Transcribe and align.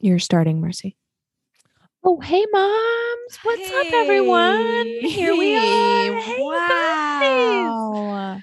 You're 0.00 0.18
starting, 0.18 0.60
Marcy. 0.60 0.96
Oh, 2.04 2.20
hey, 2.20 2.44
moms. 2.52 3.38
What's 3.42 3.70
up, 3.70 3.92
everyone? 3.92 4.86
Here 5.00 5.34
we 5.36 5.56
are. 5.56 5.60
Hey, 5.60 6.10
guys. 6.10 6.38
wow. 7.68 8.38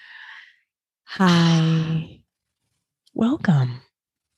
Hi. 1.05 2.19
Welcome. 3.13 3.81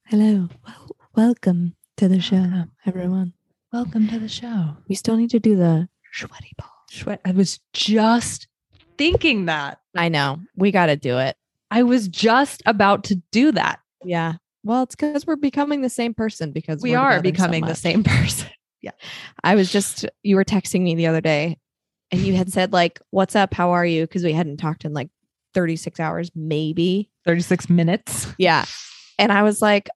Hello. 0.06 0.50
Well, 0.66 0.96
welcome 1.16 1.76
to 1.98 2.08
the 2.08 2.20
show, 2.20 2.36
Welcome. 2.42 2.72
everyone. 2.86 3.34
Welcome 3.74 4.08
to 4.10 4.20
the 4.20 4.28
show. 4.28 4.78
We 4.88 4.96
still 4.96 5.16
need 5.18 5.32
to 5.32 5.40
do 5.40 5.56
the 5.56 5.88
sweaty 6.14 6.52
ball. 6.58 6.70
Sweat. 6.92 7.22
I 7.26 7.32
was 7.32 7.60
just 7.74 8.48
thinking 8.98 9.46
that. 9.46 9.80
I 9.96 10.10
know. 10.10 10.40
We 10.56 10.72
got 10.72 10.88
to 10.88 10.96
do 10.96 11.18
it. 11.18 11.36
I 11.72 11.84
was 11.84 12.08
just 12.08 12.62
about 12.66 13.06
to 13.06 13.16
do 13.32 13.52
that. 13.54 13.80
Yeah. 14.04 14.34
Well, 14.66 14.84
it's 14.84 14.96
because 14.96 15.28
we're 15.28 15.36
becoming 15.36 15.82
the 15.82 15.90
same 15.90 16.16
person 16.16 16.52
because 16.52 16.82
We 16.82 16.96
are 16.96 17.18
together 17.18 17.28
so 17.28 17.32
becoming 17.32 17.66
the 17.66 17.76
same 17.76 18.04
person. 18.04 18.50
Yeah. 18.82 18.92
I 19.44 19.56
was 19.56 19.72
just, 19.72 20.06
you 20.24 20.36
were 20.36 20.44
texting 20.44 20.82
me 20.82 20.96
the 20.96 21.08
other 21.08 21.22
day 21.22 21.60
and 22.12 22.20
you 22.22 22.34
had 22.34 22.52
said, 22.52 22.74
like, 22.74 23.00
what's 23.12 23.36
up? 23.36 23.54
How 23.54 23.72
are 23.72 23.86
you? 23.86 24.04
Because 24.04 24.24
we 24.24 24.34
hadn't 24.34 24.58
talked 24.58 24.84
in 24.84 24.92
like 24.94 25.10
36 25.54 26.00
hours, 26.00 26.32
maybe. 26.36 27.12
36 27.26 27.70
minutes. 27.70 28.28
Yeah. 28.40 28.66
And 29.20 29.32
I 29.32 29.44
was 29.44 29.62
like, 29.62 29.88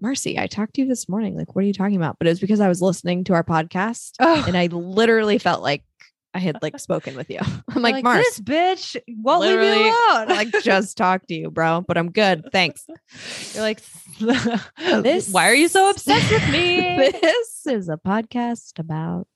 Marcy, 0.00 0.38
I 0.38 0.48
talked 0.48 0.74
to 0.74 0.82
you 0.82 0.88
this 0.88 1.08
morning. 1.08 1.36
Like, 1.36 1.54
what 1.54 1.62
are 1.62 1.66
you 1.66 1.72
talking 1.72 1.96
about? 1.96 2.18
But 2.18 2.26
it 2.26 2.30
was 2.30 2.40
because 2.40 2.60
I 2.60 2.68
was 2.68 2.82
listening 2.82 3.22
to 3.24 3.34
our 3.34 3.44
podcast 3.44 4.12
Oh, 4.18 4.44
and 4.46 4.56
I 4.56 4.66
literally 4.66 5.38
felt 5.38 5.62
like 5.62 5.84
I 6.32 6.38
had 6.38 6.62
like 6.62 6.78
spoken 6.78 7.16
with 7.16 7.28
you. 7.30 7.40
I'm 7.70 7.82
like, 7.82 8.04
Mars, 8.04 8.24
this 8.24 8.40
bitch 8.40 8.96
won't 9.08 9.42
leave 9.42 9.60
you 9.60 9.90
alone. 9.90 10.28
Like 10.28 10.52
just 10.62 10.96
talk 10.96 11.26
to 11.26 11.34
you, 11.34 11.50
bro, 11.50 11.84
but 11.86 11.98
I'm 11.98 12.10
good. 12.12 12.44
Thanks. 12.52 12.86
You're 13.54 13.62
like, 13.62 13.80
This- 15.02 15.30
why 15.32 15.48
are 15.50 15.54
you 15.54 15.68
so 15.68 15.90
obsessed 15.90 16.30
with 16.30 16.48
me? 16.50 16.96
this 17.20 17.66
is 17.66 17.88
a 17.88 17.96
podcast 17.96 18.78
about 18.78 19.26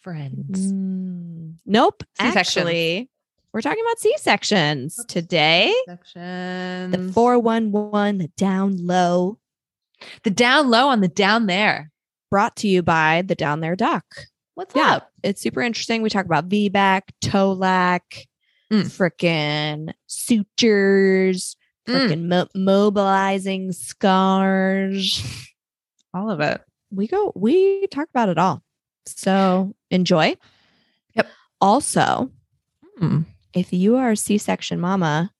Friends. 0.00 0.72
Mm, 0.72 1.54
nope. 1.66 2.02
C-sections. 2.20 2.36
Actually, 2.36 3.10
we're 3.52 3.60
talking 3.60 3.82
about 3.84 3.98
C-sections 3.98 5.04
today. 5.08 5.74
Section. 5.86 6.90
The 6.92 7.10
411, 7.12 8.18
the 8.18 8.28
down 8.36 8.76
low, 8.86 9.38
the 10.22 10.30
down 10.30 10.70
low 10.70 10.88
on 10.88 11.00
the 11.00 11.08
down 11.08 11.46
there. 11.46 11.90
brought 12.30 12.54
to 12.56 12.68
you 12.68 12.82
by 12.82 13.22
the 13.22 13.34
Down 13.34 13.60
There 13.60 13.74
Doc. 13.74 14.04
What's 14.56 14.74
Yeah, 14.74 14.96
up? 14.96 15.12
it's 15.22 15.40
super 15.40 15.60
interesting. 15.62 16.02
We 16.02 16.08
talk 16.10 16.24
about 16.24 16.48
VBAC, 16.48 17.02
TOLAC, 17.22 18.26
Mm. 18.72 18.84
frickin' 18.86 19.92
sutures, 20.06 21.56
Mm. 21.86 21.94
frickin' 21.94 22.26
mo- 22.28 22.48
mobilizing 22.54 23.70
scars. 23.72 25.22
All 26.14 26.30
of 26.30 26.40
it. 26.40 26.62
We 26.90 27.06
go, 27.06 27.32
we 27.36 27.86
talk 27.88 28.08
about 28.08 28.28
it 28.30 28.38
all. 28.38 28.62
So 29.06 29.74
enjoy. 29.90 30.36
Yep. 31.14 31.28
Also, 31.60 32.30
Hmm. 32.98 33.20
if 33.52 33.72
you 33.74 33.96
are 33.96 34.12
a 34.12 34.16
C-section 34.16 34.80
mama, 34.80 35.32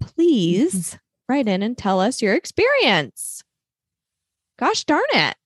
please 0.00 0.98
write 1.28 1.46
in 1.46 1.62
and 1.62 1.78
tell 1.78 2.00
us 2.00 2.20
your 2.20 2.34
experience. 2.34 3.42
Gosh 4.58 4.82
darn 4.84 5.02
it. 5.12 5.36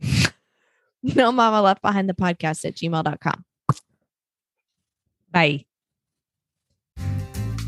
no 1.14 1.30
mama 1.30 1.60
left 1.60 1.82
behind 1.82 2.08
the 2.08 2.14
podcast 2.14 2.64
at 2.64 2.74
gmail.com. 2.74 3.44
Bye. 5.30 5.66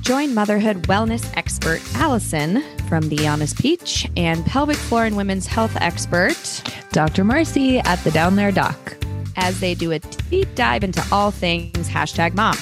Join 0.00 0.34
motherhood 0.34 0.84
wellness 0.84 1.30
expert 1.36 1.80
Allison 1.96 2.62
from 2.88 3.08
The 3.08 3.26
Honest 3.26 3.58
Peach 3.60 4.08
and 4.16 4.46
pelvic 4.46 4.76
floor 4.76 5.04
and 5.04 5.16
women's 5.16 5.46
health 5.48 5.76
expert 5.80 6.36
Dr. 6.92 7.24
Marcy 7.24 7.80
at 7.80 8.02
the 8.04 8.12
Down 8.12 8.36
There 8.36 8.52
Doc. 8.52 8.96
as 9.36 9.60
they 9.60 9.74
do 9.74 9.92
a 9.92 9.98
deep 9.98 10.48
dive 10.54 10.82
into 10.82 11.04
all 11.12 11.30
things 11.30 11.88
hashtag 11.88 12.34
mom. 12.34 12.56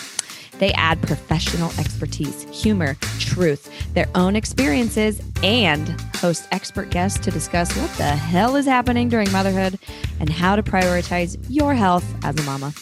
They 0.59 0.73
add 0.73 1.01
professional 1.03 1.71
expertise, 1.79 2.45
humor, 2.45 2.97
truth, 3.35 3.71
their 3.95 4.09
own 4.15 4.37
experiences, 4.37 5.21
and 5.43 5.89
host 6.17 6.47
expert 6.53 6.91
guests 6.91 7.19
to 7.19 7.31
discuss 7.31 7.77
what 7.77 7.91
the 7.99 8.05
hell 8.05 8.57
is 8.57 8.65
happening 8.65 9.09
during 9.09 9.31
motherhood 9.33 9.79
and 10.21 10.31
how 10.31 10.57
to 10.57 10.63
prioritize 10.63 11.37
your 11.49 11.75
health 11.75 12.05
as 12.25 12.39
a 12.39 12.43
mama. 12.45 12.73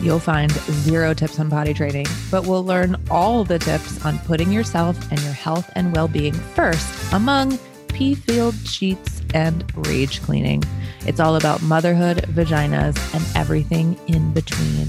You'll 0.00 0.18
find 0.18 0.50
zero 0.50 1.12
tips 1.12 1.38
on 1.38 1.50
potty 1.50 1.74
training, 1.74 2.06
but 2.30 2.46
we'll 2.46 2.64
learn 2.64 2.96
all 3.10 3.44
the 3.44 3.58
tips 3.58 4.02
on 4.04 4.18
putting 4.20 4.50
yourself 4.50 4.96
and 5.10 5.20
your 5.20 5.34
health 5.34 5.70
and 5.74 5.94
well 5.94 6.08
being 6.08 6.32
first 6.32 7.12
among 7.12 7.58
pee 7.88 8.14
filled 8.14 8.54
sheets 8.66 9.20
and 9.34 9.64
rage 9.86 10.22
cleaning. 10.22 10.62
It's 11.06 11.20
all 11.20 11.36
about 11.36 11.60
motherhood, 11.62 12.18
vaginas, 12.28 12.96
and 13.14 13.36
everything 13.36 13.98
in 14.06 14.32
between. 14.32 14.88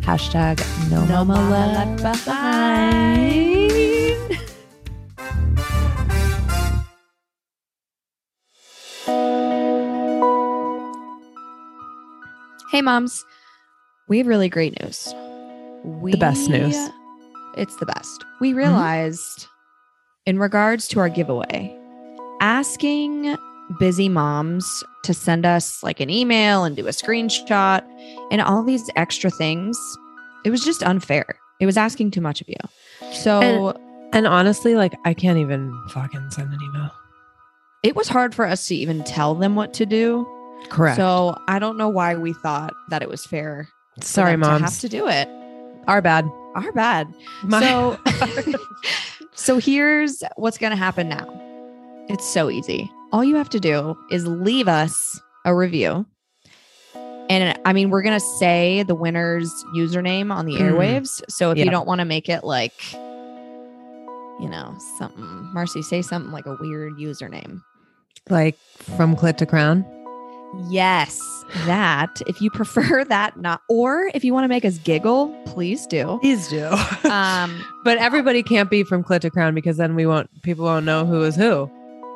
Hashtag 0.00 0.58
no, 0.90 1.06
mama, 1.06 1.48
left 1.48 2.24
behind. 2.24 3.79
Hey, 12.70 12.82
moms, 12.82 13.24
we 14.06 14.18
have 14.18 14.28
really 14.28 14.48
great 14.48 14.80
news. 14.80 15.12
We, 15.82 16.12
The 16.12 16.18
best 16.18 16.48
news. 16.48 16.76
It's 17.56 17.74
the 17.76 17.86
best. 17.86 18.24
We 18.40 18.50
mm-hmm. 18.50 18.58
realized, 18.58 19.48
in 20.24 20.38
regards 20.38 20.86
to 20.88 21.00
our 21.00 21.08
giveaway, 21.08 21.76
asking 22.40 23.36
busy 23.80 24.08
moms 24.08 24.84
to 25.02 25.12
send 25.12 25.44
us 25.44 25.82
like 25.82 25.98
an 25.98 26.10
email 26.10 26.62
and 26.62 26.76
do 26.76 26.86
a 26.86 26.90
screenshot 26.90 27.82
and 28.30 28.40
all 28.40 28.62
these 28.62 28.88
extra 28.94 29.30
things, 29.30 29.76
it 30.44 30.50
was 30.50 30.64
just 30.64 30.84
unfair. 30.84 31.26
It 31.58 31.66
was 31.66 31.76
asking 31.76 32.12
too 32.12 32.20
much 32.20 32.40
of 32.40 32.48
you. 32.48 33.12
So 33.12 33.76
And 34.12 34.28
honestly, 34.28 34.76
like, 34.76 34.94
I 35.04 35.12
can't 35.12 35.38
even 35.38 35.72
fucking 35.90 36.30
send 36.30 36.52
an 36.52 36.58
email. 36.62 36.90
it 37.82 37.96
was 37.96 38.06
hard 38.06 38.32
for 38.32 38.46
us 38.46 38.68
to 38.68 38.76
even 38.76 39.02
tell 39.02 39.34
them 39.34 39.56
what 39.56 39.74
to 39.74 39.86
do. 39.86 40.24
Correct. 40.68 40.96
So 40.96 41.36
I 41.48 41.58
don't 41.58 41.76
know 41.76 41.88
why 41.88 42.14
we 42.14 42.32
thought 42.32 42.74
that 42.90 43.02
it 43.02 43.08
was 43.08 43.24
fair. 43.26 43.68
Sorry, 44.00 44.36
to 44.36 44.44
have 44.46 44.78
to 44.80 44.88
do 44.88 45.08
it. 45.08 45.28
Our 45.88 46.00
bad. 46.02 46.28
Our 46.54 46.72
bad. 46.72 47.12
My- 47.42 47.60
So, 47.60 47.98
so 49.34 49.58
here's 49.58 50.22
what's 50.36 50.58
going 50.58 50.70
to 50.70 50.76
happen 50.76 51.08
now. 51.08 51.26
It's 52.08 52.24
so 52.26 52.50
easy. 52.50 52.90
All 53.12 53.24
you 53.24 53.36
have 53.36 53.48
to 53.50 53.60
do 53.60 53.96
is 54.10 54.26
leave 54.26 54.68
us 54.68 55.20
a 55.44 55.54
review. 55.54 56.06
And 57.28 57.58
I 57.64 57.72
mean, 57.72 57.90
we're 57.90 58.02
going 58.02 58.18
to 58.18 58.24
say 58.38 58.82
the 58.82 58.94
winner's 58.94 59.48
username 59.74 60.32
on 60.32 60.46
the 60.46 60.54
Mm. 60.54 60.72
airwaves. 60.72 61.22
So 61.28 61.50
if 61.50 61.58
Yeah. 61.58 61.64
you 61.64 61.70
don't 61.70 61.86
want 61.86 62.00
to 62.00 62.04
make 62.04 62.28
it 62.28 62.42
like, 62.44 62.92
you 64.40 64.48
know, 64.48 64.74
something, 64.98 65.52
Marcy, 65.52 65.82
say 65.82 66.02
something 66.02 66.32
like 66.32 66.46
a 66.46 66.56
weird 66.60 66.94
username. 66.94 67.60
like 68.28 68.56
from 68.96 69.16
clit 69.16 69.36
to 69.38 69.46
crown. 69.46 69.84
Yes, 70.68 71.20
that. 71.66 72.20
If 72.26 72.40
you 72.40 72.50
prefer 72.50 73.04
that, 73.08 73.36
not, 73.38 73.62
or 73.68 74.10
if 74.14 74.24
you 74.24 74.32
want 74.34 74.44
to 74.44 74.48
make 74.48 74.64
us 74.64 74.78
giggle, 74.78 75.28
please 75.46 75.86
do. 75.86 76.18
Please 76.20 76.48
do. 76.48 76.68
Um, 77.10 77.64
but 77.84 77.98
everybody 77.98 78.42
can't 78.42 78.70
be 78.70 78.84
from 78.84 79.02
clit 79.02 79.20
to 79.22 79.30
crown 79.30 79.54
because 79.54 79.76
then 79.78 79.94
we 79.96 80.06
won't 80.06 80.28
people 80.42 80.64
won't 80.64 80.86
know 80.86 81.04
who 81.06 81.22
is 81.22 81.34
who. 81.34 81.68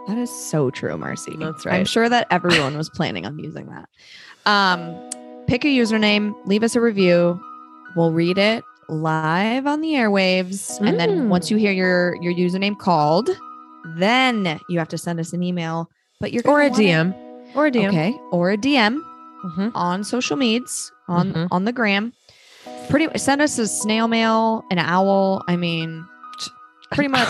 That 0.06 0.18
is 0.18 0.30
so 0.30 0.70
true, 0.70 0.96
Marcy. 0.96 1.34
That's 1.38 1.64
right. 1.66 1.74
I'm 1.76 1.84
sure 1.84 2.08
that 2.08 2.26
everyone 2.30 2.76
was 2.76 2.88
planning 2.90 3.26
on 3.26 3.38
using 3.38 3.66
that. 3.66 3.88
Um, 4.46 4.94
pick 5.48 5.64
a 5.64 5.68
username, 5.68 6.34
leave 6.46 6.62
us 6.62 6.76
a 6.76 6.80
review. 6.80 7.40
We'll 7.96 8.12
read 8.12 8.38
it 8.38 8.62
live 8.88 9.66
on 9.66 9.80
the 9.80 9.92
airwaves, 9.92 10.78
and 10.86 11.00
then 11.00 11.22
Mm. 11.22 11.28
once 11.28 11.50
you 11.50 11.56
hear 11.56 11.72
your 11.72 12.16
your 12.22 12.34
username 12.34 12.78
called, 12.78 13.30
then 13.96 14.60
you 14.68 14.78
have 14.78 14.88
to 14.88 14.98
send 14.98 15.18
us 15.18 15.32
an 15.32 15.42
email. 15.42 15.90
But 16.20 16.32
you're 16.32 16.42
Or 16.46 16.60
a 16.60 16.66
it- 16.66 16.74
DM. 16.74 17.14
Or 17.54 17.66
a 17.66 17.70
DM. 17.70 17.88
okay, 17.88 18.16
or 18.32 18.50
a 18.50 18.56
DM 18.56 19.00
Mhm. 19.44 19.72
on 19.74 20.04
social 20.04 20.36
medias 20.36 20.90
on 21.08 21.32
Mhm. 21.32 21.48
on 21.50 21.64
the 21.64 21.72
gram. 21.72 22.12
Pretty 22.88 23.08
send 23.18 23.40
us 23.42 23.58
a 23.58 23.66
snail 23.68 24.08
mail, 24.08 24.64
an 24.70 24.78
owl. 24.78 25.42
I 25.48 25.56
mean, 25.56 26.06
pretty 26.92 27.08
much. 27.08 27.28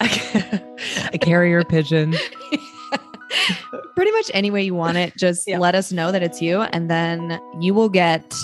a 1.12 1.18
carrier 1.18 1.64
pigeon. 1.64 2.14
pretty 3.94 4.10
much 4.12 4.30
any 4.34 4.50
way 4.50 4.62
you 4.62 4.74
want 4.74 4.96
it. 4.96 5.16
Just 5.16 5.46
Yeah. 5.46 5.58
let 5.58 5.74
us 5.74 5.92
know 5.92 6.12
that 6.12 6.22
it's 6.22 6.40
you, 6.42 6.62
and 6.62 6.90
then 6.90 7.40
you 7.60 7.74
will 7.74 7.88
get 7.88 8.34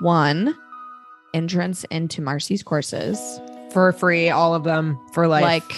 one 0.00 0.54
entrance 1.34 1.84
into 1.90 2.20
Marcy's 2.22 2.62
courses. 2.62 3.18
For 3.72 3.92
free, 3.92 4.30
all 4.30 4.54
of 4.54 4.64
them 4.64 4.98
for 5.12 5.26
life. 5.28 5.42
Like 5.42 5.72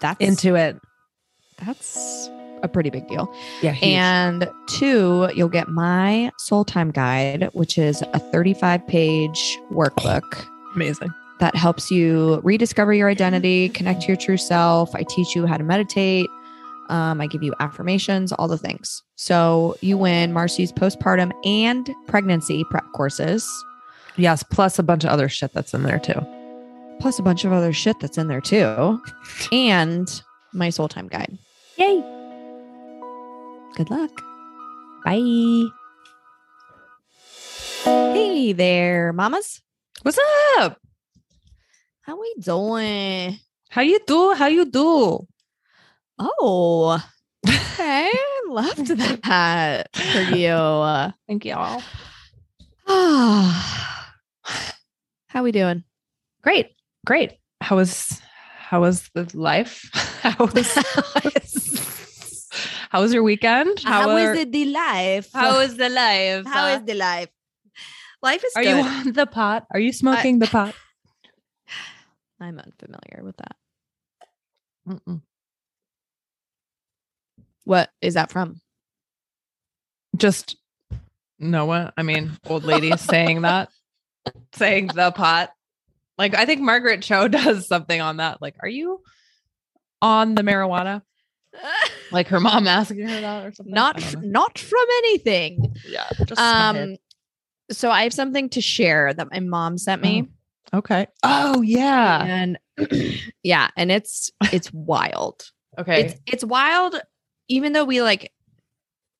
that's 0.00 0.20
into 0.20 0.54
it. 0.56 0.76
that's 1.64 2.28
a 2.62 2.68
pretty 2.68 2.90
big 2.90 3.06
deal. 3.08 3.32
Yeah. 3.62 3.72
huge. 3.72 3.92
And 3.92 4.50
two, 4.68 5.28
you'll 5.34 5.48
get 5.48 5.68
my 5.68 6.30
soul 6.38 6.64
time 6.64 6.90
guide, 6.90 7.48
which 7.52 7.78
is 7.78 8.02
a 8.12 8.18
35 8.18 8.86
page 8.86 9.58
workbook 9.72 10.46
amazing. 10.74 11.12
that 11.40 11.54
helps 11.56 11.90
you 11.90 12.40
rediscover 12.44 12.92
your 12.92 13.08
identity, 13.08 13.68
connect 13.70 14.02
to 14.02 14.08
your 14.08 14.16
true 14.16 14.36
self. 14.36 14.94
I 14.94 15.04
teach 15.08 15.34
you 15.34 15.46
how 15.46 15.56
to 15.56 15.64
meditate, 15.64 16.26
Um, 16.90 17.20
I 17.20 17.26
give 17.28 17.42
you 17.42 17.54
affirmations, 17.60 18.32
all 18.32 18.48
the 18.48 18.58
things. 18.58 19.02
So 19.16 19.76
you 19.80 19.96
win 19.96 20.32
Marcy's 20.32 20.72
postpartum 20.72 21.30
and 21.46 21.88
pregnancy 22.08 22.64
prep 22.70 22.84
courses, 22.94 23.48
Yes, 24.16 24.42
plus 24.42 24.78
a 24.78 24.82
bunch 24.82 25.04
of 25.04 25.10
other 25.10 25.28
shit 25.28 25.52
that's 25.54 25.72
in 25.72 25.84
there 25.84 25.98
too. 26.00 26.20
plus 27.00 27.18
a 27.18 27.22
bunch 27.22 27.44
of 27.46 27.52
other 27.52 27.72
shit 27.72 27.98
that's 28.00 28.18
in 28.18 28.28
there 28.28 28.40
too, 28.42 29.00
and 29.52 30.20
my 30.52 30.68
soul 30.68 30.88
time 30.88 31.08
guide. 31.08 31.38
Yay. 31.78 32.02
Good 33.80 33.88
luck. 33.88 34.12
Bye. 35.06 35.70
Hey 38.12 38.52
there, 38.52 39.14
mamas. 39.14 39.62
What's 40.02 40.18
up? 40.58 40.76
How 42.02 42.20
we 42.20 42.34
doing? 42.38 43.38
How 43.70 43.80
you 43.80 43.98
do? 44.06 44.34
How 44.34 44.48
you 44.48 44.66
do? 44.66 45.26
Oh, 46.18 47.02
okay. 47.48 48.10
Loved 48.48 48.88
that 48.88 49.88
for 49.96 50.20
you. 50.36 51.14
Thank 51.26 51.46
y'all. 51.46 51.82
How 52.86 53.54
we 55.42 55.52
doing? 55.52 55.84
Great. 56.42 56.72
Great. 57.06 57.38
How 57.62 57.76
was 57.76 58.20
how 58.58 58.82
was 58.82 59.08
the 59.14 59.26
life? 59.32 59.88
How 60.22 60.44
was 60.44 60.76
how 62.90 63.00
was 63.02 63.14
your 63.14 63.22
weekend? 63.22 63.78
How 63.84 64.10
are- 64.10 64.18
is 64.34 64.38
it 64.40 64.52
the 64.52 64.64
life? 64.66 65.30
How 65.32 65.60
is 65.60 65.76
the 65.76 65.88
life? 65.88 66.44
How 66.44 66.66
is 66.74 66.78
uh, 66.78 66.84
the 66.84 66.94
life? 66.94 67.28
Life 68.20 68.44
is 68.44 68.52
Are 68.56 68.62
good. 68.62 68.76
you 68.78 68.82
on 68.84 69.12
the 69.12 69.26
pot? 69.26 69.66
Are 69.72 69.78
you 69.80 69.92
smoking 69.92 70.40
the 70.40 70.46
pot? 70.58 70.74
I'm 72.40 72.58
unfamiliar 72.58 73.22
with 73.22 73.36
that. 73.36 73.56
Mm-mm. 74.88 75.22
What 77.64 77.90
is 78.02 78.14
that 78.14 78.30
from? 78.32 78.60
Just 80.16 80.56
Noah. 81.38 81.92
I 81.96 82.02
mean, 82.02 82.32
old 82.46 82.64
lady 82.64 82.96
saying 82.96 83.42
that, 83.42 83.68
saying 84.54 84.88
the 84.88 85.12
pot. 85.12 85.50
Like 86.18 86.34
I 86.34 86.44
think 86.44 86.60
Margaret 86.60 87.02
Cho 87.02 87.28
does 87.38 87.68
something 87.68 88.00
on 88.00 88.16
that. 88.16 88.42
Like, 88.42 88.56
are 88.60 88.68
you 88.68 89.00
on 90.02 90.34
the 90.34 90.42
marijuana? 90.42 91.02
Like 92.12 92.26
her 92.28 92.40
mom 92.40 92.66
asking 92.66 93.06
her 93.06 93.20
that 93.20 93.46
or 93.46 93.52
something. 93.52 93.72
not 93.72 93.96
don't 94.20 94.58
from 94.58 94.84
anything. 94.98 95.74
yeah. 95.86 96.08
Um 96.36 96.96
so 97.70 97.90
I 97.90 98.02
have 98.02 98.12
something 98.12 98.48
to 98.50 98.60
share 98.60 99.14
that 99.14 99.28
my 99.30 99.38
mom 99.40 99.78
sent 99.78 100.02
me. 100.02 100.28
okay. 100.74 101.06
Oh 101.22 101.62
yeah. 101.62 102.24
And 102.24 102.58
yeah, 103.44 103.68
and 103.76 103.92
it's 103.92 104.30
it's 104.52 104.72
wild. 104.72 105.50
Okay. 105.78 106.00
It's 106.06 106.20
it's 106.26 106.44
wild 106.44 107.00
even 107.48 107.72
though 107.72 107.84
we 107.84 108.02
like 108.02 108.32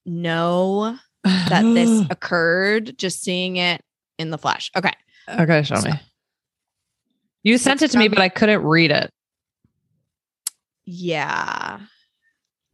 know 0.05 0.97
that 1.25 1.63
this 1.63 2.07
occurred 2.11 2.97
just 2.99 3.23
seeing 3.23 3.57
it 3.57 3.83
in 4.19 4.31
the 4.31 4.39
flesh. 4.39 4.71
Okay. 4.77 4.93
okay. 5.29 5.63
Show 5.63 5.77
So- 5.77 5.91
me. 5.91 6.01
You 7.43 7.57
sent 7.57 7.81
it 7.83 7.91
to 7.93 7.99
me, 7.99 8.09
but 8.09 8.19
I 8.19 8.29
couldn't 8.29 8.63
read 8.65 8.91
it. 8.91 9.11
Yeah. 10.85 11.81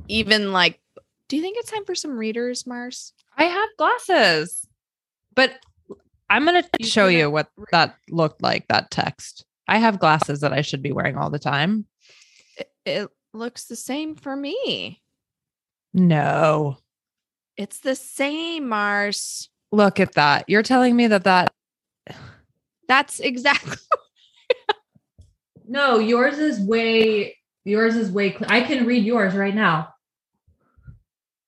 Even 0.08 0.52
like 0.52 0.80
do 1.28 1.36
you 1.36 1.42
think 1.42 1.56
it's 1.58 1.70
time 1.70 1.84
for 1.84 1.94
some 1.94 2.16
readers, 2.16 2.66
Mars? 2.66 3.12
I 3.36 3.44
have 3.44 3.68
glasses, 3.76 4.66
but 5.34 5.58
I'm 6.30 6.44
gonna 6.44 6.64
show 6.82 7.08
you 7.08 7.30
what 7.30 7.48
that 7.72 7.96
looked 8.08 8.42
like. 8.42 8.68
That 8.68 8.90
text. 8.90 9.44
I 9.68 9.78
have 9.78 9.98
glasses 9.98 10.40
that 10.40 10.52
I 10.52 10.60
should 10.60 10.82
be 10.82 10.92
wearing 10.92 11.16
all 11.16 11.30
the 11.30 11.38
time. 11.38 11.86
It, 12.56 12.70
it 12.84 13.08
looks 13.32 13.64
the 13.64 13.76
same 13.76 14.14
for 14.14 14.36
me. 14.36 15.02
No. 15.92 16.78
It's 17.56 17.80
the 17.80 17.96
same, 17.96 18.68
Mars. 18.68 19.48
Look 19.72 19.98
at 19.98 20.12
that. 20.12 20.44
You're 20.48 20.62
telling 20.62 20.94
me 20.94 21.08
that 21.08 21.24
that. 21.24 21.52
That's 22.86 23.18
exactly 23.18 23.76
No, 25.66 25.98
yours 25.98 26.38
is 26.38 26.60
way. 26.60 27.36
Yours 27.64 27.96
is 27.96 28.12
way. 28.12 28.30
Cl- 28.30 28.46
I 28.48 28.60
can 28.60 28.86
read 28.86 29.04
yours 29.04 29.34
right 29.34 29.54
now. 29.54 29.88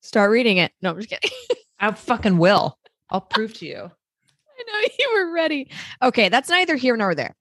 Start 0.09 0.31
reading 0.31 0.57
it. 0.57 0.71
No, 0.81 0.89
I'm 0.89 0.97
just 0.97 1.09
kidding. 1.09 1.29
I 1.79 1.91
fucking 1.91 2.37
will. 2.39 2.77
I'll 3.09 3.21
prove 3.21 3.53
to 3.55 3.65
you. 3.65 3.77
I 4.59 4.63
know 4.67 4.87
you 4.99 5.11
were 5.13 5.31
ready. 5.33 5.69
Okay, 6.01 6.27
that's 6.29 6.49
neither 6.49 6.75
here 6.75 6.97
nor 6.97 7.15
there. 7.15 7.35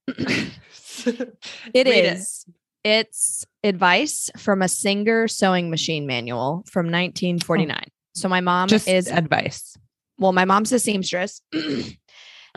It 1.74 1.86
is. 1.86 2.44
It's 2.84 3.44
advice 3.64 4.30
from 4.36 4.62
a 4.62 4.68
Singer 4.68 5.26
sewing 5.28 5.70
machine 5.70 6.06
manual 6.06 6.62
from 6.70 6.86
1949. 6.86 7.82
So 8.14 8.28
my 8.28 8.40
mom 8.40 8.68
Just 8.68 8.86
is 8.88 9.08
advice. 9.08 9.76
well, 10.18 10.32
my 10.32 10.44
mom's 10.44 10.70
a 10.72 10.78
seamstress. 10.78 11.40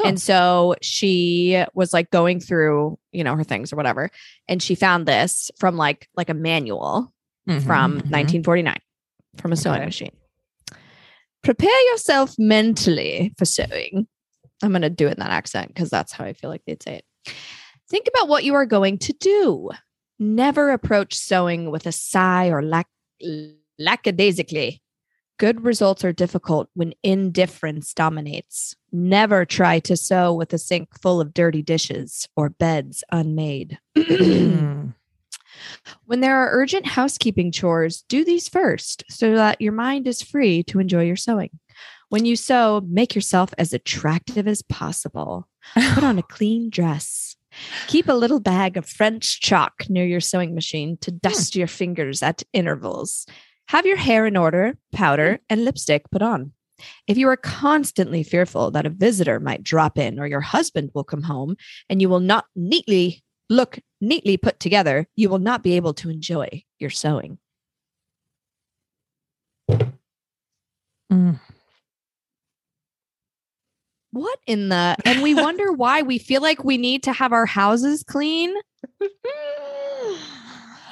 And 0.03 0.19
so 0.19 0.73
she 0.81 1.63
was 1.75 1.93
like 1.93 2.09
going 2.09 2.39
through, 2.39 2.97
you 3.11 3.23
know, 3.23 3.35
her 3.35 3.43
things 3.43 3.71
or 3.71 3.75
whatever. 3.75 4.09
And 4.47 4.63
she 4.63 4.73
found 4.73 5.05
this 5.05 5.51
from 5.59 5.75
like 5.77 6.07
like 6.15 6.29
a 6.29 6.33
manual 6.33 7.13
from 7.45 7.57
Mhm, 7.59 8.01
mhm. 8.01 8.09
1949 8.09 8.77
from 9.37 9.51
a 9.51 9.55
sewing 9.55 9.77
Okay. 9.77 9.85
machine. 9.85 10.11
Prepare 11.43 11.81
yourself 11.91 12.35
mentally 12.37 13.33
for 13.37 13.45
sewing. 13.45 14.07
I'm 14.63 14.71
going 14.71 14.83
to 14.83 14.89
do 14.89 15.07
it 15.07 15.13
in 15.13 15.19
that 15.19 15.31
accent 15.31 15.69
because 15.69 15.89
that's 15.89 16.11
how 16.11 16.23
I 16.23 16.33
feel 16.33 16.49
like 16.49 16.61
they'd 16.67 16.83
say 16.83 16.95
it. 17.01 17.33
Think 17.89 18.07
about 18.07 18.27
what 18.27 18.43
you 18.43 18.53
are 18.53 18.65
going 18.65 18.99
to 18.99 19.13
do. 19.13 19.69
Never 20.19 20.69
approach 20.69 21.15
sewing 21.15 21.71
with 21.71 21.87
a 21.87 21.91
sigh 21.91 22.49
or 22.49 22.61
lack- 22.61 22.87
lackadaisically. 23.79 24.81
Good 25.39 25.63
results 25.63 26.05
are 26.05 26.13
difficult 26.13 26.69
when 26.75 26.93
indifference 27.01 27.95
dominates. 27.95 28.75
Never 28.91 29.43
try 29.43 29.79
to 29.79 29.97
sew 29.97 30.31
with 30.35 30.53
a 30.53 30.59
sink 30.59 30.89
full 31.01 31.19
of 31.19 31.33
dirty 31.33 31.63
dishes 31.63 32.29
or 32.35 32.49
beds 32.49 33.03
unmade. 33.11 33.79
Hmm. 33.97 34.89
When 36.05 36.21
there 36.21 36.37
are 36.37 36.51
urgent 36.51 36.85
housekeeping 36.85 37.51
chores, 37.51 38.03
do 38.07 38.23
these 38.23 38.49
first 38.49 39.03
so 39.09 39.35
that 39.35 39.61
your 39.61 39.73
mind 39.73 40.07
is 40.07 40.21
free 40.21 40.63
to 40.63 40.79
enjoy 40.79 41.03
your 41.03 41.15
sewing. 41.15 41.51
When 42.09 42.25
you 42.25 42.35
sew, 42.35 42.81
make 42.87 43.15
yourself 43.15 43.53
as 43.57 43.71
attractive 43.71 44.47
as 44.47 44.61
possible. 44.63 45.47
Put 45.93 46.03
on 46.03 46.19
a 46.19 46.23
clean 46.29 46.69
dress. 46.69 47.35
Keep 47.87 48.07
a 48.07 48.13
little 48.13 48.39
bag 48.39 48.77
of 48.77 48.85
French 48.85 49.39
chalk 49.41 49.89
near 49.89 50.05
your 50.05 50.19
sewing 50.19 50.55
machine 50.55 50.97
to 51.01 51.11
hmm. 51.11 51.17
dust 51.21 51.55
your 51.55 51.67
fingers 51.67 52.21
at 52.21 52.43
intervals. 52.53 53.25
Have 53.67 53.85
your 53.85 53.97
hair 53.97 54.25
in 54.25 54.35
order, 54.35 54.77
powder, 54.91 55.35
hmm. 55.35 55.43
and 55.49 55.65
lipstick 55.65 56.09
put 56.11 56.21
on. 56.21 56.51
If 57.07 57.17
you 57.17 57.27
are 57.29 57.37
constantly 57.37 58.23
fearful 58.23 58.71
that 58.71 58.85
a 58.85 58.89
visitor 58.89 59.39
might 59.39 59.63
drop 59.63 59.97
in 59.97 60.19
or 60.19 60.25
your 60.25 60.41
husband 60.41 60.89
will 60.93 61.03
come 61.03 61.21
home 61.23 61.55
and 61.89 62.01
you 62.01 62.09
will 62.09 62.19
not 62.19 62.45
neatly 62.55 63.23
look 63.51 63.79
neatly 63.99 64.37
put 64.37 64.59
together, 64.59 65.07
you 65.15 65.29
will 65.29 65.39
not 65.39 65.61
be 65.61 65.75
able 65.75 65.93
to 65.95 66.09
enjoy 66.09 66.63
your 66.79 66.89
sewing. 66.89 67.37
Mm. 71.11 71.39
What 74.11 74.39
in 74.47 74.69
the 74.69 74.95
and 75.05 75.21
we 75.21 75.35
wonder 75.35 75.71
why 75.73 76.01
we 76.01 76.17
feel 76.17 76.41
like 76.41 76.63
we 76.63 76.77
need 76.77 77.03
to 77.03 77.13
have 77.13 77.33
our 77.33 77.45
houses 77.45 78.03
clean 78.03 78.53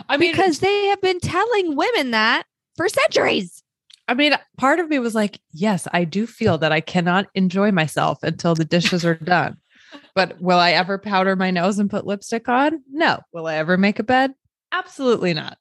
I 0.09 0.17
mean, 0.17 0.31
because 0.31 0.59
they 0.59 0.85
have 0.87 1.01
been 1.01 1.19
telling 1.19 1.75
women 1.75 2.11
that 2.11 2.43
for 2.75 2.89
centuries. 2.89 3.63
I 4.07 4.15
mean, 4.15 4.33
part 4.57 4.79
of 4.79 4.89
me 4.89 4.97
was 4.97 5.13
like, 5.13 5.39
yes, 5.51 5.87
I 5.93 6.03
do 6.03 6.25
feel 6.25 6.57
that 6.57 6.71
I 6.71 6.81
cannot 6.81 7.27
enjoy 7.35 7.71
myself 7.71 8.23
until 8.23 8.55
the 8.55 8.65
dishes 8.65 9.05
are 9.05 9.15
done. 9.15 9.57
But 10.15 10.41
will 10.41 10.60
I 10.60 10.72
ever 10.72 10.98
powder 10.98 11.36
my 11.36 11.51
nose 11.51 11.79
and 11.79 11.89
put 11.89 12.05
lipstick 12.05 12.50
on? 12.50 12.84
No. 12.91 13.19
Will 13.34 13.48
I 13.48 13.55
ever 13.55 13.77
make 13.77 14.00
a 14.00 14.03
bed? 14.03 14.34
Absolutely 14.72 15.34
not. 15.34 15.58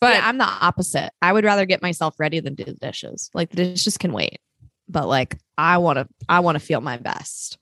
But 0.00 0.14
But 0.14 0.24
I'm 0.24 0.38
the 0.38 0.44
opposite. 0.44 1.10
I 1.20 1.32
would 1.32 1.44
rather 1.44 1.66
get 1.66 1.82
myself 1.82 2.18
ready 2.18 2.40
than 2.40 2.54
do 2.54 2.64
the 2.64 2.74
dishes. 2.74 3.30
Like 3.34 3.50
the 3.50 3.56
dishes 3.56 3.98
can 3.98 4.12
wait. 4.12 4.38
But 4.88 5.08
like 5.08 5.38
I 5.58 5.78
want 5.78 5.98
to 5.98 6.08
I 6.28 6.40
want 6.40 6.56
to 6.56 6.64
feel 6.64 6.80
my 6.80 6.96
best. 6.96 7.58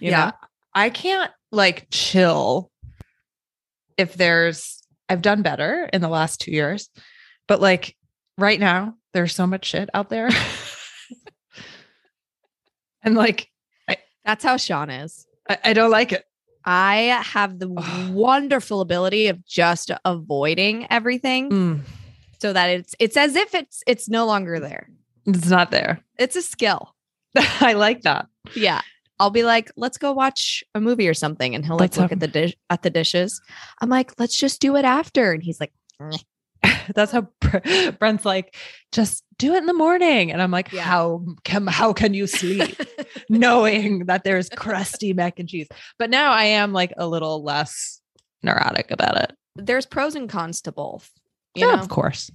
You 0.00 0.10
yeah, 0.10 0.26
know? 0.26 0.32
I 0.74 0.90
can't 0.90 1.30
like 1.50 1.88
chill 1.90 2.70
if 3.96 4.14
there's, 4.14 4.82
I've 5.08 5.22
done 5.22 5.42
better 5.42 5.88
in 5.92 6.00
the 6.00 6.08
last 6.08 6.40
two 6.40 6.50
years, 6.50 6.88
but 7.46 7.60
like 7.60 7.94
right 8.38 8.58
now, 8.58 8.94
there's 9.12 9.34
so 9.34 9.46
much 9.46 9.66
shit 9.66 9.90
out 9.92 10.08
there. 10.08 10.30
and 13.02 13.14
like, 13.14 13.48
That's 14.24 14.44
how 14.44 14.56
Sean 14.56 14.90
is. 14.90 15.26
I, 15.48 15.58
I 15.64 15.72
don't 15.72 15.90
like 15.90 16.12
it. 16.12 16.24
I 16.64 17.20
have 17.24 17.58
the 17.58 17.68
wonderful 18.12 18.80
ability 18.80 19.26
of 19.28 19.44
just 19.44 19.90
avoiding 20.04 20.86
everything 20.90 21.50
Mm, 21.50 21.80
so 22.40 22.52
that 22.52 22.70
it's 22.70 22.94
it's 23.00 23.16
as 23.16 23.34
if 23.34 23.52
it's 23.54 23.82
it's 23.86 24.08
no 24.08 24.26
longer 24.26 24.60
there. 24.60 24.88
it's 25.26 25.48
not 25.48 25.70
there. 25.72 26.00
It's 26.18 26.36
a 26.36 26.42
skill. 26.42 26.94
I 27.36 27.72
like 27.72 28.02
that. 28.02 28.26
Yeah. 28.54 28.80
I'll 29.18 29.30
be 29.30 29.42
like, 29.44 29.70
let's 29.76 29.98
go 29.98 30.12
watch 30.12 30.62
a 30.74 30.80
movie 30.80 31.08
or 31.08 31.14
something. 31.14 31.54
And 31.54 31.64
he'll 31.64 31.74
like 31.74 31.80
Let's 31.80 31.96
look 31.98 32.10
have- 32.10 32.12
at 32.12 32.20
the 32.20 32.28
dish 32.28 32.54
at 32.70 32.82
the 32.82 32.90
dishes. 32.90 33.40
I'm 33.80 33.88
like, 33.88 34.12
let's 34.20 34.36
just 34.36 34.60
do 34.60 34.76
it 34.76 34.84
after. 34.84 35.32
And 35.32 35.42
he's 35.42 35.58
like. 35.60 35.72
That's 36.94 37.12
how 37.12 37.28
Brent's 37.98 38.24
like, 38.24 38.56
just 38.92 39.24
do 39.38 39.54
it 39.54 39.58
in 39.58 39.66
the 39.66 39.74
morning. 39.74 40.30
And 40.32 40.40
I'm 40.42 40.50
like, 40.50 40.72
Yeah. 40.72 40.82
how 40.82 41.24
can 41.44 41.66
how 41.66 41.92
can 41.92 42.14
you 42.14 42.26
sleep 42.26 42.80
knowing 43.28 44.06
that 44.06 44.24
there's 44.24 44.48
crusty 44.50 45.12
mac 45.12 45.38
and 45.38 45.48
cheese? 45.48 45.68
But 45.98 46.10
now 46.10 46.32
I 46.32 46.44
am 46.44 46.72
like 46.72 46.92
a 46.96 47.06
little 47.06 47.42
less 47.42 48.00
neurotic 48.42 48.90
about 48.90 49.16
it. 49.16 49.32
There's 49.56 49.86
pros 49.86 50.14
and 50.14 50.28
cons 50.28 50.60
to 50.62 50.72
both. 50.72 51.10
You 51.54 51.66
yeah, 51.66 51.74
know, 51.76 51.82
of 51.82 51.88
course. 51.88 52.30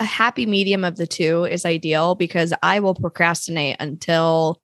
a 0.00 0.04
happy 0.04 0.44
medium 0.46 0.84
of 0.84 0.96
the 0.96 1.06
two 1.06 1.44
is 1.44 1.64
ideal 1.64 2.14
because 2.14 2.52
I 2.62 2.80
will 2.80 2.94
procrastinate 2.94 3.76
until 3.80 4.60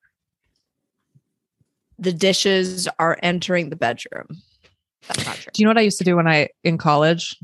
the 1.99 2.13
dishes 2.13 2.89
are 2.99 3.19
entering 3.23 3.71
the 3.71 3.77
bedroom. 3.77 4.27
That's 5.09 5.25
not 5.25 5.37
true. 5.37 5.51
Do 5.55 5.63
you 5.63 5.67
know 5.67 5.71
what 5.71 5.79
I 5.79 5.83
used 5.83 5.99
to 5.99 6.05
do 6.05 6.17
when 6.17 6.29
I 6.29 6.49
in 6.65 6.79
college 6.79 7.37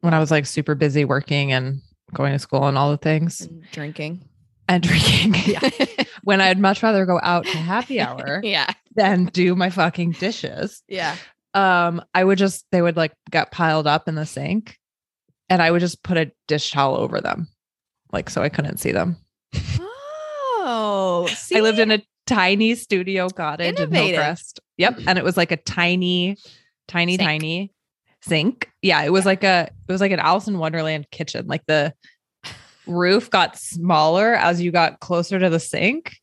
when 0.00 0.14
I 0.14 0.18
was 0.18 0.30
like 0.30 0.46
super 0.46 0.74
busy 0.74 1.04
working 1.04 1.52
and 1.52 1.80
going 2.14 2.32
to 2.32 2.38
school 2.38 2.66
and 2.66 2.76
all 2.78 2.90
the 2.90 2.96
things 2.96 3.40
And 3.42 3.62
drinking. 3.72 4.24
and 4.68 4.82
drinking? 4.82 5.34
Yeah. 5.46 5.60
when 6.22 6.40
I'd 6.40 6.58
much 6.58 6.82
rather 6.82 7.06
go 7.06 7.18
out 7.22 7.44
to 7.46 7.56
happy 7.56 8.00
hour 8.00 8.40
yeah. 8.42 8.70
than 8.94 9.26
do 9.26 9.54
my 9.54 9.70
fucking 9.70 10.12
dishes. 10.12 10.82
Yeah. 10.88 11.16
um 11.54 12.02
i 12.14 12.22
would 12.22 12.38
just 12.38 12.64
they 12.72 12.80
would 12.82 12.96
like 12.96 13.12
get 13.30 13.50
piled 13.50 13.86
up 13.88 14.06
in 14.08 14.14
the 14.14 14.24
sink 14.26 14.78
and 15.48 15.60
i 15.60 15.68
would 15.70 15.80
just 15.80 16.02
put 16.04 16.16
a 16.16 16.30
dish 16.46 16.70
towel 16.70 16.96
over 16.96 17.20
them 17.20 17.48
like 18.12 18.30
so 18.30 18.40
i 18.40 18.48
couldn't 18.48 18.78
see 18.78 18.92
them 18.92 19.16
Oh, 20.62 21.28
i 21.54 21.60
lived 21.60 21.78
in 21.80 21.90
a 21.90 22.02
tiny 22.26 22.74
studio 22.76 23.28
cottage 23.28 23.78
Innovative. 23.80 23.96
in 23.96 24.06
hillcrest 24.14 24.60
yep 24.76 24.96
and 25.08 25.18
it 25.18 25.24
was 25.24 25.36
like 25.36 25.50
a 25.50 25.56
tiny 25.56 26.36
tiny 26.86 27.16
Sink. 27.16 27.26
tiny 27.28 27.72
sink. 28.22 28.70
Yeah 28.82 29.02
it 29.02 29.12
was 29.12 29.26
like 29.26 29.44
a 29.44 29.70
it 29.88 29.92
was 29.92 30.00
like 30.00 30.12
an 30.12 30.20
alice 30.20 30.48
in 30.48 30.58
wonderland 30.58 31.10
kitchen. 31.10 31.46
Like 31.46 31.64
the 31.66 31.94
roof 32.86 33.30
got 33.30 33.58
smaller 33.58 34.34
as 34.34 34.60
you 34.60 34.72
got 34.72 35.00
closer 35.00 35.38
to 35.38 35.50
the 35.50 35.60
sink. 35.60 36.16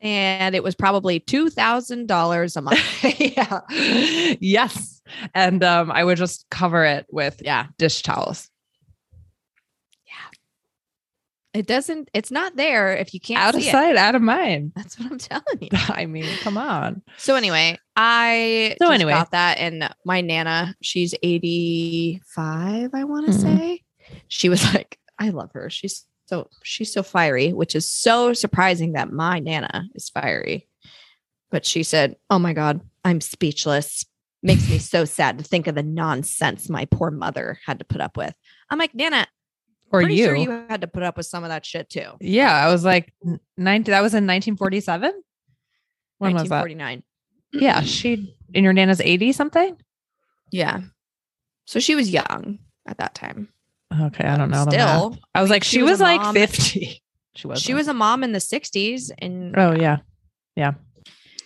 And 0.00 0.54
it 0.54 0.62
was 0.62 0.74
probably 0.74 1.20
two 1.20 1.50
thousand 1.50 2.06
dollars 2.06 2.56
a 2.56 2.62
month. 2.62 3.04
yeah. 3.20 3.60
Yes. 4.40 5.00
And 5.34 5.62
um 5.62 5.90
i 5.92 6.02
would 6.02 6.18
just 6.18 6.46
cover 6.50 6.84
it 6.84 7.06
with 7.10 7.40
yeah, 7.44 7.66
dish 7.78 8.02
towels 8.02 8.50
it 11.56 11.66
doesn't. 11.66 12.10
It's 12.14 12.30
not 12.30 12.56
there 12.56 12.94
if 12.96 13.14
you 13.14 13.20
can't 13.20 13.40
out 13.40 13.54
of 13.54 13.62
see 13.62 13.68
it. 13.68 13.72
sight, 13.72 13.96
out 13.96 14.14
of 14.14 14.22
mind. 14.22 14.72
That's 14.76 14.98
what 14.98 15.10
I'm 15.10 15.18
telling 15.18 15.58
you. 15.60 15.68
I 15.88 16.06
mean, 16.06 16.36
come 16.38 16.58
on. 16.58 17.02
So 17.16 17.34
anyway, 17.34 17.78
I 17.96 18.76
So 18.78 18.90
anyway. 18.90 19.12
got 19.12 19.30
that, 19.32 19.58
and 19.58 19.88
my 20.04 20.20
nana, 20.20 20.74
she's 20.82 21.14
85, 21.22 22.90
I 22.94 23.04
want 23.04 23.26
to 23.26 23.32
Mhm. 23.32 23.42
say. 23.42 23.82
She 24.28 24.48
was 24.48 24.62
like, 24.74 24.98
I 25.18 25.30
love 25.30 25.50
her. 25.52 25.70
She's 25.70 26.04
so 26.26 26.48
she's 26.62 26.92
so 26.92 27.02
fiery, 27.02 27.52
which 27.52 27.74
is 27.76 27.88
so 27.88 28.32
surprising 28.32 28.92
that 28.92 29.12
my 29.12 29.38
nana 29.38 29.84
is 29.94 30.08
fiery. 30.10 30.68
But 31.50 31.64
she 31.64 31.82
said, 31.84 32.16
"Oh 32.30 32.38
my 32.40 32.52
god, 32.52 32.80
I'm 33.04 33.20
speechless. 33.20 34.04
Makes 34.42 34.68
me 34.68 34.78
so 34.78 35.04
sad 35.04 35.38
to 35.38 35.44
think 35.44 35.66
of 35.68 35.74
the 35.76 35.82
nonsense 35.82 36.68
my 36.68 36.84
poor 36.86 37.10
mother 37.10 37.58
had 37.64 37.78
to 37.78 37.84
put 37.84 38.00
up 38.00 38.16
with." 38.16 38.34
I'm 38.70 38.78
like, 38.78 38.94
Nana, 38.94 39.28
Pretty 40.02 40.16
you. 40.16 40.24
sure 40.26 40.36
you 40.36 40.50
had 40.68 40.80
to 40.82 40.86
put 40.86 41.02
up 41.02 41.16
with 41.16 41.26
some 41.26 41.44
of 41.44 41.50
that 41.50 41.64
shit 41.64 41.88
too. 41.88 42.10
yeah, 42.20 42.52
I 42.52 42.70
was 42.70 42.84
like, 42.84 43.12
90, 43.56 43.90
that 43.90 44.00
was 44.00 44.12
in 44.12 44.26
1947. 44.26 45.12
When 46.18 46.32
was 46.32 46.48
that? 46.48 46.62
1949. 46.62 47.02
Yeah, 47.52 47.80
she 47.82 48.34
in 48.54 48.64
your 48.64 48.72
nana's 48.72 49.00
80 49.00 49.32
something. 49.32 49.76
Yeah. 50.50 50.80
So 51.66 51.80
she 51.80 51.94
was 51.94 52.10
young 52.10 52.58
at 52.86 52.98
that 52.98 53.14
time. 53.14 53.48
Okay, 53.98 54.24
I 54.24 54.36
don't 54.36 54.50
know. 54.50 54.66
Still, 54.68 55.18
I 55.34 55.40
was 55.40 55.50
like, 55.50 55.64
she 55.64 55.78
she, 55.78 55.82
was 55.82 55.92
was, 55.92 56.00
like 56.00 56.34
50. 56.34 57.02
She 57.36 57.46
was. 57.46 57.60
she 57.60 57.74
was 57.74 57.88
a 57.88 57.94
mom 57.94 58.24
in 58.24 58.32
the 58.32 58.38
60s 58.38 59.10
and 59.18 59.54
Oh 59.58 59.72
yeah. 59.72 59.98
yeah, 60.56 60.72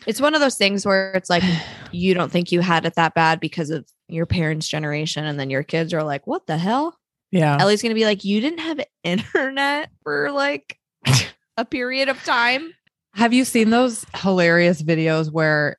it's 0.06 0.20
one 0.20 0.34
of 0.34 0.40
those 0.40 0.56
things 0.56 0.86
where 0.86 1.12
it's 1.12 1.30
like 1.30 1.42
you 1.92 2.14
don't 2.14 2.30
think 2.30 2.52
you 2.52 2.60
had 2.60 2.86
it 2.86 2.94
that 2.94 3.14
bad 3.14 3.40
because 3.40 3.70
of 3.70 3.86
your 4.08 4.26
parents 4.26 4.68
generation 4.68 5.24
and 5.24 5.38
then 5.38 5.50
your 5.50 5.62
kids 5.62 5.92
are 5.92 6.02
like 6.02 6.26
what 6.26 6.46
the 6.46 6.58
hell 6.58 6.98
yeah. 7.30 7.56
ellie's 7.60 7.82
gonna 7.82 7.94
be 7.94 8.04
like 8.04 8.24
you 8.24 8.40
didn't 8.40 8.58
have 8.60 8.80
internet 9.04 9.90
for 10.02 10.30
like 10.32 10.78
a 11.56 11.64
period 11.64 12.08
of 12.08 12.22
time? 12.24 12.72
Have 13.14 13.32
you 13.32 13.44
seen 13.44 13.70
those 13.70 14.04
hilarious 14.16 14.82
videos 14.82 15.30
where 15.32 15.76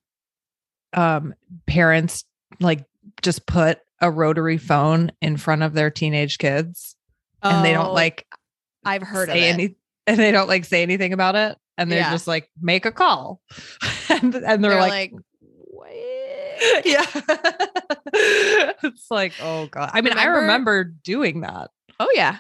um 0.93 1.34
parents 1.67 2.25
like 2.60 2.86
just 3.22 3.46
put 3.46 3.79
a 4.01 4.12
rotary 4.12 4.58
phone 4.58 5.12
in 5.22 5.38
front 5.38 5.63
of 5.63 5.74
their 5.74 5.89
teenage 5.89 6.38
kids 6.38 6.96
and 7.41 7.63
they 7.65 7.72
Oh, 7.75 7.84
don't 7.84 7.93
like 7.93 8.25
i've 8.84 9.01
heard 9.03 9.29
of 9.29 9.36
it. 9.36 9.39
any 9.39 9.75
and 10.08 10.20
they 10.20 10.31
don't 10.31 10.48
like 10.50 10.65
say 10.65 10.81
anything 10.81 11.13
about 11.13 11.36
it 11.36 11.58
and 11.77 11.89
they're 11.91 12.00
Yeah. 12.00 12.12
just 12.12 12.27
like 12.27 12.50
make 12.62 12.86
a 12.86 12.91
call. 12.91 13.39
And, 14.10 14.36
and 14.36 14.62
they're, 14.63 14.72
they're, 14.72 14.79
like, 14.81 15.13
like, 15.13 15.13
what? 15.39 15.89
Yeah 16.86 17.05
it's 18.13 19.09
like 19.09 19.33
oh 19.41 19.67
god 19.67 19.91
i 19.93 20.01
mean 20.01 20.13
i 20.17 20.25
Remember- 20.25 20.41
remember 20.41 20.83
doing 20.83 21.41
that 21.41 21.69
oh 21.99 22.09
yeah 22.13 22.37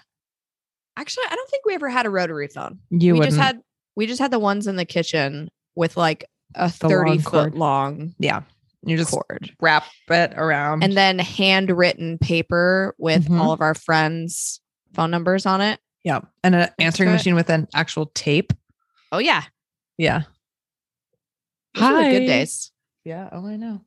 actually 0.97 1.23
i 1.29 1.35
don't 1.35 1.49
think 1.49 1.65
we 1.65 1.73
ever 1.73 1.89
had 1.89 2.05
a 2.05 2.09
rotary 2.09 2.47
phone 2.47 2.79
you 2.89 3.13
we 3.13 3.19
would 3.19 3.25
just 3.25 3.37
had 3.39 3.59
we 3.95 4.07
just 4.07 4.19
had 4.19 4.31
the 4.31 4.39
ones 4.39 4.67
in 4.67 4.75
the 4.75 4.85
kitchen 4.85 5.49
with 5.75 5.97
like 5.97 6.25
a 6.55 6.67
The 6.67 6.89
30 6.89 7.09
long 7.09 7.19
foot 7.19 7.31
cord. 7.31 7.55
long 7.55 8.15
yeah 8.19 8.41
you 8.83 8.97
just 8.97 9.11
cord 9.11 9.51
wrap 9.61 9.85
it 10.09 10.33
around 10.35 10.83
and 10.83 10.97
then 10.97 11.19
handwritten 11.19 12.17
paper 12.17 12.95
with 12.97 13.27
Mhm. 13.27 13.39
all 13.39 13.51
of 13.51 13.61
our 13.61 13.73
friends' 13.75 14.59
phone 14.93 15.11
numbers 15.11 15.45
on 15.45 15.61
it. 15.61 15.79
yeah 16.03 16.21
and 16.43 16.55
an 16.55 16.69
answering 16.79 17.09
it. 17.09 17.13
machine 17.13 17.35
with 17.35 17.49
an 17.49 17.67
actual 17.73 18.07
tape 18.15 18.53
Oh 19.13 19.19
yeah, 19.19 19.43
yeah 19.97 20.21
those 21.75 21.83
Hi. 21.83 22.11
good 22.11 22.25
days. 22.25 22.71
yeah 23.05 23.29
oh 23.31 23.45
i 23.45 23.55
know 23.55 23.81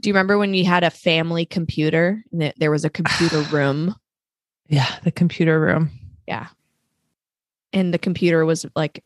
Do 0.00 0.08
you 0.08 0.14
remember 0.14 0.38
when 0.38 0.54
you 0.54 0.64
had 0.64 0.84
a 0.84 0.90
family 0.90 1.44
computer 1.44 2.22
and 2.32 2.52
there 2.58 2.70
was 2.70 2.84
a 2.84 2.90
computer 2.90 3.40
room 3.52 3.94
yeah 4.68 4.96
the 5.02 5.10
computer 5.10 5.58
room 5.60 5.90
Yeah. 6.26 6.48
and 7.72 7.92
the 7.94 7.98
computer 7.98 8.44
was 8.44 8.66
like 8.76 9.02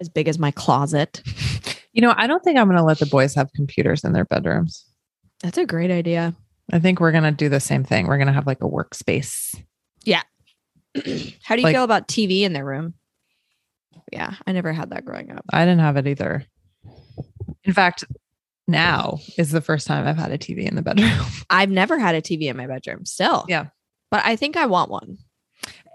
as 0.00 0.08
big 0.08 0.28
as 0.28 0.38
my 0.38 0.50
closet? 0.52 1.22
you 1.92 2.00
know 2.00 2.14
i 2.16 2.26
don't 2.26 2.42
think 2.44 2.58
i'm 2.58 2.66
going 2.66 2.78
to 2.78 2.82
let 2.84 2.98
the 2.98 3.06
boys 3.06 3.34
have 3.34 3.52
computers 3.54 4.02
in 4.04 4.12
their 4.12 4.24
bedrooms 4.24 4.86
That's 5.42 5.58
a 5.58 5.66
great 5.66 5.90
idea. 5.90 6.34
i 6.72 6.78
think 6.78 7.00
we're 7.00 7.12
going 7.12 7.24
to 7.24 7.32
do 7.32 7.48
the 7.48 7.60
same 7.60 7.84
thing 7.84 8.06
we're 8.06 8.16
going 8.16 8.28
to 8.28 8.32
have 8.32 8.46
like 8.46 8.62
a 8.62 8.68
workspace 8.68 9.54
Yeah. 10.04 10.22
How 11.42 11.54
do 11.56 11.60
you 11.60 11.62
Like- 11.64 11.74
feel 11.74 11.84
about 11.84 12.06
TV 12.08 12.42
in 12.42 12.52
their 12.52 12.64
room? 12.64 12.94
Yeah, 14.12 14.34
I 14.46 14.52
never 14.52 14.72
had 14.74 14.90
that 14.90 15.04
growing 15.06 15.30
up. 15.32 15.42
I 15.50 15.64
didn't 15.64 15.80
have 15.80 15.96
it 15.96 16.06
either. 16.06 16.44
In 17.64 17.72
fact, 17.72 18.04
now 18.68 19.18
is 19.36 19.50
the 19.50 19.60
first 19.60 19.86
time 19.86 20.06
I've 20.06 20.16
had 20.16 20.32
a 20.32 20.38
TV 20.38 20.66
in 20.66 20.74
the 20.74 20.82
bedroom. 20.82 21.12
I've 21.50 21.70
never 21.70 21.98
had 21.98 22.14
a 22.14 22.22
TV 22.22 22.44
in 22.44 22.56
my 22.56 22.66
bedroom 22.66 23.04
still. 23.04 23.44
Yeah. 23.48 23.66
But 24.10 24.24
I 24.24 24.36
think 24.36 24.56
I 24.56 24.66
want 24.66 24.90
one. 24.90 25.18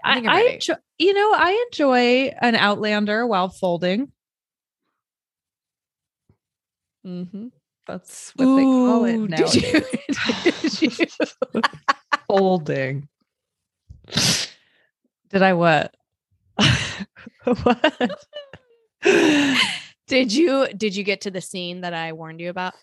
I 0.03 0.11
I, 0.11 0.15
think 0.15 0.27
I'm 0.27 0.47
enjoy, 0.47 0.75
you 0.97 1.13
know, 1.13 1.33
I 1.33 1.65
enjoy 1.67 2.33
an 2.41 2.55
Outlander 2.55 3.25
while 3.27 3.49
folding. 3.49 4.11
Mm-hmm. 7.05 7.47
That's 7.87 8.33
what 8.35 8.55
they 8.55 8.63
call 8.63 9.05
it 9.05 9.17
now. 9.17 9.37
Did 9.37 9.55
you, 9.55 9.61
did 10.51 10.99
you 10.99 11.07
folding. 12.27 13.07
Did 15.29 15.41
I 15.41 15.53
what? 15.53 15.95
what? 17.43 18.27
Did 20.07 20.31
you 20.33 20.67
did 20.75 20.95
you 20.95 21.03
get 21.03 21.21
to 21.21 21.31
the 21.31 21.41
scene 21.41 21.81
that 21.81 21.93
I 21.93 22.13
warned 22.13 22.39
you 22.39 22.49
about? 22.49 22.73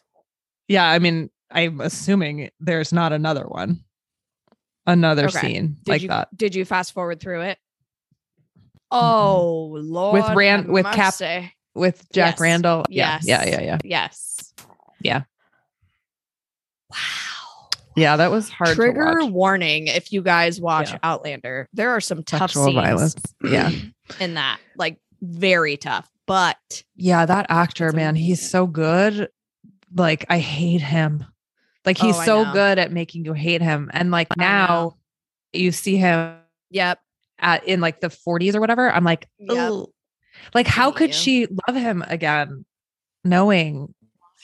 yeah, 0.68 0.84
I 0.88 0.98
mean, 0.98 1.30
I'm 1.50 1.80
assuming 1.80 2.50
there's 2.60 2.92
not 2.92 3.12
another 3.12 3.44
one. 3.46 3.80
Another 4.86 5.26
Okay. 5.26 5.40
scene 5.40 5.76
Did 5.84 5.90
like 5.90 6.02
you 6.02 6.08
that. 6.08 6.28
did 6.36 6.54
you 6.54 6.64
fast 6.66 6.92
forward 6.92 7.20
through 7.20 7.42
it? 7.42 7.58
Oh 8.90 9.70
Lord. 9.80 10.22
With 10.22 10.34
Rand- 10.36 10.68
with 10.68 10.84
Cap- 10.86 11.14
mercy. 11.20 11.52
With 11.74 12.06
Jack 12.12 12.34
Yes. 12.34 12.40
Randall. 12.40 12.84
Yeah. 12.88 13.18
Yes. 13.22 13.26
Yeah. 13.26 13.50
Yeah. 13.50 13.60
Yeah. 13.62 13.78
Yes. 13.82 14.52
Yeah. 15.00 15.22
Wow. 16.90 16.96
Yeah. 17.96 18.16
That 18.16 18.30
was 18.30 18.48
hard 18.50 18.76
Trigger 18.76 19.18
to 19.20 19.24
watch. 19.24 19.32
warning 19.32 19.86
if 19.88 20.12
you 20.12 20.22
guys 20.22 20.60
watch 20.60 20.90
Yeah. 20.92 20.98
Outlander. 21.02 21.68
There 21.72 21.90
are 21.90 22.00
some 22.00 22.22
tough 22.22 22.50
Sexual 22.50 22.66
scenes 22.66 22.74
violence. 22.76 23.16
Yeah. 23.42 23.70
in 24.20 24.34
that. 24.34 24.60
Like 24.76 24.98
very 25.22 25.76
tough. 25.76 26.08
But 26.26 26.82
Yeah, 26.96 27.26
that 27.26 27.46
actor, 27.48 27.92
man, 27.92 28.14
he's 28.14 28.48
so 28.48 28.66
good. 28.66 29.28
Like 29.94 30.24
I 30.28 30.38
hate 30.38 30.80
him. 30.80 31.24
Like 31.84 31.98
he's 31.98 32.16
Oh, 32.16 32.24
so 32.24 32.44
know. 32.44 32.52
good 32.52 32.78
at 32.78 32.92
making 32.92 33.24
you 33.24 33.32
hate 33.34 33.60
him. 33.62 33.90
And 33.92 34.10
like 34.10 34.28
now 34.36 34.96
you 35.52 35.70
see 35.70 35.96
him 35.96 36.36
yep. 36.70 36.98
at 37.38 37.64
in 37.64 37.80
like 37.80 38.00
the 38.00 38.08
40s 38.08 38.54
or 38.54 38.60
whatever. 38.60 38.90
I'm 38.90 39.04
like, 39.04 39.28
Yep. 39.38 39.84
Like 40.54 40.66
how 40.66 40.90
could 40.90 41.10
you. 41.10 41.14
she 41.14 41.46
love 41.68 41.76
him 41.76 42.02
again? 42.06 42.64
Knowing 43.22 43.94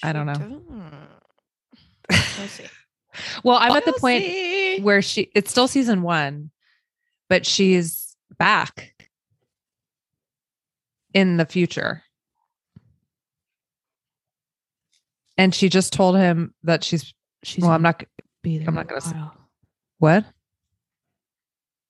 I 0.03 0.13
don't 0.13 0.27
know. 0.27 0.63
We'll 3.45 3.57
I'm 3.57 3.73
at 3.73 3.85
the 3.85 3.93
point 3.95 4.25
see. 4.25 4.81
where 4.81 5.03
she 5.03 5.31
it's 5.35 5.51
still 5.51 5.67
season 5.69 6.03
one, 6.03 6.51
but 7.29 7.45
she's 7.45 8.17
back 8.39 8.95
in 11.15 11.37
the 11.37 11.47
future. 11.47 12.03
And 15.37 15.55
she 15.55 15.69
just 15.69 15.93
told 15.93 16.17
him 16.17 16.55
that 16.65 16.85
she's 16.85 17.15
she's 17.43 17.63
well, 17.63 17.73
I'm 17.73 17.83
not 17.83 18.05
be 18.43 18.59
there. 18.59 18.69
I'm 18.69 18.75
not 18.75 18.89
gonna 18.89 19.01
a 19.01 19.05
s- 19.07 19.13
while. 19.13 19.35
what? 19.99 20.25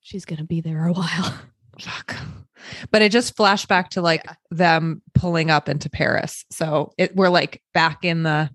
She's 0.00 0.24
gonna 0.24 0.44
be 0.44 0.60
there 0.60 0.86
a 0.86 0.92
while. 0.92 1.34
Fuck. 1.80 2.16
But 2.90 3.02
it 3.02 3.10
just 3.10 3.36
flashed 3.36 3.68
back 3.68 3.90
to 3.90 4.02
like 4.02 4.22
Yeah. 4.24 4.34
them 4.50 5.02
pulling 5.14 5.50
up 5.50 5.68
into 5.68 5.90
Paris. 5.90 6.44
So 6.50 6.92
it 6.98 7.16
we're 7.16 7.28
like 7.30 7.62
back 7.74 8.04
in 8.04 8.22
the 8.22 8.50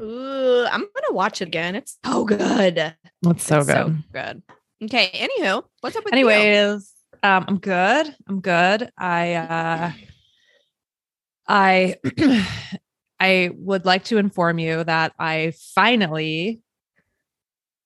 Ooh, 0.00 0.66
I'm 0.66 0.80
gonna 0.80 1.12
watch 1.12 1.40
it 1.40 1.48
again. 1.48 1.76
It's 1.76 1.98
so 2.04 2.24
good. 2.24 2.94
it's 3.24 3.44
so 3.44 3.58
It's 3.58 3.66
good. 3.72 4.02
good. 4.12 4.42
Okay. 4.82 5.10
Anywho, 5.14 5.62
what's 5.80 5.94
up 5.94 6.04
with 6.04 6.12
you? 6.14 6.28
Anyways, 6.28 6.90
um, 7.24 7.44
I'm 7.48 7.58
good. 7.58 8.14
I'm 8.28 8.40
good. 8.40 8.90
I 8.96 9.34
uh 9.34 9.92
I 11.48 11.96
I 13.20 13.50
would 13.56 13.84
like 13.84 14.04
to 14.04 14.18
inform 14.18 14.58
you 14.58 14.84
that 14.84 15.12
I 15.18 15.52
finally 15.74 16.60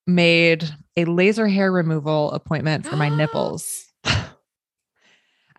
made 0.06 0.64
a 0.96 1.04
laser 1.04 1.46
hair 1.46 1.70
removal 1.70 2.30
appointment 2.32 2.86
for 2.86 2.96
my 2.96 3.08
nipples. 3.08 3.86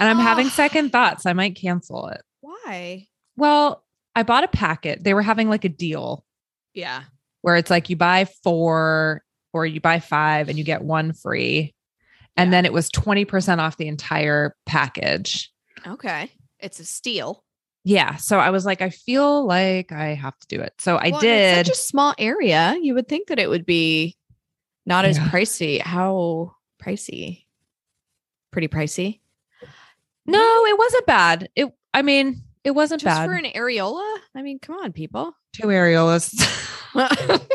And 0.01 0.07
I'm 0.07 0.17
having 0.19 0.45
Oh. 0.45 0.49
second 0.51 0.91
thoughts. 0.93 1.25
I 1.25 1.33
might 1.33 1.57
cancel 1.57 2.07
it. 2.07 2.21
Why? 2.39 3.07
Well, 3.35 3.83
I 4.15 4.23
bought 4.23 4.45
a 4.45 4.47
packet. 4.47 5.03
They 5.03 5.13
were 5.13 5.21
having 5.21 5.49
like 5.49 5.65
a 5.65 5.69
deal 5.69 6.23
Yeah. 6.73 7.03
where 7.41 7.57
it's 7.57 7.69
like 7.69 7.89
you 7.89 7.97
buy 7.97 8.23
four 8.41 9.23
or 9.51 9.65
you 9.65 9.81
buy 9.81 9.99
five 9.99 10.47
and 10.47 10.57
you 10.57 10.63
get 10.63 10.83
one 10.83 11.11
free. 11.11 11.75
And 12.37 12.47
Yeah. 12.49 12.51
then 12.57 12.65
it 12.65 12.73
was 12.73 12.89
20% 12.89 13.59
off 13.59 13.77
the 13.77 13.87
entire 13.87 14.55
package. 14.65 15.51
Okay. 15.85 16.31
It's 16.59 16.79
a 16.79 16.85
steal. 16.85 17.43
Yeah. 17.83 18.15
So 18.17 18.39
I 18.39 18.49
was 18.49 18.65
like, 18.65 18.81
I 18.81 18.89
feel 18.89 19.45
like 19.45 19.91
I 19.91 20.13
have 20.13 20.37
to 20.39 20.47
do 20.47 20.61
it. 20.61 20.73
So 20.79 20.97
I 20.97 21.09
Well, 21.11 21.21
did. 21.21 21.59
It's 21.59 21.69
such 21.69 21.75
a 21.77 21.79
small 21.79 22.13
area. 22.17 22.77
You 22.81 22.93
would 22.95 23.07
think 23.07 23.27
that 23.27 23.39
it 23.39 23.49
would 23.49 23.65
be 23.65 24.17
not 24.85 25.05
as 25.05 25.17
pricey. 25.19 25.81
How 25.81 26.55
pricey? 26.83 27.45
Pretty 28.51 28.67
pricey. 28.67 29.19
no, 30.25 30.65
it 30.65 30.77
wasn't 30.77 31.05
bad. 31.05 31.49
It, 31.55 31.67
I 31.93 32.01
mean, 32.01 32.41
it 32.63 32.71
wasn't 32.71 33.01
Just 33.01 33.17
bad. 33.17 33.25
for 33.25 33.33
an 33.33 33.45
areola? 33.45 34.17
I 34.35 34.41
mean, 34.41 34.59
come 34.59 34.75
on, 34.77 34.91
people. 34.91 35.33
Two 35.53 35.67
areolas, 35.67 36.33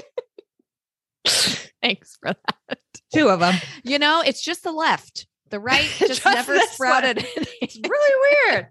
Thanks 1.83 2.17
for 2.21 2.35
that. 2.69 2.79
Two 3.15 3.29
of 3.29 3.41
them. 3.41 3.55
You 3.85 3.99
know, 3.99 4.23
it's 4.27 4.41
just 4.43 4.63
the 4.65 4.73
left. 4.73 5.27
The 5.51 5.61
right 5.61 5.85
just, 5.99 6.23
Just 6.23 6.25
never 6.25 6.59
sprouted. 6.73 7.25
It's 7.63 7.79
really 7.89 8.51
weird. 8.53 8.67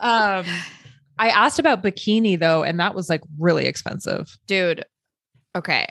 um, 0.00 0.44
I 1.18 1.28
asked 1.30 1.58
about 1.58 1.82
bikini 1.82 2.38
though, 2.38 2.62
and 2.62 2.78
that 2.80 2.94
was 2.94 3.08
like 3.08 3.22
really 3.38 3.66
expensive. 3.66 4.36
Dude. 4.46 4.84
Okay. 5.56 5.86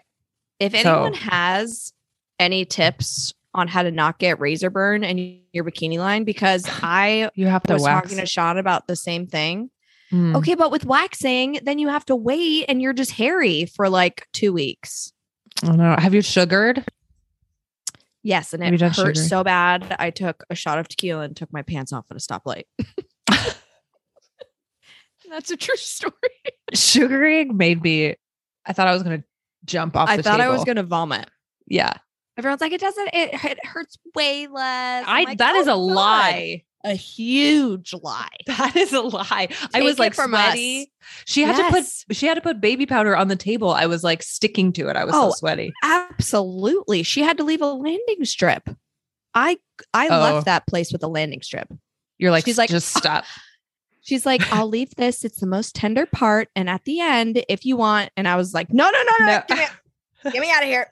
If 0.60 0.74
So- 0.74 0.78
anyone 1.04 1.14
has 1.14 1.94
any 2.40 2.66
tips 2.66 3.34
on 3.54 3.68
how 3.68 3.82
to 3.84 3.92
not 3.92 4.20
get 4.20 4.40
razor 4.40 4.70
burn 4.70 5.04
in 5.04 5.42
your 5.54 5.64
bikini 5.64 5.98
line, 5.98 6.24
because 6.24 6.66
I 6.84 7.30
You 7.36 7.48
have 7.48 7.64
to 7.64 7.74
was 7.74 7.84
wax. 7.84 8.10
talking 8.10 8.18
to 8.20 8.26
Sean 8.26 8.58
about 8.58 8.88
the 8.88 8.96
same 8.96 9.26
thing. 9.28 9.70
Mm. 10.12 10.36
Okay, 10.38 10.56
but 10.56 10.72
with 10.72 10.86
waxing, 10.86 11.60
then 11.64 11.78
you 11.80 11.88
have 11.88 12.06
to 12.06 12.16
wait 12.16 12.66
and 12.68 12.82
you're 12.82 12.94
just 12.94 13.12
hairy 13.12 13.66
for 13.66 13.90
like 13.90 14.28
two 14.34 14.52
weeks. 14.54 15.14
I 15.64 15.68
don't 15.68 15.78
know. 15.78 15.96
Have 16.00 16.14
you 16.16 16.22
sugared? 16.22 16.84
Yes, 18.24 18.54
and 18.54 18.64
it 18.64 18.82
hurt 18.82 18.94
sugar? 18.94 19.16
so 19.16 19.44
bad. 19.44 19.96
I 19.98 20.10
took 20.10 20.44
a 20.50 20.56
shot 20.56 20.78
of 20.78 20.88
tequila 20.88 21.22
and 21.24 21.36
took 21.36 21.54
my 21.54 21.62
pants 21.62 21.94
off 21.94 22.06
at 22.12 22.18
a 22.18 22.20
stoplight. 22.20 22.64
That's 25.30 25.52
a 25.52 25.58
true 25.58 25.78
story. 25.78 26.14
Sugaring 26.74 27.56
made 27.56 27.82
me. 27.84 28.16
I 28.66 28.74
thought 28.74 28.88
I 28.88 28.94
was 28.94 29.04
gonna 29.04 29.24
jump 29.66 29.96
off. 29.96 30.10
I 30.10 30.22
thought 30.22 30.42
I 30.42 30.50
was 30.50 30.64
going 30.64 30.78
to 30.78 30.84
vomit. 30.84 31.30
Yeah, 31.68 31.94
Everyone's 32.40 32.62
like, 32.62 32.72
it 32.72 32.80
doesn't. 32.80 33.10
It, 33.12 33.34
it 33.44 33.66
hurts 33.66 33.98
way 34.16 34.48
less. 34.48 35.04
I'm 35.06 35.26
I. 35.26 35.30
like, 35.30 35.38
that 35.40 35.58
is 35.58 35.68
"Oh, 35.68 35.74
a 35.74 35.88
God." 35.90 35.94
lie. 35.94 36.64
A 36.86 36.94
huge 36.94 37.94
lie. 37.94 38.28
That 38.48 38.76
is 38.76 38.94
a 38.94 39.02
lie. 39.02 39.50
I 39.74 39.82
was 39.82 40.00
like 40.00 40.14
from 40.14 40.34
us. 40.34 40.42
sweaty. 40.46 40.92
She 41.26 41.42
had 41.42 41.58
Yes. 41.58 41.68
to 42.04 42.06
put. 42.08 42.16
She 42.18 42.26
had 42.26 42.36
to 42.36 42.42
put 42.42 42.62
baby 42.62 42.86
powder 42.86 43.16
on 43.18 43.28
the 43.28 43.36
table. 43.36 43.72
I 43.72 43.86
was 43.86 44.04
like 44.04 44.24
sticking 44.24 44.72
to 44.74 44.88
it. 44.90 44.96
I 44.96 45.04
was 45.06 45.14
Oh, 45.16 45.30
so 45.32 45.36
sweaty. 45.36 45.72
Absolutely. 45.84 47.04
She 47.04 47.22
had 47.22 47.38
to 47.38 47.44
leave 47.44 47.62
a 47.62 47.68
landing 47.74 48.24
strip. 48.24 48.70
I 49.34 49.58
I 49.94 50.08
Oh. 50.08 50.20
left 50.20 50.46
that 50.46 50.68
place 50.68 50.92
with 50.92 51.04
a 51.04 51.08
landing 51.08 51.42
strip. 51.42 51.68
You're 52.18 52.32
like, 52.32 52.46
She's 52.46 52.58
like, 52.58 52.70
just 52.70 52.96
ah. 52.96 53.00
stop. 53.00 53.26
She's 54.02 54.26
like, 54.26 54.42
I'll 54.52 54.68
leave 54.68 54.96
this. 54.96 55.24
It's 55.24 55.40
the 55.40 55.46
most 55.46 55.76
tender 55.76 56.06
part. 56.06 56.48
And 56.56 56.70
at 56.70 56.84
the 56.86 57.00
end, 57.00 57.44
if 57.48 57.66
you 57.66 57.76
want. 57.78 58.10
And 58.18 58.28
I 58.28 58.38
was 58.38 58.54
like, 58.54 58.72
no, 58.74 58.90
no, 58.90 59.04
no, 59.04 59.12
no. 59.20 59.26
No. 59.26 59.42
Get, 59.48 59.58
me, 60.26 60.32
get 60.32 60.42
me 60.42 60.52
out 60.56 60.64
of 60.64 60.70
here. 60.70 60.88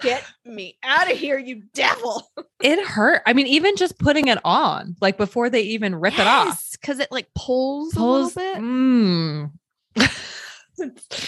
Get 0.00 0.24
me 0.44 0.78
out 0.82 1.10
of 1.10 1.18
here, 1.18 1.38
you 1.38 1.62
devil. 1.74 2.30
It 2.62 2.84
hurt. 2.86 3.22
I 3.26 3.32
mean, 3.32 3.46
even 3.48 3.76
just 3.76 3.98
putting 3.98 4.28
it 4.28 4.38
on, 4.44 4.96
like 5.00 5.16
before 5.16 5.50
they 5.50 5.62
even 5.62 5.94
rip 5.94 6.18
it 6.18 6.26
off. 6.26 6.64
Because 6.72 7.00
it 7.00 7.10
like 7.10 7.28
pulls, 7.34 7.94
Pulls- 7.94 8.36
a 8.36 8.40
little 8.40 8.54
bit. 8.54 8.62
Mm. 8.62 9.50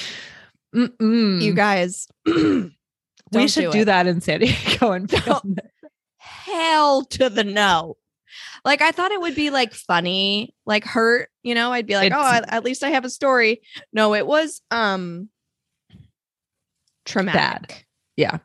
You 0.74 1.54
guys, 1.54 2.06
we 2.26 3.48
should 3.48 3.72
do 3.72 3.72
do, 3.72 3.84
that 3.86 4.06
in 4.06 4.20
San 4.20 4.40
Diego 4.40 4.92
and 4.92 5.10
film 5.10 5.56
it. 5.56 5.90
hell 6.18 7.04
to 7.06 7.30
the 7.30 7.42
no. 7.42 7.96
Like 8.64 8.82
I 8.82 8.92
thought 8.92 9.10
it 9.10 9.20
would 9.20 9.34
be 9.34 9.48
like 9.50 9.72
funny, 9.72 10.54
like 10.66 10.84
hurt, 10.84 11.30
you 11.42 11.54
know, 11.54 11.72
I'd 11.72 11.86
be 11.86 11.96
like, 11.96 12.12
oh, 12.12 12.20
It's- 12.20 12.42
at, 12.48 12.52
at 12.52 12.64
least 12.64 12.84
I 12.84 12.90
have 12.90 13.06
a 13.06 13.10
story. 13.10 13.62
No, 13.92 14.14
it 14.14 14.26
was 14.26 14.60
um 14.70 15.30
traumatic. 17.06 17.86
Yeah. 18.18 18.38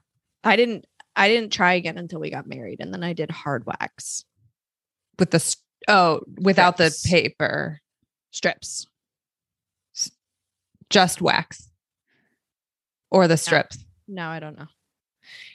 I 0.44 0.56
didn't 0.56 0.86
I 1.16 1.28
didn't 1.28 1.52
try 1.52 1.74
again 1.74 1.98
until 1.98 2.20
we 2.20 2.30
got 2.30 2.48
married 2.48 2.80
and 2.80 2.94
then 2.94 3.04
I 3.04 3.14
did 3.14 3.32
hard 3.32 3.66
wax 3.66 4.24
with 5.18 5.32
the 5.32 5.56
oh 5.88 6.22
without 6.40 6.76
Strips. 6.76 7.02
the 7.02 7.10
paper, 7.10 7.82
strips. 8.32 8.88
just 10.90 11.22
wax 11.22 11.70
or 13.10 13.28
the 13.28 13.38
strips. 13.38 13.84
No, 14.08 14.28
I 14.28 14.40
don't 14.40 14.58
know. 14.58 14.68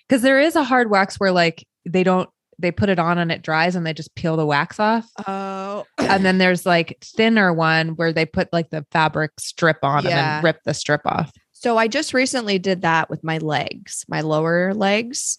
Because 0.09 0.23
there 0.23 0.41
is 0.41 0.57
a 0.57 0.65
hard 0.65 0.91
wax 0.91 1.21
where 1.21 1.33
like 1.33 1.67
they 1.85 2.03
don't 2.03 2.29
they 2.59 2.73
put 2.73 2.89
it 2.89 2.99
on 2.99 3.19
and 3.19 3.31
it 3.31 3.43
dries 3.43 3.77
and 3.77 3.87
they 3.87 3.93
just 3.95 4.17
peel 4.17 4.37
the 4.37 4.47
wax 4.47 4.81
off. 4.81 5.09
Oh, 5.29 5.85
and 5.99 6.25
then 6.25 6.39
there's 6.39 6.67
like 6.67 6.99
thinner 7.05 7.53
one 7.53 7.91
where 7.91 8.13
they 8.13 8.27
put 8.27 8.53
like 8.53 8.71
the 8.71 8.85
fabric 8.91 9.31
strip 9.39 9.79
on 9.85 9.99
and 9.99 10.07
then 10.07 10.43
rip 10.43 10.59
the 10.65 10.75
strip 10.75 11.03
off. 11.05 11.31
So 11.61 11.77
I 11.77 11.89
just 11.89 12.15
recently 12.15 12.59
did 12.59 12.83
that 12.83 13.11
with 13.11 13.25
my 13.25 13.39
legs, 13.39 14.05
my 14.09 14.21
lower 14.21 14.75
legs. 14.75 15.39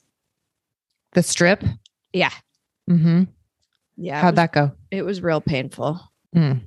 The 1.14 1.24
strip. 1.24 1.64
Yeah. 2.14 2.32
Mm-hmm. 2.90 3.24
Yeah. 3.98 4.22
How'd 4.22 4.34
was- 4.34 4.36
that 4.38 4.52
go? 4.54 4.72
it 4.92 5.04
was 5.04 5.22
real 5.22 5.42
painful. 5.42 6.00
Mm. 6.36 6.62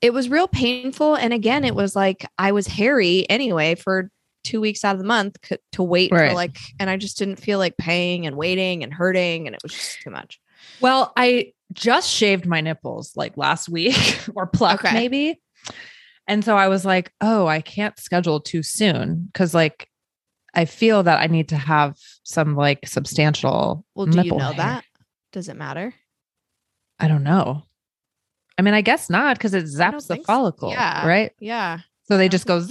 it 0.00 0.12
was 0.12 0.28
real 0.28 0.48
painful 0.48 1.14
and 1.16 1.32
again 1.32 1.62
it 1.64 1.76
was 1.76 1.94
like 1.94 2.26
i 2.38 2.50
was 2.50 2.66
hairy 2.66 3.24
anyway 3.30 3.76
for 3.76 4.10
two 4.42 4.60
weeks 4.60 4.84
out 4.84 4.96
of 4.96 5.00
the 5.00 5.06
month 5.06 5.36
to 5.72 5.82
wait 5.82 6.10
for 6.10 6.32
like 6.32 6.56
and 6.80 6.90
i 6.90 6.96
just 6.96 7.18
didn't 7.18 7.36
feel 7.36 7.58
like 7.60 7.76
paying 7.76 8.26
and 8.26 8.36
waiting 8.36 8.82
and 8.82 8.92
hurting 8.92 9.46
and 9.46 9.54
it 9.54 9.62
was 9.62 9.72
just 9.72 10.00
too 10.02 10.10
much 10.10 10.40
Well, 10.80 11.12
I 11.16 11.52
just 11.72 12.10
shaved 12.10 12.46
my 12.46 12.60
nipples 12.60 13.16
like 13.16 13.36
last 13.36 13.68
week 13.68 14.18
or 14.34 14.46
plucked 14.46 14.84
Okay. 14.84 14.94
maybe. 14.94 15.40
And 16.28 16.44
so 16.44 16.56
I 16.56 16.68
was 16.68 16.84
like, 16.84 17.12
oh, 17.20 17.46
I 17.46 17.60
can't 17.60 17.98
schedule 17.98 18.40
too 18.40 18.62
soon 18.62 19.28
because 19.32 19.54
like 19.54 19.88
I 20.54 20.64
feel 20.64 21.02
that 21.04 21.20
I 21.20 21.26
need 21.26 21.48
to 21.50 21.56
have 21.56 21.96
some 22.24 22.56
like 22.56 22.86
substantial. 22.88 23.84
well 23.94 24.06
do 24.06 24.22
you 24.22 24.32
know 24.32 24.38
hair. 24.46 24.54
that 24.56 24.84
does 25.32 25.48
it 25.48 25.56
matter 25.56 25.94
I 26.98 27.08
don't 27.08 27.24
know. 27.24 27.62
I 28.58 28.62
mean, 28.62 28.72
I 28.72 28.80
guess 28.80 29.10
not 29.10 29.36
because 29.36 29.52
it 29.52 29.66
zaps 29.66 30.06
the 30.08 30.14
think 30.14 30.26
so. 30.26 30.32
follicle, 30.32 30.70
Yeah. 30.70 31.06
right? 31.06 31.30
yeah 31.40 31.80
So 32.04 32.16
they 32.16 32.30
just 32.30 32.46
go 32.46 32.64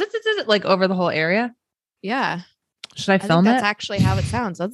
like 0.48 0.65
over 0.65 0.88
the 0.88 0.96
whole 0.96 1.12
area. 1.12 1.54
yeah 2.02 2.41
Should 2.96 3.12
I 3.13 3.18
film 3.20 3.46
that's 3.46 3.62
it? 3.62 3.65
actually 3.65 4.00
how 4.00 4.18
it 4.18 4.26
sounds 4.26 4.58
Should 4.60 4.72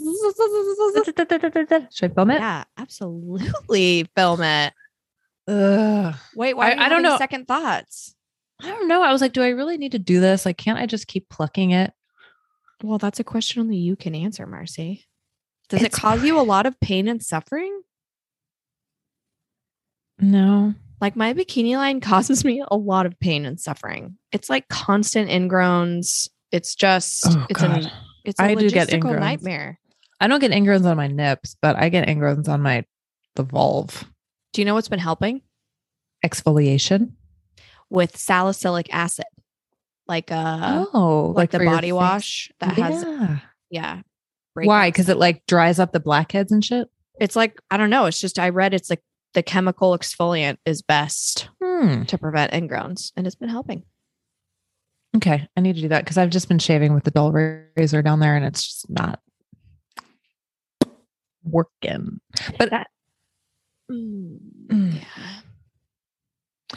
I 2.11 2.13
film 2.13 2.31
it? 2.31 2.39
yeah 2.39 2.63
absolutely 2.77 4.05
film 4.15 4.41
it 4.41 4.73
Ugh. 5.47 6.15
wait 6.35 6.55
why 6.55 6.71
I- 6.71 6.85
I 6.85 6.89
don't 6.89 7.01
know. 7.03 7.17
second 7.17 7.47
thoughts 7.47 8.15
I 8.63 8.67
don't 8.67 8.87
know. 8.87 9.01
I 9.03 9.11
was 9.11 9.21
like, 9.21 9.33
do 9.33 9.41
I 9.43 9.49
really 9.49 9.77
need 9.77 9.93
to 9.93 9.99
do 9.99 10.19
this? 10.19 10.45
Like, 10.45 10.57
can't 10.57 10.79
I 10.79 10.85
just 10.85 11.07
keep 11.07 11.29
plucking 11.29 11.71
it? 11.71 11.93
well 12.83 12.97
that's 12.97 13.19
a 13.19 13.23
question 13.23 13.61
only 13.61 13.77
you 13.77 13.95
can 13.95 14.15
answer 14.15 14.47
marcy 14.47 15.05
does 15.69 15.83
it 15.83 15.85
It's 15.85 15.99
cause 15.99 16.23
you 16.23 16.39
a 16.39 16.41
lot 16.41 16.65
of 16.65 16.79
pain 16.79 17.07
and 17.07 17.21
suffering 17.21 17.79
No. 20.19 20.73
Like 20.99 21.15
my 21.15 21.33
bikini 21.33 21.75
line 21.75 21.99
causes 22.01 22.43
me 22.43 22.63
a 22.69 22.75
lot 22.75 23.05
of 23.05 23.19
pain 23.19 23.45
and 23.45 23.59
suffering. 23.59 24.17
It's 24.31 24.49
like 24.49 24.67
constant 24.69 25.29
ingrowns. 25.29 26.27
It's 26.51 26.73
just 26.75 27.23
Oh, 27.27 27.45
it's 27.49 27.61
God. 27.61 27.85
an 27.85 27.91
It's 28.25 28.39
a 28.39 28.43
I 28.43 28.55
do 28.55 28.67
get 28.69 28.87
logistical 28.87 29.11
ingrowns. 29.13 29.19
nightmare. 29.19 29.79
I 30.19 30.27
don't 30.27 30.39
get 30.39 30.51
ingrowns 30.51 30.85
on 30.85 30.97
my 30.97 31.07
nips, 31.07 31.55
but 31.61 31.75
I 31.75 31.89
get 31.89 32.07
ingrowns 32.07 32.47
on 32.47 32.61
my 32.61 32.83
the 33.35 33.43
vulve. 33.43 34.05
Do 34.53 34.61
you 34.61 34.65
know 34.65 34.73
what's 34.73 34.89
been 34.89 34.99
helping 34.99 35.41
Exfoliation. 36.25 37.11
With 37.91 38.17
salicylic 38.17 38.91
acid? 38.91 39.25
Like 40.07 40.31
uh 40.31 40.85
oh, 40.93 41.33
like, 41.35 41.51
the 41.51 41.59
body 41.59 41.91
wash 41.91 42.51
that 42.59 42.73
has 42.73 43.03
Yeah. 43.03 43.39
yeah. 43.69 44.01
Why? 44.55 44.89
Because 44.89 45.07
it 45.09 45.17
like 45.17 45.45
dries 45.45 45.79
up 45.79 45.91
the 45.93 45.99
blackheads 45.99 46.51
and 46.51 46.65
shit. 46.65 46.89
it's 47.19 47.35
like 47.35 47.59
I 47.69 47.77
don't 47.77 47.89
know. 47.91 48.05
It's 48.07 48.19
just 48.19 48.39
I 48.39 48.49
read 48.49 48.73
it's 48.73 48.89
like 48.89 49.01
the 49.33 49.43
chemical 49.43 49.97
exfoliant 49.97 50.57
is 50.65 50.81
best 50.81 51.47
Hmm. 51.63 52.03
to 52.03 52.17
prevent 52.17 52.51
ingrowns, 52.51 53.11
and 53.15 53.25
it's 53.25 53.35
been 53.35 53.47
helping. 53.49 53.83
Okay, 55.15 55.47
I 55.55 55.61
need 55.61 55.75
to 55.75 55.81
do 55.81 55.87
that 55.89 56.03
because 56.03 56.17
I've 56.17 56.29
just 56.29 56.47
been 56.49 56.59
shaving 56.59 56.93
with 56.93 57.03
the 57.05 57.11
dull 57.11 57.31
razor 57.31 58.01
down 58.01 58.19
there, 58.19 58.35
and 58.35 58.43
it's 58.45 58.65
just 58.65 58.89
not 58.89 59.19
working. 61.43 62.19
But 62.57 62.69
That- 62.71 62.87
Mm, 63.91 64.37
Mm. 64.67 64.93
Yeah. 64.95 65.41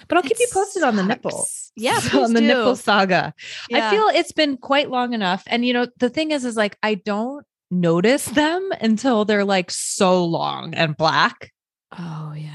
But 0.08 0.16
I'll 0.16 0.22
keep 0.22 0.38
you 0.38 0.46
It 0.48 0.52
posted 0.52 0.82
on 0.82 0.96
the 0.96 1.02
sucks. 1.02 1.08
nipples. 1.08 1.72
Yeah, 1.76 1.98
So 1.98 2.22
on 2.24 2.32
the 2.34 2.40
do. 2.40 2.46
nipple 2.46 2.76
saga. 2.76 3.34
Yeah. 3.68 3.88
I 3.88 3.90
feel 3.90 4.08
it's 4.08 4.32
been 4.32 4.56
quite 4.56 4.90
long 4.90 5.12
enough. 5.12 5.42
And 5.46 5.64
you 5.64 5.72
know, 5.72 5.86
the 5.98 6.10
thing 6.10 6.30
is, 6.30 6.44
is 6.44 6.56
like 6.56 6.76
I 6.82 6.94
don't 6.94 7.44
notice 7.70 8.26
them 8.26 8.70
until 8.80 9.24
they're 9.24 9.44
like 9.44 9.70
so 9.70 10.24
long 10.24 10.74
and 10.74 10.96
black. 10.96 11.52
Oh 11.98 12.32
yeah. 12.36 12.50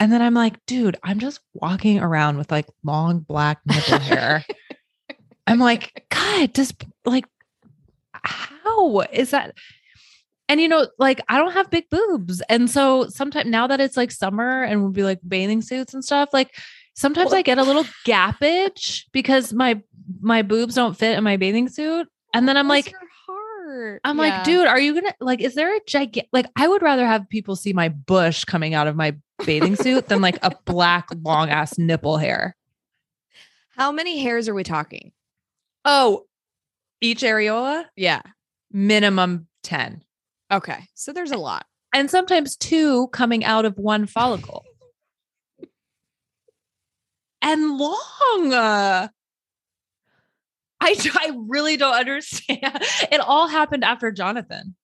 And 0.00 0.10
then 0.12 0.20
I'm 0.22 0.34
like, 0.34 0.54
dude, 0.66 0.96
I'm 1.04 1.18
just 1.20 1.40
walking 1.54 2.00
around 2.00 2.36
with 2.38 2.50
like 2.50 2.66
long 2.82 3.20
black 3.20 3.60
nipple 3.66 3.98
hair. 4.00 4.44
I'm 5.46 5.58
like, 5.58 6.04
God, 6.10 6.52
does 6.52 6.72
like 7.04 7.24
how 8.14 9.00
is 9.12 9.30
that? 9.30 9.54
And 10.48 10.60
you 10.60 10.68
know, 10.68 10.88
like 10.98 11.20
I 11.28 11.38
don't 11.38 11.52
have 11.52 11.70
big 11.70 11.88
boobs. 11.90 12.42
And 12.48 12.68
so 12.70 13.08
sometimes 13.08 13.48
now 13.48 13.66
that 13.68 13.80
it's 13.80 13.96
like 13.96 14.10
summer 14.10 14.62
and 14.62 14.82
we'll 14.82 14.90
be 14.90 15.02
like 15.04 15.20
bathing 15.26 15.62
suits 15.62 15.94
and 15.94 16.04
stuff, 16.04 16.30
like 16.32 16.54
sometimes 16.94 17.30
Well- 17.30 17.38
I 17.38 17.42
get 17.42 17.58
a 17.58 17.62
little 17.64 17.84
gappage 18.06 19.04
because 19.12 19.52
my 19.52 19.80
my 20.20 20.42
boobs 20.42 20.74
don't 20.74 20.96
fit 20.96 21.16
in 21.16 21.24
my 21.24 21.36
bathing 21.36 21.68
suit. 21.68 22.08
And 22.34 22.48
then 22.48 22.56
I'm 22.56 22.68
like. 22.68 22.92
I'm 24.04 24.18
Yeah. 24.18 24.22
like, 24.22 24.44
dude, 24.44 24.66
are 24.66 24.78
you 24.78 24.94
gonna 24.94 25.14
like? 25.20 25.40
Is 25.40 25.54
there 25.54 25.74
a 25.74 25.80
gigantic? 25.86 26.28
Like, 26.32 26.46
I 26.56 26.68
would 26.68 26.82
rather 26.82 27.06
have 27.06 27.28
people 27.30 27.56
see 27.56 27.72
my 27.72 27.88
bush 27.88 28.44
coming 28.44 28.74
out 28.74 28.86
of 28.86 28.96
my 28.96 29.16
bathing 29.46 29.76
suit 29.76 30.08
than 30.08 30.20
like 30.20 30.38
a 30.42 30.50
black 30.66 31.08
long 31.22 31.48
ass 31.48 31.78
nipple 31.78 32.18
hair. 32.18 32.54
How 33.76 33.90
many 33.90 34.20
hairs 34.20 34.46
are 34.48 34.54
we 34.54 34.62
talking? 34.62 35.12
Oh, 35.86 36.26
each 37.00 37.22
areola 37.22 37.86
Yeah. 37.96 38.20
minimum 38.70 39.46
ten, 39.62 40.02
Okay. 40.52 40.86
So 40.94 41.12
there's 41.12 41.30
a 41.32 41.38
lot. 41.38 41.64
and 41.94 42.10
sometimes 42.10 42.56
two 42.56 43.08
coming 43.08 43.42
out 43.44 43.64
of 43.64 43.78
one 43.78 44.06
follicle, 44.06 44.64
and 47.42 47.76
long. 47.78 48.52
uh, 48.54 49.08
I 50.80 50.96
I 51.14 51.32
really 51.48 51.76
don't 51.76 51.94
understand. 51.94 52.60
It 53.12 53.20
all 53.20 53.46
happened 53.48 53.84
after 53.84 54.10
Jonathan. 54.10 54.74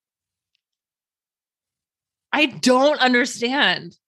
I 2.32 2.46
don't 2.46 2.98
understand. 3.00 3.96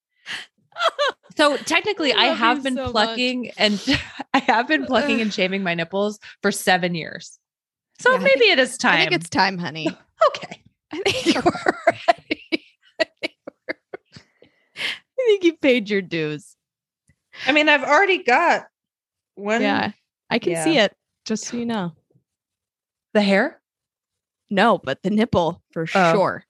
So 1.36 1.56
technically, 1.56 2.12
I 2.12 2.24
I 2.30 2.34
have 2.34 2.62
been 2.62 2.74
so 2.74 2.84
much. 2.84 2.92
plucking 2.92 3.50
and 3.56 3.80
I 4.34 4.40
have 4.40 4.66
been 4.68 4.84
plucking 4.84 5.20
and 5.20 5.32
shaving 5.32 5.62
my 5.62 5.74
nipples 5.74 6.18
for 6.42 6.50
seven 6.50 6.94
years. 6.94 7.38
So 8.00 8.12
Yeah, 8.12 8.18
maybe 8.18 8.44
it 8.46 8.58
is 8.58 8.76
time. 8.76 8.94
I 8.94 8.98
think 9.00 9.12
it's 9.12 9.28
time, 9.28 9.56
honey. 9.56 9.86
okay. 10.28 10.62
I 10.92 11.00
think 11.02 11.34
you're 11.34 11.42
ready. 11.86 12.64
I 13.00 13.04
think 13.20 13.34
we're- 13.46 13.78
I 14.76 15.22
think 15.26 15.44
you 15.44 15.56
paid 15.56 15.88
your 15.88 16.02
dues. 16.02 16.56
I 17.46 17.52
mean, 17.52 17.68
I've 17.68 17.82
already 17.84 18.22
got 18.22 18.66
one. 19.34 19.62
Yeah. 19.62 19.92
I 20.28 20.38
can 20.38 20.52
Yeah. 20.52 20.64
see 20.64 20.78
it. 20.78 20.94
Just 21.24 21.44
so 21.46 21.56
you 21.56 21.66
know. 21.66 21.92
The 23.14 23.22
hair. 23.22 23.60
No, 24.50 24.78
but 24.78 25.02
the 25.02 25.10
nipple 25.10 25.62
for 25.72 25.86
Oh. 25.94 26.12
sure. 26.12 26.44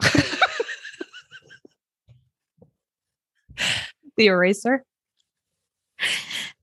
The 4.16 4.26
eraser. 4.26 4.84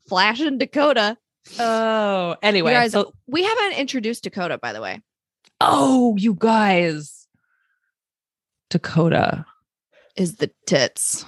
Flash 0.08 0.40
and 0.40 0.60
Dakota. 0.60 1.18
Oh, 1.60 2.36
anyway. 2.44 2.74
Guys, 2.74 2.92
so- 2.92 3.14
we 3.28 3.44
haven't 3.44 3.74
introduced 3.80 4.24
Dakota, 4.24 4.58
by 4.58 4.74
the 4.74 4.82
way. 4.82 5.02
oh, 5.62 6.16
you 6.18 6.34
guys. 6.36 7.28
Dakota. 8.70 9.46
Is 10.16 10.36
the 10.36 10.52
tits. 10.68 11.26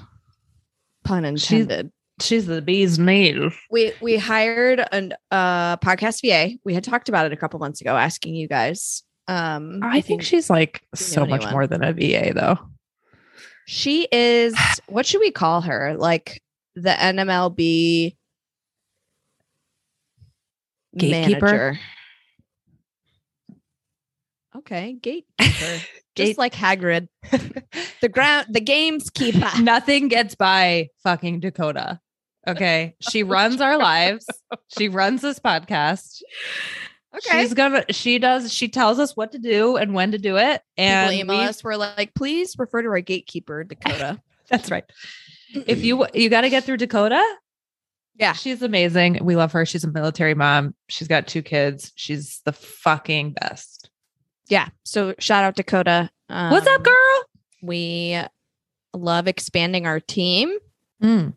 Pun 1.04 1.24
She's- 1.38 1.52
intended. 1.52 1.92
She's 2.22 2.46
the 2.46 2.62
bee's 2.62 2.98
knees. 3.00 3.54
we 3.70 3.94
we 4.02 4.18
hired 4.18 4.80
a 4.80 5.10
uh 5.32 5.78
podcast 5.78 6.22
VA. 6.22 6.58
We 6.64 6.74
had 6.74 6.84
talked 6.84 7.10
about 7.10 7.26
it 7.26 7.34
a 7.34 7.38
couple 7.38 7.60
months 7.60 7.82
ago, 7.82 7.96
asking 7.98 8.36
you 8.36 8.48
guys. 8.48 9.04
Um, 9.28 9.80
I 9.84 10.02
think 10.02 10.24
she's 10.24 10.50
like 10.50 10.82
so 10.96 11.26
much 11.26 11.42
anyone. 11.42 11.54
more 11.54 11.68
than 11.68 11.84
a 11.84 11.94
VA, 11.94 12.34
though. 12.34 12.58
she 13.68 14.08
is. 14.12 14.56
What 14.88 15.06
should 15.06 15.20
we 15.22 15.32
call 15.32 15.62
her? 15.62 15.96
Like 15.98 16.42
the 16.76 16.90
NMLB 16.92 18.16
Gatekeeper? 20.98 21.46
manager. 21.46 21.80
Okay, 24.58 24.98
gatekeeper. 25.02 25.26
Gate- 25.50 25.88
Just 26.28 26.38
like 26.38 26.54
Hagrid, 26.54 27.08
the 28.02 28.10
ground, 28.10 28.48
the 28.50 28.60
game's 28.60 29.10
keeper. 29.10 29.50
Nothing 29.62 30.10
gets 30.10 30.36
by 30.36 30.90
fucking 31.04 31.40
Dakota. 31.40 32.02
Okay. 32.48 32.96
She 33.12 33.24
runs 33.24 33.62
our 33.62 33.78
lives. 33.78 34.26
She 34.78 34.90
runs 34.90 35.22
this 35.22 35.40
podcast. 35.40 36.22
Okay, 37.16 37.42
She's 37.42 37.54
gonna, 37.54 37.84
she 37.90 38.20
does, 38.20 38.54
she 38.54 38.70
tells 38.70 38.98
us 38.98 39.16
what 39.18 39.34
to 39.34 39.38
do 39.38 39.76
and 39.76 39.94
when 39.94 40.12
to 40.14 40.18
do 40.18 40.38
it. 40.38 40.62
And 40.78 41.10
People 41.12 41.22
email 41.34 41.40
we- 41.40 41.46
us. 41.50 41.64
We're 41.64 41.76
like, 41.76 42.14
please 42.16 42.56
refer 42.58 42.82
to 42.82 42.88
our 42.90 43.02
gatekeeper, 43.02 43.64
Dakota. 43.66 44.22
that's 44.50 44.72
right. 44.72 44.86
If 45.54 45.84
you, 45.84 46.06
you 46.14 46.30
got 46.30 46.42
to 46.42 46.50
get 46.50 46.64
through 46.64 46.78
Dakota. 46.78 47.22
Yeah. 48.16 48.34
She's 48.34 48.62
amazing. 48.62 49.20
We 49.24 49.36
love 49.36 49.52
her. 49.52 49.66
She's 49.66 49.84
a 49.84 49.92
military 49.92 50.36
mom. 50.36 50.74
She's 50.88 51.08
got 51.10 51.28
two 51.28 51.42
kids. 51.42 51.92
She's 51.96 52.42
the 52.46 52.54
fucking 52.54 53.34
best. 53.34 53.90
yeah. 54.48 54.70
So 54.84 55.14
shout 55.20 55.44
out 55.44 55.56
Dakota. 55.56 56.10
What's 56.28 56.68
up, 56.68 56.78
Um, 56.80 56.84
girl? 56.84 57.24
We 57.62 58.20
love 58.94 59.28
expanding 59.28 59.86
our 59.86 60.00
team 60.00 60.58
Mm. 61.04 61.34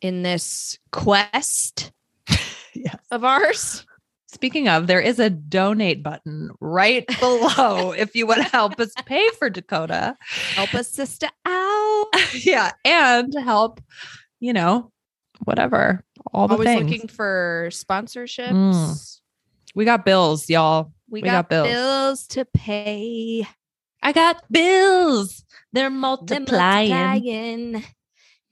In 0.00 0.22
this 0.22 0.78
quest 0.92 1.92
Yes. 2.74 2.96
of 3.10 3.24
ours. 3.24 3.84
Speaking 4.28 4.68
of, 4.68 4.86
there 4.86 5.00
is 5.00 5.18
a 5.18 5.28
donate 5.28 6.02
button 6.04 6.50
right 6.60 7.04
below 7.20 7.90
if 7.92 8.14
you 8.14 8.26
want 8.28 8.42
to 8.42 8.48
help 8.48 8.78
us 8.78 8.92
pay 9.04 9.28
for 9.38 9.50
Dakota. 9.50 10.16
Help 10.54 10.72
us, 10.74 10.88
sister, 10.88 11.26
out. 11.44 12.06
yeah. 12.34 12.70
And 12.84 13.34
help, 13.42 13.80
you 14.38 14.52
know, 14.52 14.92
whatever. 15.44 16.04
All 16.32 16.46
the 16.46 16.54
Always 16.54 16.68
things. 16.68 16.90
looking 16.90 17.08
for 17.08 17.68
sponsorships. 17.72 18.52
Mm. 18.52 19.20
we 19.74 19.84
got 19.84 20.04
bills, 20.04 20.48
y'all. 20.48 20.92
We, 21.08 21.22
We 21.22 21.26
got, 21.26 21.48
got 21.48 21.48
bills. 21.48 21.68
bills. 21.68 22.26
to 22.28 22.44
pay. 22.44 23.48
I 24.02 24.12
got 24.12 24.44
bills. 24.50 25.44
They're 25.72 25.84
They're 25.84 25.90
multiplying. 25.90 27.84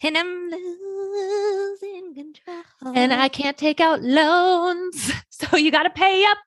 And 0.02 0.16
I'm 0.16 0.50
losing 0.50 2.14
control. 2.14 2.94
And 2.94 3.12
I 3.12 3.28
can't 3.28 3.56
take 3.56 3.80
out 3.80 4.02
loans. 4.02 5.12
So 5.30 5.56
you 5.56 5.70
got 5.70 5.84
to 5.84 5.90
pay 5.90 6.24
up. 6.24 6.38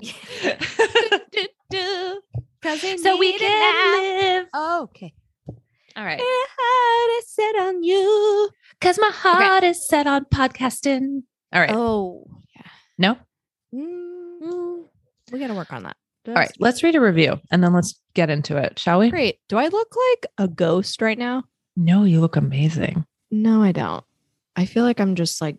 do, 0.00 1.46
do, 1.70 2.20
cause 2.60 2.80
so 3.02 3.16
we 3.16 3.38
can 3.38 4.02
live. 4.02 4.48
Oh, 4.52 4.82
okay. 4.82 5.14
All 5.94 6.04
right. 6.04 6.18
My 6.18 6.46
heart 6.58 7.22
is 7.22 7.32
set 7.32 7.54
on 7.54 7.84
you. 7.84 8.50
Because 8.80 8.98
my 8.98 9.12
heart 9.12 9.62
is 9.62 9.86
set 9.86 10.08
on 10.08 10.24
podcasting. 10.24 11.22
All 11.52 11.60
right. 11.60 11.70
Oh, 11.70 12.26
yeah. 12.56 12.62
No? 12.98 13.16
Mm, 13.72 14.86
we 15.30 15.38
got 15.38 15.46
to 15.46 15.54
work 15.54 15.72
on 15.72 15.84
that. 15.84 15.96
All 16.26 16.34
right. 16.34 16.50
Let's 16.58 16.82
read 16.82 16.96
a 16.96 17.00
review 17.00 17.40
and 17.52 17.62
then 17.62 17.72
let's 17.72 17.94
get 18.14 18.28
into 18.28 18.56
it, 18.56 18.76
shall 18.78 18.98
we? 18.98 19.10
Great. 19.10 19.38
Do 19.48 19.56
I 19.56 19.68
look 19.68 19.94
like 20.10 20.26
a 20.36 20.48
ghost 20.48 21.00
right 21.00 21.18
now? 21.18 21.44
No, 21.76 22.04
you 22.04 22.20
look 22.20 22.36
amazing. 22.36 23.06
No, 23.30 23.62
I 23.62 23.72
don't. 23.72 24.04
I 24.56 24.66
feel 24.66 24.84
like 24.84 25.00
I'm 25.00 25.14
just 25.14 25.40
like 25.40 25.56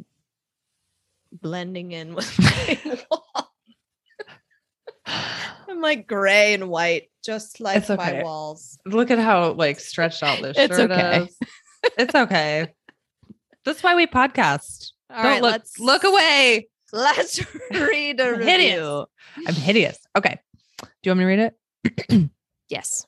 blending 1.32 1.92
in 1.92 2.14
with 2.14 2.38
my 2.40 3.00
wall. 3.10 3.52
I'm 5.06 5.82
like 5.82 6.08
gray 6.08 6.54
and 6.54 6.70
white, 6.70 7.10
just 7.26 7.60
like 7.60 7.78
It's 7.78 7.90
okay. 7.90 8.18
my 8.20 8.24
walls. 8.24 8.78
Look 8.86 9.12
at 9.12 9.20
how 9.20 9.54
like 9.54 9.80
stretched 9.80 10.24
out 10.24 10.42
this 10.42 10.58
It's 10.58 10.76
shirt 10.78 10.92
okay. 10.92 11.24
is. 11.24 11.38
It's 11.98 12.16
okay. 12.16 12.74
That's 13.66 13.82
why 13.84 13.96
we 13.96 14.06
podcast. 14.08 14.92
All 15.10 15.18
Don't 15.24 15.26
right, 15.32 15.42
look 15.42 15.52
let's 15.52 15.80
look 15.80 16.04
away. 16.04 16.68
Let's 16.92 17.40
read 17.72 18.20
a 18.20 18.36
I'm 18.36 18.42
hideous. 18.42 18.76
review. 18.78 19.06
I'm 19.48 19.56
hideous. 19.56 19.98
Okay. 20.16 20.40
Do 20.82 20.88
you 21.04 21.12
want 21.12 21.20
me 21.20 21.24
to 21.24 21.28
read 21.28 21.54
it? 22.10 22.30
Yes. 22.70 23.06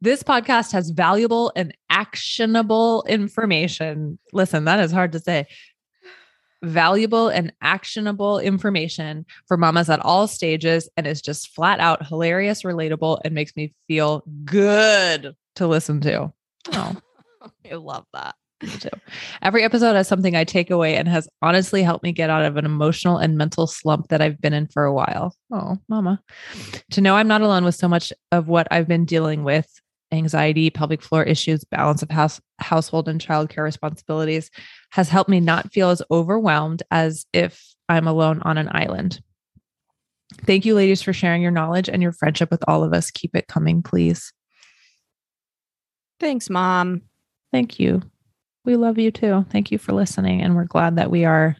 This 0.00 0.22
podcast 0.22 0.72
has 0.72 0.90
valuable 0.90 1.52
and 1.56 1.74
actionable 1.90 3.04
information. 3.08 4.18
Listen, 4.32 4.64
that 4.64 4.80
is 4.80 4.92
hard 4.92 5.12
to 5.12 5.18
say. 5.18 5.46
Valuable 6.62 7.28
and 7.28 7.52
actionable 7.62 8.38
information 8.38 9.24
for 9.46 9.56
mamas 9.56 9.88
at 9.90 10.00
all 10.00 10.26
stages 10.26 10.88
and 10.96 11.06
is 11.06 11.22
just 11.22 11.54
flat 11.54 11.80
out 11.80 12.06
hilarious, 12.06 12.62
relatable, 12.62 13.20
and 13.24 13.34
makes 13.34 13.54
me 13.56 13.74
feel 13.88 14.22
good 14.44 15.34
to 15.56 15.66
listen 15.66 16.00
to. 16.02 16.32
Oh, 16.72 16.96
I 17.70 17.74
love 17.74 18.04
that. 18.12 18.34
me 18.62 18.70
too. 18.70 18.88
Every 19.42 19.62
episode 19.62 19.94
has 19.94 20.08
something 20.08 20.34
I 20.34 20.44
take 20.44 20.70
away 20.70 20.96
and 20.96 21.08
has 21.08 21.28
honestly 21.42 21.82
helped 21.82 22.02
me 22.02 22.12
get 22.12 22.30
out 22.30 22.44
of 22.44 22.56
an 22.56 22.64
emotional 22.64 23.18
and 23.18 23.36
mental 23.38 23.66
slump 23.66 24.08
that 24.08 24.20
I've 24.22 24.40
been 24.40 24.54
in 24.54 24.66
for 24.66 24.84
a 24.84 24.92
while. 24.94 25.34
Oh, 25.52 25.76
mama. 25.88 26.22
To 26.92 27.00
know 27.00 27.16
I'm 27.16 27.28
not 27.28 27.42
alone 27.42 27.64
with 27.64 27.74
so 27.76 27.86
much 27.88 28.12
of 28.32 28.48
what 28.48 28.66
I've 28.70 28.88
been 28.88 29.04
dealing 29.04 29.44
with 29.44 29.68
anxiety, 30.12 30.70
pelvic 30.70 31.02
floor 31.02 31.22
issues, 31.22 31.64
balance 31.64 32.02
of 32.02 32.10
house, 32.10 32.40
household 32.58 33.08
and 33.08 33.20
childcare 33.20 33.64
responsibilities 33.64 34.50
has 34.90 35.08
helped 35.08 35.30
me 35.30 35.40
not 35.40 35.72
feel 35.72 35.90
as 35.90 36.02
overwhelmed 36.10 36.82
as 36.90 37.26
if 37.32 37.74
I'm 37.88 38.06
alone 38.06 38.40
on 38.42 38.58
an 38.58 38.68
island. 38.70 39.20
Thank 40.44 40.64
you, 40.64 40.74
ladies, 40.74 41.02
for 41.02 41.12
sharing 41.12 41.42
your 41.42 41.50
knowledge 41.50 41.88
and 41.88 42.02
your 42.02 42.12
friendship 42.12 42.50
with 42.50 42.62
all 42.66 42.82
of 42.82 42.92
us. 42.92 43.10
Keep 43.10 43.36
it 43.36 43.48
coming, 43.48 43.82
please. 43.82 44.32
Thanks, 46.18 46.50
mom. 46.50 47.02
Thank 47.52 47.78
you. 47.78 48.02
We 48.64 48.76
love 48.76 48.98
you 48.98 49.10
too. 49.10 49.46
Thank 49.50 49.70
you 49.70 49.78
for 49.78 49.92
listening. 49.92 50.42
And 50.42 50.56
we're 50.56 50.64
glad 50.64 50.96
that 50.96 51.10
we 51.10 51.24
are 51.24 51.56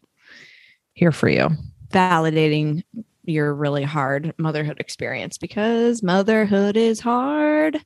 here 0.95 1.13
for 1.13 1.29
you. 1.29 1.51
Validating 1.91 2.83
your 3.25 3.55
really 3.55 3.85
hard 3.85 4.35
motherhood 4.39 4.81
experience 4.81 5.39
because 5.39 6.03
motherhood 6.03 6.77
is 6.77 7.01
hard. 7.01 7.81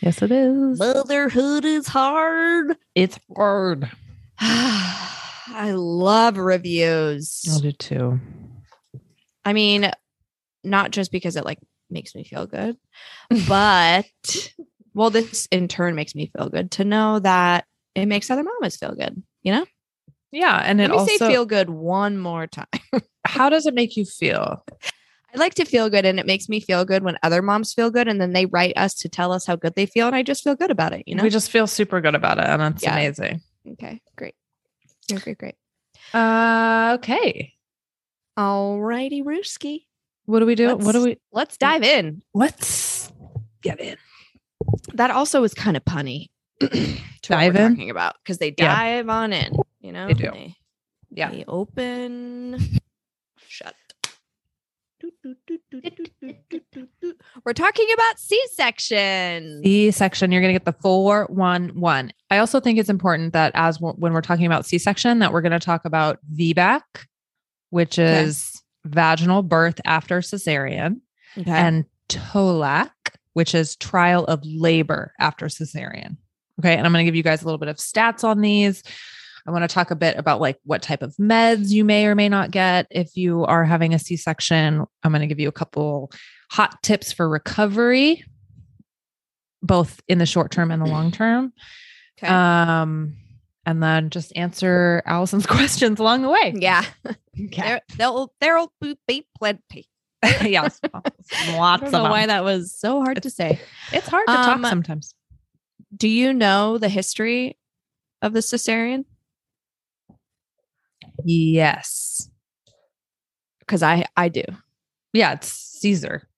Yes, 0.00 0.22
it 0.22 0.32
is. 0.32 0.78
Motherhood 0.78 1.64
is 1.64 1.86
hard. 1.86 2.76
It's 2.94 3.18
hard. 3.36 3.90
I 4.40 5.72
love 5.74 6.38
reviews. 6.38 7.44
I 7.54 7.60
do 7.60 7.72
too. 7.72 8.20
I 9.44 9.52
mean, 9.52 9.90
not 10.64 10.90
just 10.90 11.12
because 11.12 11.36
it 11.36 11.44
like 11.44 11.58
makes 11.90 12.14
me 12.14 12.24
feel 12.24 12.46
good, 12.46 12.76
but 13.48 14.06
well, 14.94 15.10
this 15.10 15.46
in 15.50 15.68
turn 15.68 15.94
makes 15.94 16.14
me 16.14 16.30
feel 16.36 16.48
good 16.48 16.70
to 16.72 16.84
know 16.84 17.18
that 17.18 17.64
it 17.94 18.06
makes 18.06 18.30
other 18.30 18.42
mamas 18.44 18.76
feel 18.76 18.94
good. 18.94 19.22
You 19.42 19.52
know, 19.52 19.66
Yeah. 20.32 20.62
And 20.64 20.78
let 20.78 20.90
it 20.90 20.92
me 20.92 20.98
also, 20.98 21.16
say 21.16 21.28
feel 21.28 21.46
good 21.46 21.68
one 21.70 22.16
more 22.18 22.46
time. 22.46 22.66
how 23.26 23.48
does 23.50 23.66
it 23.66 23.74
make 23.74 23.96
you 23.96 24.04
feel? 24.04 24.64
I 25.32 25.38
like 25.38 25.54
to 25.54 25.64
feel 25.64 25.88
good, 25.90 26.04
and 26.04 26.18
it 26.18 26.26
makes 26.26 26.48
me 26.48 26.60
feel 26.60 26.84
good 26.84 27.02
when 27.04 27.16
other 27.22 27.40
moms 27.42 27.72
feel 27.72 27.90
good, 27.90 28.08
and 28.08 28.20
then 28.20 28.32
they 28.32 28.46
write 28.46 28.76
us 28.76 28.94
to 28.94 29.08
tell 29.08 29.32
us 29.32 29.46
how 29.46 29.56
good 29.56 29.74
they 29.76 29.86
feel, 29.86 30.06
and 30.06 30.16
I 30.16 30.22
just 30.22 30.42
feel 30.42 30.56
good 30.56 30.70
about 30.70 30.92
it. 30.92 31.04
You 31.06 31.14
know, 31.14 31.22
We 31.22 31.30
just 31.30 31.50
feel 31.50 31.66
super 31.66 32.00
good 32.00 32.14
about 32.14 32.38
it. 32.38 32.44
And 32.46 32.60
it's 32.74 32.82
Yeah. 32.82 32.92
amazing. 32.94 33.40
okay, 33.72 34.00
great, 34.16 34.34
great, 35.08 35.22
great, 35.22 35.38
great. 35.38 35.54
Uh, 36.12 36.96
okay. 36.98 37.52
All 38.36 38.80
righty, 38.80 39.22
Rooski. 39.22 39.84
What 40.24 40.40
do 40.40 40.46
we 40.46 40.54
do? 40.54 40.76
what 40.76 40.92
do 40.92 41.02
we, 41.04 41.18
Let's 41.32 41.56
dive 41.56 41.82
in. 41.82 42.22
let's 42.34 43.12
get 43.62 43.80
in. 43.80 43.96
That 44.94 45.10
also 45.10 45.42
is 45.44 45.54
kind 45.54 45.76
of 45.76 45.84
punny. 45.84 46.28
to 46.60 46.98
Dive 47.22 47.56
in? 47.56 47.70
talking 47.72 47.90
about 47.90 48.16
because 48.22 48.38
they 48.38 48.54
Yeah. 48.58 48.74
dive 48.74 49.08
on 49.08 49.32
in. 49.32 49.54
You 49.80 49.92
know, 49.92 50.06
They 50.08 50.14
do. 50.14 50.30
They, 50.32 50.54
Yeah. 51.10 51.30
they 51.30 51.44
open. 51.48 52.79
We're 57.44 57.52
talking 57.52 57.86
about 57.94 58.18
C-section. 58.18 59.62
C 59.64 59.90
section, 59.90 60.32
you're 60.32 60.40
going 60.42 60.52
to 60.54 60.58
get 60.58 60.64
the 60.66 60.80
411. 60.80 62.12
I 62.30 62.38
also 62.38 62.60
think 62.60 62.78
it's 62.78 62.88
important 62.90 63.32
that 63.32 63.52
as 63.54 63.78
w- 63.78 63.94
when 63.98 64.12
we're 64.12 64.20
talking 64.20 64.46
about 64.46 64.66
C 64.66 64.78
section, 64.78 65.18
that 65.20 65.32
we're 65.32 65.40
going 65.40 65.52
to 65.52 65.58
talk 65.58 65.84
about 65.84 66.18
VBAC, 66.34 66.82
which 67.70 67.98
Okay. 67.98 68.22
is 68.24 68.62
vaginal 68.84 69.42
birth 69.42 69.80
after 69.84 70.20
cesarean, 70.20 71.00
Okay. 71.38 71.50
and 71.50 71.84
TOLAC, 72.08 72.90
which 73.34 73.54
is 73.54 73.76
trial 73.76 74.24
of 74.24 74.40
labor 74.44 75.12
after 75.18 75.46
cesarean. 75.46 76.16
Okay. 76.60 76.76
And 76.76 76.86
I'm 76.86 76.92
going 76.92 77.04
to 77.04 77.08
give 77.08 77.16
you 77.16 77.22
guys 77.22 77.42
a 77.42 77.44
little 77.46 77.58
bit 77.58 77.68
of 77.68 77.76
stats 77.76 78.24
on 78.24 78.40
these. 78.40 78.82
I 79.46 79.50
want 79.50 79.62
to 79.68 79.68
talk 79.74 79.90
a 79.90 79.96
bit 79.96 80.16
about 80.18 80.40
like 80.40 80.58
what 80.64 80.82
type 80.82 81.02
of 81.02 81.14
meds 81.16 81.70
you 81.70 81.84
may 81.84 82.06
or 82.06 82.14
may 82.14 82.28
not 82.28 82.50
get 82.50 82.86
if 82.90 83.16
you 83.16 83.44
are 83.46 83.64
having 83.64 83.94
a 83.94 83.98
C 83.98 84.16
section. 84.16 84.84
I'm 85.02 85.10
going 85.12 85.20
to 85.20 85.26
give 85.26 85.40
you 85.40 85.48
a 85.48 85.52
couple 85.52 86.10
hot 86.50 86.82
tips 86.82 87.12
for 87.12 87.28
recovery, 87.28 88.24
both 89.62 90.00
in 90.08 90.18
the 90.18 90.26
short 90.26 90.50
term 90.50 90.70
and 90.70 90.80
the 90.82 90.86
long 90.86 91.10
term. 91.10 91.52
okay. 92.18 92.32
Um, 92.32 93.16
and 93.66 93.82
then 93.82 94.10
just 94.10 94.32
answer 94.36 95.02
Allison's 95.06 95.46
questions 95.46 96.00
along 96.00 96.22
the 96.22 96.28
way. 96.30 96.54
yeah. 96.56 96.84
Okay. 97.06 97.62
There, 97.62 97.80
there'll 97.96 98.34
there'll 98.40 98.72
be 99.06 99.26
plenty. 99.38 99.86
yes. 100.42 100.80
I 100.94 101.56
Lots 101.56 101.82
of 101.84 101.92
know 101.92 102.02
them. 102.02 102.10
why 102.10 102.26
that 102.26 102.44
was 102.44 102.74
so 102.74 103.00
hard 103.02 103.22
to 103.22 103.30
say. 103.30 103.58
It's 103.92 104.08
hard 104.08 104.26
to 104.26 104.32
Um, 104.32 104.62
talk 104.62 104.70
sometimes. 104.70 105.14
Do 105.96 106.08
you 106.08 106.32
know 106.32 106.78
the 106.78 106.88
history 106.88 107.56
of 108.22 108.32
the 108.32 108.40
cesarean? 108.40 109.04
Yes. 111.24 112.28
Because 113.60 113.82
I 113.82 114.06
I 114.16 114.28
do. 114.28 114.44
Yeah, 115.12 115.32
it's 115.32 115.52
Caesar. 115.80 116.28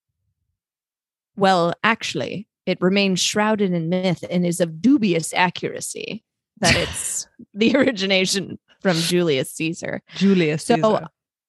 Well, 1.37 1.75
actually, 1.83 2.47
it 2.67 2.79
remains 2.81 3.21
shrouded 3.21 3.73
in 3.73 3.89
myth 3.89 4.25
and 4.31 4.47
is 4.47 4.61
of 4.61 4.81
dubious 4.81 5.33
accuracy 5.35 6.25
that 6.61 6.77
it's 6.77 7.27
the 7.55 7.77
origination 7.77 8.59
from 8.81 8.97
Julius 8.97 9.53
Caesar. 9.53 10.03
Julius 10.17 10.65
So 10.65 10.77
Caesar. 10.77 11.07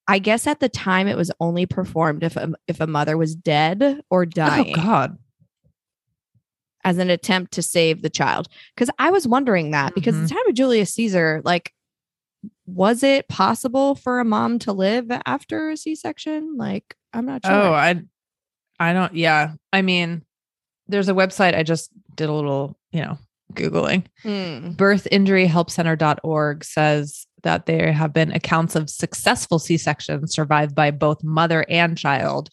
I 0.08 0.20
guess 0.20 0.48
at 0.48 0.60
the 0.60 0.70
time 0.70 1.08
it 1.08 1.18
was 1.18 1.32
only 1.40 1.66
performed 1.66 2.24
if 2.24 2.36
a, 2.36 2.52
if 2.68 2.82
a 2.82 2.88
mother 2.88 3.18
was 3.18 3.36
dead 3.36 4.02
or 4.10 4.24
oh, 4.24 4.26
dying 4.26 4.74
Oh 4.78 4.82
God. 4.82 5.18
as 6.84 6.98
an 6.98 7.10
attempt 7.10 7.54
to 7.54 7.62
save 7.62 8.02
the 8.02 8.10
child. 8.10 8.48
Because 8.76 8.90
I 9.00 9.12
was 9.12 9.28
wondering 9.28 9.72
that 9.72 9.96
because 9.96 10.16
at 10.16 10.22
the 10.22 10.26
mm-hmm. 10.28 10.36
time 10.36 10.48
of 10.48 10.56
Julius 10.56 10.94
Caesar, 10.94 11.42
like, 11.46 11.74
was 12.66 13.04
it 13.04 13.28
possible 13.28 13.96
for 13.96 14.20
a 14.20 14.26
mom 14.26 14.60
to 14.60 14.74
live 14.74 15.08
after 15.26 15.70
a 15.72 15.78
C 15.78 15.96
section? 15.96 16.56
Like, 16.58 16.96
I'm 17.14 17.26
not 17.26 17.46
sure. 17.46 17.54
Oh, 17.54 17.74
I 17.74 18.02
I 18.80 18.94
don't 18.94 19.14
yeah. 19.16 19.54
I 19.72 19.82
mean, 19.82 20.24
there's 20.88 21.10
a 21.10 21.14
website 21.14 21.56
I 21.56 21.64
just 21.64 21.92
did 22.16 22.30
a 22.30 22.34
little, 22.34 22.78
you 22.92 23.02
know, 23.02 23.18
Googling. 23.54 24.06
Hmm. 24.24 24.72
birthinjuryhelpcenter.org 24.72 26.64
says 26.64 27.26
that 27.44 27.66
there 27.66 27.92
have 27.92 28.14
been 28.14 28.32
accounts 28.32 28.76
of 28.76 28.90
successful 28.90 29.60
C-sections 29.60 30.34
survived 30.34 30.74
by 30.76 30.92
both 30.92 31.24
mother 31.24 31.66
and 31.70 31.98
child. 31.98 32.50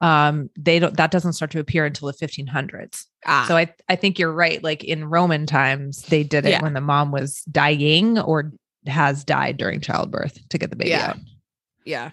Um, 0.00 0.50
they 0.58 0.78
don't 0.78 0.96
that 0.98 1.10
doesn't 1.10 1.32
start 1.34 1.50
to 1.52 1.60
appear 1.60 1.86
until 1.86 2.08
the 2.08 2.14
1500s. 2.26 3.04
Ah, 3.24 3.44
So 3.48 3.56
I 3.56 3.72
I 3.88 3.96
think 3.96 4.18
you're 4.18 4.32
right. 4.32 4.62
Like 4.62 4.84
in 4.84 5.04
Roman 5.06 5.46
times, 5.46 6.02
they 6.02 6.22
did 6.22 6.44
it 6.44 6.50
Yeah. 6.50 6.62
when 6.62 6.74
the 6.74 6.80
mom 6.82 7.12
was 7.12 7.42
dying 7.50 8.18
or 8.18 8.52
has 8.88 9.24
died 9.24 9.56
during 9.56 9.80
childbirth 9.80 10.38
to 10.48 10.58
get 10.58 10.70
the 10.70 10.76
baby 10.76 10.90
Yeah. 10.90 11.14
yeah. 11.84 12.10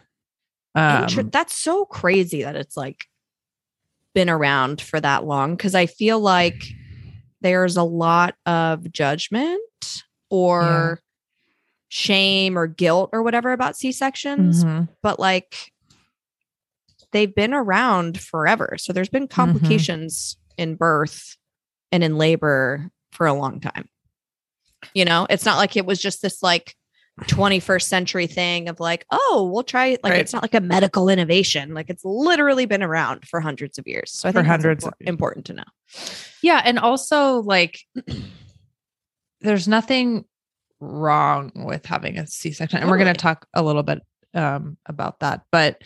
out. 0.75 1.09
Inter- 1.09 1.21
Um, 1.21 1.29
that's 1.29 1.55
so 1.55 1.85
crazy 1.85 2.43
that 2.43 2.55
it's 2.55 2.75
like 2.75 3.05
been 4.15 4.29
around 4.29 4.81
for 4.81 4.99
that 4.99 5.23
long 5.25 5.55
because 5.55 5.75
I 5.75 5.85
feel 5.85 6.19
like 6.19 6.63
there's 7.41 7.77
a 7.77 7.83
lot 7.83 8.35
of 8.45 8.91
judgment 8.91 9.61
or 10.29 10.99
shame 11.89 12.57
or 12.57 12.65
guilt 12.67 13.09
or 13.13 13.21
whatever 13.21 13.51
about 13.51 13.75
C 13.77 13.91
sections, 13.91 14.63
mhm. 14.63 14.87
but 15.03 15.19
like 15.19 15.71
they've 17.11 17.33
been 17.35 17.53
around 17.53 18.19
forever. 18.19 18.75
So 18.79 18.93
there's 18.93 19.09
been 19.09 19.27
complications 19.27 20.37
in 20.57 20.75
birth 20.75 21.37
and 21.91 22.03
in 22.03 22.17
labor 22.17 22.89
for 23.11 23.27
a 23.27 23.33
long 23.33 23.59
time. 23.59 23.87
You 24.93 25.05
know, 25.05 25.25
it's 25.29 25.45
not 25.45 25.57
like 25.57 25.75
it 25.75 25.85
was 25.85 25.99
just 26.01 26.21
this 26.21 26.41
like 26.43 26.75
21st 27.21 27.83
century 27.83 28.25
thing 28.27 28.69
of 28.69 28.79
like, 28.79 29.05
oh, 29.11 29.49
we'll 29.53 29.63
try 29.63 29.87
it. 29.87 30.03
Like 30.03 30.11
Right. 30.13 30.19
it's 30.21 30.33
not 30.33 30.41
like 30.41 30.53
a 30.55 30.61
medical 30.61 31.09
innovation. 31.09 31.73
Like 31.73 31.89
it's 31.89 32.03
literally 32.03 32.65
been 32.65 32.81
around 32.83 33.27
for 33.27 33.39
hundreds 33.39 33.77
of 33.77 33.87
years. 33.87 34.11
So 34.11 34.27
I 34.27 34.31
For 34.31 34.39
think 34.39 34.47
that's 34.47 34.63
hundreds 34.63 34.85
impor- 34.85 34.91
important 35.01 35.45
to 35.47 35.53
know. 35.53 35.63
Yeah, 36.41 36.61
and 36.65 36.79
also 36.79 37.41
like 37.43 37.79
there's 39.41 39.67
nothing 39.67 40.25
wrong 40.79 41.51
with 41.55 41.85
having 41.85 42.17
a 42.17 42.27
C-section. 42.27 42.79
And 42.79 42.89
we're 42.89 42.97
going 42.97 43.13
to 43.13 43.19
talk 43.19 43.45
a 43.53 43.61
little 43.63 43.83
bit 43.83 44.01
um 44.33 44.77
about 44.87 45.19
that. 45.19 45.41
But 45.51 45.81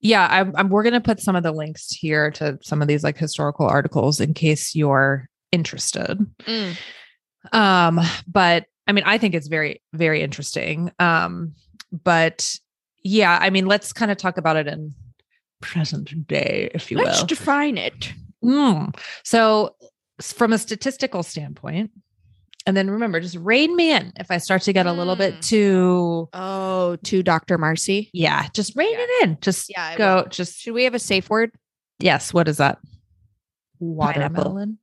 yeah, 0.00 0.28
I'm, 0.30 0.54
I'm 0.54 0.68
we're 0.68 0.82
going 0.82 0.92
to 0.92 1.00
put 1.00 1.20
some 1.20 1.34
of 1.36 1.42
the 1.42 1.50
links 1.52 1.90
here 1.90 2.30
to 2.32 2.58
some 2.62 2.82
of 2.82 2.88
these 2.88 3.02
like 3.02 3.16
historical 3.18 3.66
articles 3.66 4.20
in 4.20 4.34
case 4.34 4.74
you're 4.76 5.28
interested. 5.50 6.18
Um 7.52 8.00
but 8.26 8.66
I 8.86 8.92
mean 8.92 9.04
I 9.06 9.18
think 9.18 9.34
it's 9.34 9.48
very 9.48 9.82
very 9.92 10.22
interesting. 10.22 10.90
Um 10.98 11.54
but 11.92 12.56
yeah, 13.02 13.38
I 13.40 13.50
mean 13.50 13.66
let's 13.66 13.92
kind 13.92 14.10
of 14.10 14.16
talk 14.18 14.36
about 14.38 14.56
it 14.56 14.66
in 14.66 14.94
present 15.60 16.26
day, 16.28 16.70
if 16.74 16.90
you 16.90 16.98
will. 16.98 17.04
Let's 17.04 17.24
define 17.24 17.78
it. 17.78 18.12
Mm. 18.44 18.96
So, 19.24 19.74
from 20.20 20.52
a 20.52 20.58
statistical 20.58 21.24
standpoint, 21.24 21.90
and 22.66 22.76
then 22.76 22.88
remember, 22.90 23.18
just 23.18 23.34
rein 23.36 23.74
me 23.74 23.90
in 23.92 24.12
if 24.20 24.30
I 24.30 24.38
start 24.38 24.62
to 24.62 24.72
get 24.72 24.86
a 24.86 24.92
little 24.92 25.16
bit 25.16 25.34
Mm. 25.36 25.40
too, 25.48 26.28
Oh, 26.32 26.96
to 27.02 27.22
Dr. 27.24 27.58
Marcy. 27.58 28.10
yeah, 28.12 28.46
just 28.52 28.76
rein 28.76 28.92
Yeah. 28.92 28.98
it 29.00 29.10
in. 29.24 29.38
Just 29.40 29.68
Yeah, 29.70 29.96
go, 29.96 30.26
just, 30.30 30.58
Should 30.60 30.74
we 30.74 30.84
have 30.84 30.94
a 30.94 30.98
safe 31.00 31.28
word? 31.30 31.50
yes. 31.98 32.32
What 32.32 32.46
is 32.46 32.58
that? 32.58 32.78
Watermelon. 33.80 34.78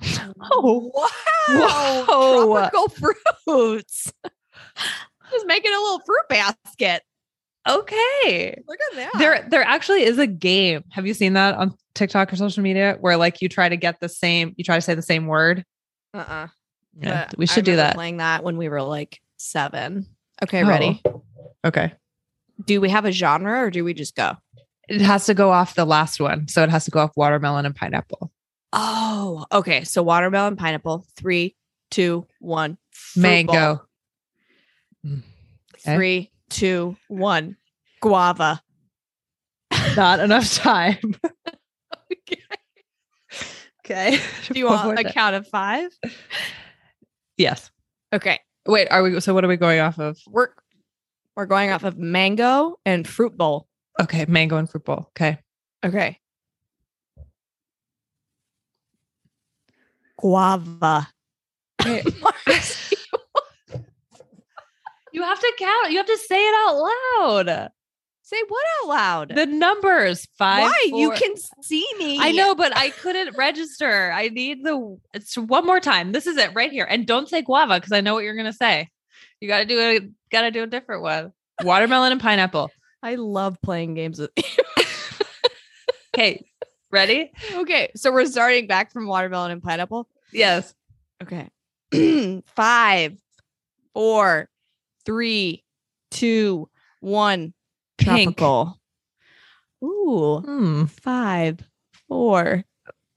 Oh, 0.38 0.90
wow. 0.94 2.04
Whoa. 2.08 2.68
Tropical 2.70 2.88
fruits. 3.44 4.12
Just 5.30 5.46
making 5.46 5.72
a 5.72 5.78
little 5.78 6.00
fruit 6.00 6.28
basket. 6.28 7.02
Okay. 7.68 8.62
Look 8.68 8.78
at 8.92 8.96
that. 8.96 9.10
There, 9.18 9.46
there 9.50 9.62
actually 9.62 10.02
is 10.04 10.18
a 10.18 10.26
game. 10.26 10.84
Have 10.90 11.06
you 11.06 11.14
seen 11.14 11.32
that 11.32 11.54
on 11.56 11.74
TikTok 11.94 12.32
or 12.32 12.36
social 12.36 12.62
media 12.62 12.96
where 13.00 13.16
like 13.16 13.40
you 13.42 13.48
try 13.48 13.68
to 13.68 13.76
get 13.76 13.98
the 14.00 14.08
same, 14.08 14.54
you 14.56 14.64
try 14.64 14.76
to 14.76 14.80
say 14.80 14.94
the 14.94 15.02
same 15.02 15.26
word? 15.26 15.64
uh-uh. 16.14 16.48
Yeah, 17.00 17.26
But 17.28 17.38
we 17.38 17.46
should 17.46 17.64
do 17.64 17.76
that. 17.76 17.94
Playing 17.94 18.18
that 18.18 18.42
when 18.44 18.56
we 18.56 18.68
were 18.68 18.82
like 18.82 19.20
seven. 19.36 20.06
Okay, 20.42 20.62
Oh. 20.62 20.68
ready? 20.68 21.02
Okay. 21.64 21.92
Do 22.64 22.80
we 22.80 22.88
have 22.90 23.04
a 23.04 23.12
genre 23.12 23.60
or 23.64 23.70
do 23.70 23.84
we 23.84 23.92
just 23.94 24.14
go? 24.14 24.32
It 24.88 25.00
has 25.00 25.26
to 25.26 25.34
go 25.34 25.50
off 25.50 25.74
the 25.74 25.84
last 25.84 26.20
one. 26.20 26.48
So 26.48 26.62
it 26.62 26.70
has 26.70 26.84
to 26.84 26.90
go 26.90 27.00
off 27.00 27.10
watermelon 27.16 27.66
and 27.66 27.74
pineapple. 27.74 28.30
Oh, 28.72 29.46
okay. 29.52 29.84
So 29.84 30.02
watermelon, 30.02 30.56
pineapple. 30.56 31.06
Three, 31.16 31.56
two, 31.90 32.26
one. 32.40 32.78
Mango. 33.16 33.82
Mm, 35.04 35.22
okay. 35.74 35.94
Three, 35.94 36.30
two, 36.50 36.96
one. 37.08 37.56
Guava. 38.00 38.62
Not 39.96 40.20
enough 40.20 40.52
time. 40.54 40.98
okay. 43.84 44.18
Do 44.52 44.58
you 44.58 44.66
want 44.66 44.98
a 44.98 45.04
count 45.04 45.36
of 45.36 45.46
five? 45.48 45.90
Yes. 47.36 47.70
Okay. 48.12 48.40
Wait, 48.66 48.88
are 48.90 49.02
we 49.02 49.20
so 49.20 49.32
what 49.32 49.44
are 49.44 49.48
we 49.48 49.56
going 49.56 49.80
off 49.80 49.98
of? 49.98 50.18
We're 50.28 50.48
we're 51.36 51.46
going 51.46 51.70
off 51.70 51.84
of 51.84 51.98
mango 51.98 52.78
and 52.84 53.06
fruit 53.06 53.36
bowl. 53.36 53.68
Okay, 54.00 54.24
mango 54.28 54.56
and 54.56 54.68
fruit 54.68 54.84
bowl. 54.84 55.10
Okay. 55.10 55.38
Okay. 55.84 56.18
Guava. 60.18 61.08
You 65.16 65.22
have 65.22 65.40
to 65.40 65.52
count. 65.58 65.92
You 65.92 65.96
have 65.96 66.06
to 66.06 66.18
say 66.18 66.36
it 66.36 66.54
out 66.66 66.76
loud. 66.76 67.70
Say 68.20 68.36
what 68.48 68.66
out 68.82 68.88
loud? 68.88 69.32
The 69.34 69.46
numbers 69.46 70.28
five. 70.36 70.64
Why? 70.64 70.90
you 70.92 71.10
can 71.12 71.32
see 71.62 71.86
me. 71.96 72.18
I 72.20 72.32
know, 72.32 72.54
but 72.54 72.76
I 72.76 72.90
couldn't 72.90 73.34
register. 73.34 74.12
I 74.12 74.28
need 74.28 74.62
the. 74.62 74.98
It's 75.14 75.38
one 75.38 75.64
more 75.64 75.80
time. 75.80 76.12
This 76.12 76.26
is 76.26 76.36
it 76.36 76.50
right 76.54 76.70
here. 76.70 76.84
And 76.84 77.06
don't 77.06 77.30
say 77.30 77.40
guava 77.40 77.76
because 77.76 77.92
I 77.92 78.02
know 78.02 78.12
what 78.12 78.24
you're 78.24 78.36
gonna 78.36 78.52
say. 78.52 78.90
You 79.40 79.48
got 79.48 79.60
to 79.60 79.64
do 79.64 79.78
it. 79.78 80.10
Got 80.30 80.42
to 80.42 80.50
do 80.50 80.64
a 80.64 80.66
different 80.66 81.00
one. 81.00 81.32
Watermelon 81.62 82.12
and 82.12 82.20
pineapple. 82.20 82.70
I 83.02 83.14
love 83.14 83.56
playing 83.62 83.94
games 83.94 84.18
with 84.18 84.30
you. 84.36 84.44
Okay, 86.14 86.46
ready? 86.96 87.30
Okay, 87.52 87.90
so 87.94 88.10
we're 88.10 88.24
starting 88.24 88.66
back 88.66 88.90
from 88.90 89.06
watermelon 89.06 89.50
and 89.50 89.62
pineapple. 89.62 90.08
Yes. 90.32 90.74
Okay. 91.22 91.50
Five, 92.56 93.18
four, 93.92 94.48
three, 95.04 95.62
two, 96.10 96.70
one. 97.00 97.52
Pink. 97.98 98.36
Tropical. 98.38 98.80
Ooh. 99.84 100.42
Hmm. 100.42 100.84
Five, 100.86 101.58
four, 102.08 102.64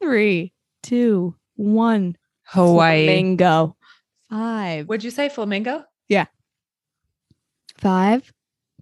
three, 0.02 0.52
two, 0.84 1.36
one. 1.56 2.18
Hawaii. 2.44 3.06
Flamingo. 3.06 3.78
Five. 4.30 4.90
Would 4.90 5.06
you 5.06 5.12
say 5.12 5.30
flamingo? 5.30 5.86
Yeah. 6.10 6.26
Five, 7.78 8.34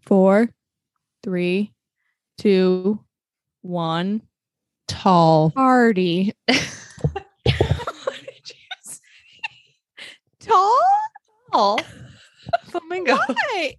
four, 0.02 0.50
three, 1.22 1.72
two, 2.40 3.00
one. 3.62 4.24
Tall. 4.88 5.52
Party. 5.52 6.34
Tall? 10.40 10.80
Tall. 11.52 11.80
Oh 11.80 11.80
Flamingo. 12.66 13.16
Why? 13.16 13.76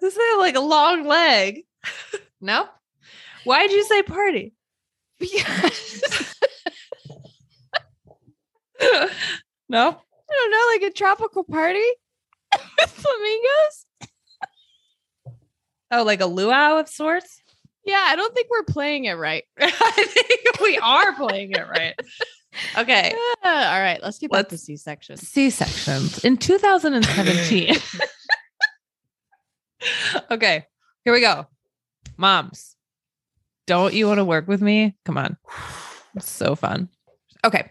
This 0.00 0.16
is 0.16 0.38
like 0.38 0.56
a 0.56 0.60
long 0.60 1.06
leg. 1.06 1.62
No. 2.40 2.68
Why'd 3.44 3.70
you 3.70 3.84
say 3.84 4.02
party? 4.02 4.52
Because 5.18 6.34
no. 9.68 9.88
I 10.28 10.34
don't 10.34 10.50
know, 10.50 10.66
like 10.72 10.90
a 10.90 10.94
tropical 10.94 11.44
party 11.44 11.84
with 12.80 12.90
flamingos. 12.90 13.86
Oh, 15.90 16.02
like 16.02 16.20
a 16.20 16.26
luau 16.26 16.78
of 16.78 16.88
sorts. 16.88 17.40
Yeah, 17.86 18.04
I 18.04 18.16
don't 18.16 18.34
think 18.34 18.48
we're 18.50 18.64
playing 18.64 19.04
it 19.04 19.12
right. 19.14 19.44
I 19.60 19.70
think 19.70 20.60
we 20.60 20.76
are 20.78 21.14
playing 21.14 21.52
it 21.52 21.68
right. 21.68 21.94
Okay. 22.76 23.14
all 23.44 23.50
right, 23.80 24.00
let's 24.02 24.18
get 24.18 24.30
back 24.30 24.48
to 24.48 24.54
Let's- 24.54 24.64
C 24.64 24.76
section. 24.76 25.16
C 25.16 25.50
sections 25.50 26.24
in 26.24 26.36
2017. 26.36 27.76
okay, 30.30 30.64
here 31.04 31.12
we 31.12 31.20
go. 31.20 31.46
Moms, 32.16 32.76
don't 33.66 33.94
you 33.94 34.06
want 34.08 34.18
to 34.18 34.24
work 34.24 34.48
with 34.48 34.60
me? 34.62 34.96
Come 35.04 35.18
on. 35.18 35.36
It's 36.16 36.30
so 36.30 36.56
fun. 36.56 36.88
Okay. 37.44 37.70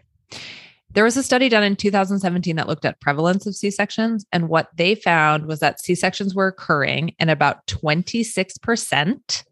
There 0.94 1.04
was 1.04 1.18
a 1.18 1.24
study 1.24 1.50
done 1.50 1.64
in 1.64 1.76
2017 1.76 2.56
that 2.56 2.70
looked 2.70 2.86
at 2.86 3.02
prevalence 3.02 3.46
of 3.46 3.56
C 3.56 3.70
sections. 3.70 4.26
And 4.32 4.48
what 4.48 4.70
they 4.78 4.96
found 4.96 5.46
was 5.46 5.60
that 5.60 5.82
C 5.82 5.94
sections 5.94 6.34
were 6.34 6.48
occurring 6.48 7.16
in 7.20 7.28
about 7.28 7.68
26% 7.68 9.44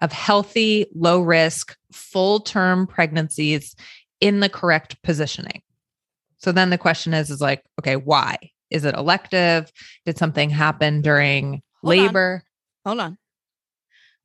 of 0.00 0.12
healthy, 0.12 0.86
low 0.94 1.20
risk, 1.20 1.76
full 1.92 2.40
term 2.40 2.86
pregnancies 2.86 3.74
in 4.20 4.40
the 4.40 4.48
correct 4.48 5.02
positioning. 5.02 5.62
So 6.38 6.52
then 6.52 6.70
the 6.70 6.78
question 6.78 7.12
is, 7.14 7.30
is 7.30 7.40
like, 7.40 7.62
okay, 7.80 7.96
why? 7.96 8.36
Is 8.70 8.84
it 8.84 8.94
elective? 8.94 9.70
Did 10.06 10.16
something 10.16 10.48
happen 10.48 11.02
during 11.02 11.62
Hold 11.82 11.98
on. 11.98 12.06
labor? 12.06 12.42
Hold 12.86 13.00
on. 13.00 13.18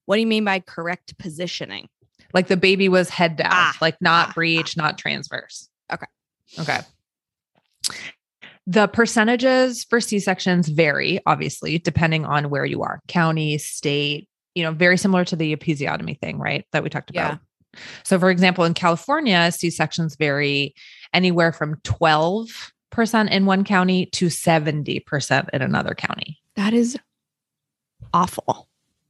What 0.06 0.16
do 0.16 0.22
you 0.22 0.28
mean 0.28 0.46
by 0.46 0.60
correct 0.60 1.18
positioning? 1.18 1.90
Like 2.34 2.48
the 2.48 2.58
baby 2.58 2.90
was 2.90 3.10
head 3.10 3.38
down, 3.38 3.50
Ah, 3.52 3.78
like 3.82 3.96
not 4.02 4.30
ah, 4.30 4.34
breech, 4.34 4.78
not 4.78 4.98
transverse. 4.98 5.70
Okay. 5.92 6.06
Okay. 6.60 6.80
The 8.68 8.88
percentages 8.88 9.84
for 9.84 10.02
C 10.02 10.20
sections 10.20 10.68
vary, 10.68 11.20
obviously, 11.26 11.78
depending 11.78 12.26
on 12.26 12.50
where 12.50 12.66
you 12.66 12.82
are 12.82 13.00
county, 13.08 13.58
state, 13.58 14.28
you 14.56 14.63
know, 14.63 14.72
very 14.72 14.98
similar 14.98 15.24
to 15.26 15.36
the 15.36 15.56
episiotomy 15.56 16.20
thing, 16.20 16.39
right? 16.39 16.65
That 16.72 16.82
we 16.82 16.89
talked 16.89 17.10
about. 17.12 17.39
Yeah. 17.76 17.80
So, 18.04 18.18
for 18.18 18.30
example, 18.30 18.63
in 18.63 18.74
California, 18.74 19.52
C 19.52 19.70
sections 19.70 20.15
vary 20.15 20.74
anywhere 21.13 21.52
from 21.52 21.76
12% 21.84 23.30
in 23.30 23.46
one 23.46 23.63
county 23.65 24.06
to 24.08 24.28
70% 24.28 25.50
in 25.52 25.62
another 25.62 25.94
county. 25.94 26.39
That 26.56 26.74
is 26.74 26.98
awful. 28.13 28.70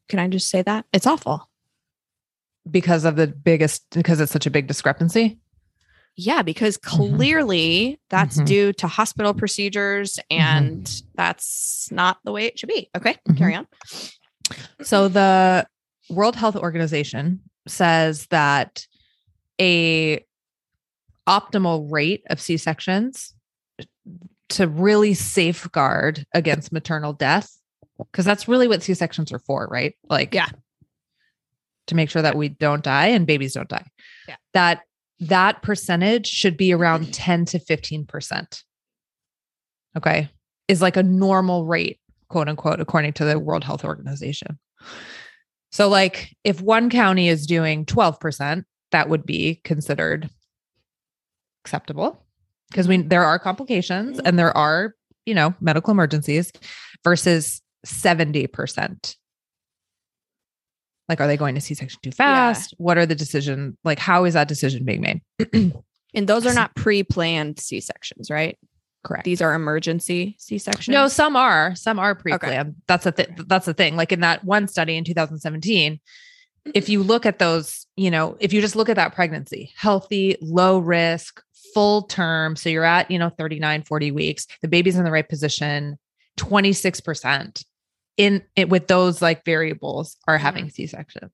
Can 0.10 0.18
I 0.20 0.28
just 0.28 0.50
say 0.50 0.62
that? 0.64 0.86
It's 0.92 1.08
awful. 1.08 1.50
because 2.72 3.06
of 3.06 3.16
the 3.16 3.28
biggest 3.28 3.88
because 3.92 4.20
it's 4.20 4.32
such 4.32 4.48
a 4.48 4.50
big 4.50 4.66
discrepancy 4.66 5.38
Yeah, 6.18 6.42
because 6.42 6.78
Mhm. 6.80 6.82
clearly 7.18 8.00
that's 8.10 8.38
Mhm. 8.40 8.46
due 8.48 8.74
to 8.74 8.88
hospital 8.88 9.36
procedures 9.36 10.18
and 10.32 10.90
that's 11.14 11.90
not 11.92 12.18
the 12.24 12.32
way 12.32 12.46
it 12.46 12.58
should 12.58 12.70
be. 12.70 12.90
Okay, 12.98 13.18
Mhm. 13.30 13.38
carry 13.38 13.54
on. 13.54 13.68
So 14.82 15.08
the 15.08 15.66
world 16.10 16.36
health 16.36 16.56
organization 16.56 17.40
says 17.68 18.28
that 18.28 18.86
a 19.60 20.24
optimal 21.28 21.92
rate 21.92 22.24
of 22.30 22.40
c-sections 22.40 23.34
to 24.50 24.68
really 24.68 25.14
safeguard 25.16 26.26
against 26.34 26.72
maternal 26.72 27.14
death 27.14 27.58
because 28.12 28.26
that's 28.26 28.48
really 28.48 28.68
what 28.68 28.84
c-sections 28.84 29.32
are 29.32 29.40
for 29.40 29.68
right 29.72 29.96
like 30.10 30.34
Yeah. 30.34 30.50
to 31.88 31.96
make 31.96 32.10
sure 32.12 32.22
that 32.22 32.36
we 32.36 32.50
don't 32.50 32.84
die 32.84 33.08
and 33.08 33.26
babies 33.26 33.54
don't 33.54 33.70
die 33.70 33.88
Yeah. 34.28 34.36
that 34.54 34.82
that 35.22 35.62
percentage 35.64 36.28
should 36.28 36.58
be 36.58 36.72
around 36.74 37.12
10 37.14 37.46
to 37.46 37.60
15% 37.60 38.64
okay 39.98 40.30
is 40.68 40.82
like 40.82 40.98
a 40.98 41.04
normal 41.04 41.66
rate 41.66 42.00
quote 42.30 42.50
unquote 42.50 42.80
according 42.80 43.14
to 43.14 43.26
the 43.26 43.40
world 43.40 43.64
health 43.64 43.84
organization 43.84 44.60
so 45.72 45.88
like 45.88 46.36
if 46.44 46.62
one 46.62 46.90
county 46.90 47.28
is 47.28 47.46
doing 47.46 47.86
12% 47.86 48.64
that 48.92 49.10
would 49.10 49.26
be 49.26 49.62
considered 49.64 50.30
acceptable 51.64 52.26
because 52.70 52.88
we 52.88 52.98
mm-hmm. 52.98 53.08
there 53.10 53.24
are 53.24 53.40
complications 53.40 54.18
mm-hmm. 54.18 54.28
and 54.28 54.40
there 54.40 54.56
are 54.56 54.96
you 55.26 55.34
know 55.34 55.54
medical 55.60 55.92
emergencies 55.92 56.52
versus 57.04 57.62
70% 57.86 59.16
Like, 61.08 61.22
are 61.22 61.28
they 61.28 61.38
going 61.38 61.56
to 61.56 61.62
C 61.62 61.76
section 61.76 62.00
too 62.02 62.12
fast? 62.12 62.74
What 62.78 62.98
are 62.98 63.06
the 63.06 63.16
decision? 63.16 63.78
Like, 63.84 64.00
how 64.00 64.26
is 64.26 64.34
that 64.34 64.48
decision 64.48 64.84
being 64.86 65.02
made? 65.02 65.22
And 66.14 66.28
those 66.28 66.46
are 66.46 66.54
not 66.62 66.76
pre-planned 66.76 67.60
C 67.60 67.80
sections, 67.80 68.30
right? 68.32 68.58
Correct. 69.06 69.24
These 69.24 69.42
are 69.42 69.54
emergency 69.54 70.36
C 70.40 70.58
sections. 70.58 70.94
No, 70.94 71.08
some 71.08 71.36
are. 71.36 71.76
Some 71.76 72.00
are 72.00 72.16
pre-planned. 72.16 72.76
That's 72.88 73.06
a 73.06 73.12
th- 73.12 73.30
that's 73.46 73.68
the 73.68 73.74
thing. 73.74 73.96
Like 73.96 74.12
in 74.12 74.22
that 74.22 74.44
one 74.44 74.68
study 74.68 74.98
in 74.98 75.04
2017, 75.04 76.00
if 76.74 76.90
you 76.90 77.04
look 77.04 77.28
at 77.28 77.38
those, 77.38 77.86
you 77.96 78.10
know, 78.10 78.36
if 78.40 78.52
you 78.52 78.62
just 78.62 78.76
look 78.76 78.90
at 78.90 78.96
that 78.96 79.14
pregnancy, 79.14 79.72
healthy, 79.78 80.38
low 80.42 80.80
risk, 80.80 81.42
full 81.76 82.04
term, 82.04 82.56
so 82.56 82.70
you're 82.70 82.84
at, 82.84 83.12
you 83.12 83.20
know, 83.20 83.30
39, 83.30 83.84
40 83.84 84.12
weeks, 84.12 84.48
the 84.64 84.68
baby's 84.68 84.96
in 84.96 85.06
the 85.06 85.12
right 85.12 85.30
position, 85.30 86.00
26% 86.38 87.64
in 88.18 88.42
it 88.56 88.70
with 88.70 88.88
those 88.88 89.22
like 89.22 89.46
variables 89.46 90.18
are 90.28 90.36
mm-hmm. 90.36 90.46
having 90.46 90.70
C-sections. 90.70 91.32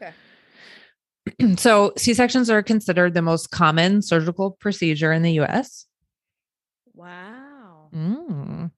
Okay. 0.00 1.56
so 1.56 1.92
C-sections 1.98 2.48
are 2.48 2.62
considered 2.62 3.12
the 3.12 3.20
most 3.20 3.50
common 3.50 4.00
surgical 4.00 4.52
procedure 4.52 5.12
in 5.12 5.22
the 5.22 5.40
US. 5.40 5.86
Wow. 7.00 7.88
Mm. 7.94 8.70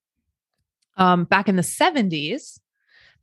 Um, 0.96 1.24
back 1.24 1.48
in 1.48 1.56
the 1.56 1.62
70s, 1.62 2.60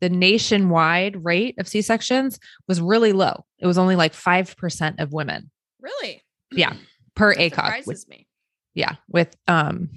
the 0.01 0.09
nationwide 0.09 1.23
rate 1.23 1.55
of 1.57 1.67
C 1.67 1.81
sections 1.81 2.39
was 2.67 2.81
really 2.81 3.13
low. 3.13 3.45
It 3.59 3.67
was 3.67 3.77
only 3.77 3.95
like 3.95 4.13
5% 4.13 4.99
of 4.99 5.13
women 5.13 5.51
Really? 5.81 6.23
Yeah. 6.51 6.73
per 7.15 7.33
ACOG. 7.33 7.49
surprises 7.55 7.87
With, 7.87 8.09
me. 8.09 8.27
yeah. 8.73 8.95
With 9.09 9.35
um, 9.47 9.89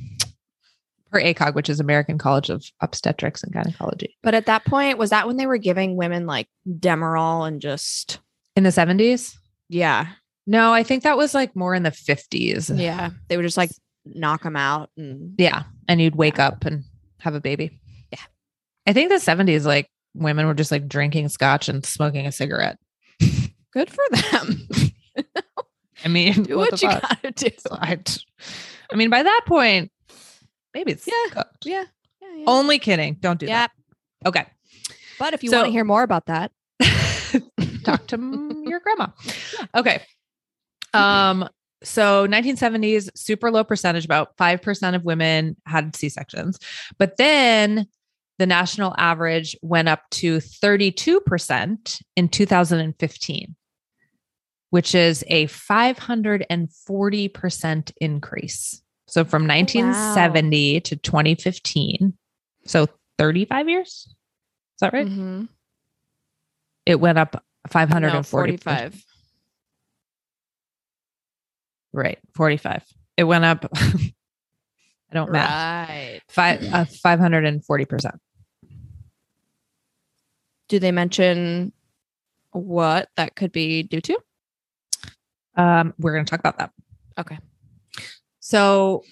per 1.10 1.20
ACOG, 1.20 1.54
which 1.54 1.68
is 1.70 1.80
American 1.80 2.18
College 2.18 2.50
of 2.50 2.64
Obstetrics 2.80 3.42
and 3.42 3.52
Gynecology. 3.52 4.16
But 4.22 4.34
at 4.34 4.46
that 4.46 4.64
point, 4.64 4.98
was 4.98 5.10
that 5.10 5.26
when 5.26 5.36
they 5.36 5.46
were 5.46 5.58
giving 5.58 5.96
women 5.96 6.26
like 6.26 6.48
Demerol 6.68 7.46
and 7.48 7.60
just 7.60 8.20
In 8.56 8.62
the 8.64 8.70
70s? 8.70 9.34
yeah, 9.68 10.08
No, 10.46 10.72
I 10.72 10.82
think 10.82 11.02
that 11.04 11.16
was 11.16 11.32
like 11.34 11.54
more 11.56 11.74
in 11.74 11.82
the 11.84 11.90
50s. 11.90 12.76
yeah, 12.78 13.10
they 13.28 13.36
were 13.36 13.42
just 13.44 13.56
like 13.56 13.70
knock 14.04 14.42
them 14.42 14.56
out 14.56 14.90
and 14.96 15.34
Yeah. 15.38 15.64
And 15.88 16.00
you'd 16.00 16.16
wake 16.16 16.38
up 16.38 16.64
and 16.64 16.84
have 17.20 17.34
a 17.34 17.40
baby. 17.40 17.78
Yeah. 18.10 18.18
I 18.86 18.92
think 18.92 19.10
the 19.10 19.16
70s, 19.16 19.64
like 19.64 19.88
women 20.14 20.46
were 20.46 20.54
just 20.54 20.70
like 20.72 20.88
drinking 20.88 21.28
scotch 21.28 21.68
and 21.68 21.84
smoking 21.84 22.26
a 22.26 22.32
cigarette. 22.32 22.78
good 23.72 23.90
for 23.90 24.04
them. 24.10 24.66
I 26.04 26.08
mean, 26.08 26.42
do 26.44 26.56
what, 26.56 26.70
the 26.72 26.76
you 26.78 26.90
fuck? 26.90 27.02
gotta 27.02 27.30
do. 27.30 27.48
I, 27.70 27.98
I 28.90 28.96
mean, 28.96 29.10
by 29.10 29.22
that 29.22 29.42
point, 29.46 29.90
maybe 30.74 30.92
it's 30.92 31.06
Yeah. 31.06 31.42
Yeah. 31.64 31.84
Yeah, 32.20 32.28
yeah. 32.38 32.44
Only 32.46 32.78
kidding. 32.78 33.14
Don't 33.20 33.38
do 33.38 33.46
yeah. 33.46 33.66
that. 33.68 33.70
Okay. 34.26 34.46
But 35.18 35.34
if 35.34 35.42
you 35.42 35.50
So- 35.50 35.58
want 35.58 35.66
to 35.68 35.72
hear 35.72 35.84
more 35.84 36.02
about 36.02 36.26
that, 36.26 36.50
Talk 37.84 38.06
to 38.08 38.62
your 38.66 38.80
grandma. 38.80 39.08
Okay. 39.74 40.02
Um, 40.94 41.48
so 41.82 42.26
1970s, 42.26 43.08
super 43.14 43.50
low 43.50 43.64
percentage, 43.64 44.04
about 44.04 44.36
5% 44.36 44.94
of 44.94 45.04
women 45.04 45.56
had 45.66 45.96
C-sections. 45.96 46.58
But 46.98 47.16
then 47.16 47.86
the 48.38 48.46
national 48.46 48.94
average 48.98 49.56
went 49.62 49.88
up 49.88 50.02
to 50.10 50.36
32% 50.38 52.02
in 52.16 52.28
2015, 52.28 53.56
which 54.70 54.94
is 54.94 55.24
a 55.28 55.46
540% 55.46 57.92
increase. 58.00 58.82
So 59.06 59.24
from 59.24 59.46
1970 59.46 60.80
to 60.80 60.96
2015, 60.96 62.14
so 62.64 62.88
35 63.18 63.68
years. 63.68 64.08
Is 64.08 64.14
that 64.80 64.92
right? 64.92 65.06
Mhm. 65.06 65.48
It 66.86 66.98
went 66.98 67.18
up 67.18 67.44
545 67.68 68.14
No, 68.14 68.22
45. 68.22 69.04
Right. 71.92 72.18
45. 72.34 72.84
It 73.16 73.24
went 73.24 73.44
up. 73.44 73.66
I 73.74 75.14
don't 75.14 75.30
math. 75.30 75.88
Right. 75.88 76.20
Five 76.28 76.62
uh, 76.72 76.84
540%. 77.04 78.12
Do 80.68 80.78
they 80.78 80.92
mention 80.92 81.72
what 82.52 83.08
that 83.16 83.36
could 83.36 83.52
be 83.52 83.82
due 83.82 84.00
to? 84.00 84.18
Um, 85.56 85.92
we're 85.98 86.14
going 86.14 86.24
to 86.24 86.30
talk 86.30 86.40
about 86.40 86.58
that. 86.58 86.70
Okay. 87.18 87.38
So 88.40 89.02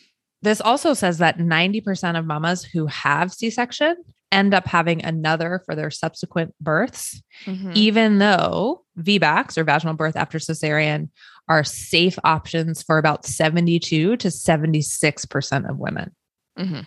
this 0.42 0.60
also 0.62 0.94
says 0.94 1.18
that 1.18 1.38
90% 1.38 2.18
of 2.18 2.24
mamas 2.24 2.64
who 2.64 2.86
have 2.86 3.32
C-section 3.32 3.96
end 4.32 4.54
up 4.54 4.66
having 4.66 5.04
another 5.04 5.60
for 5.66 5.74
their 5.74 5.90
subsequent 5.90 6.54
births, 6.60 7.20
Mhm. 7.44 7.74
even 7.74 8.18
though 8.18 8.84
VBACs 8.98 9.58
or 9.58 9.64
vaginal 9.64 9.94
birth 9.94 10.16
after 10.16 10.38
cesarean 10.38 11.08
are 11.50 11.64
safe 11.64 12.16
options 12.22 12.80
for 12.82 12.96
about 12.96 13.26
72 13.26 14.16
to 14.16 14.30
76% 14.30 15.68
of 15.68 15.78
women. 15.78 16.14
Mhm. 16.56 16.86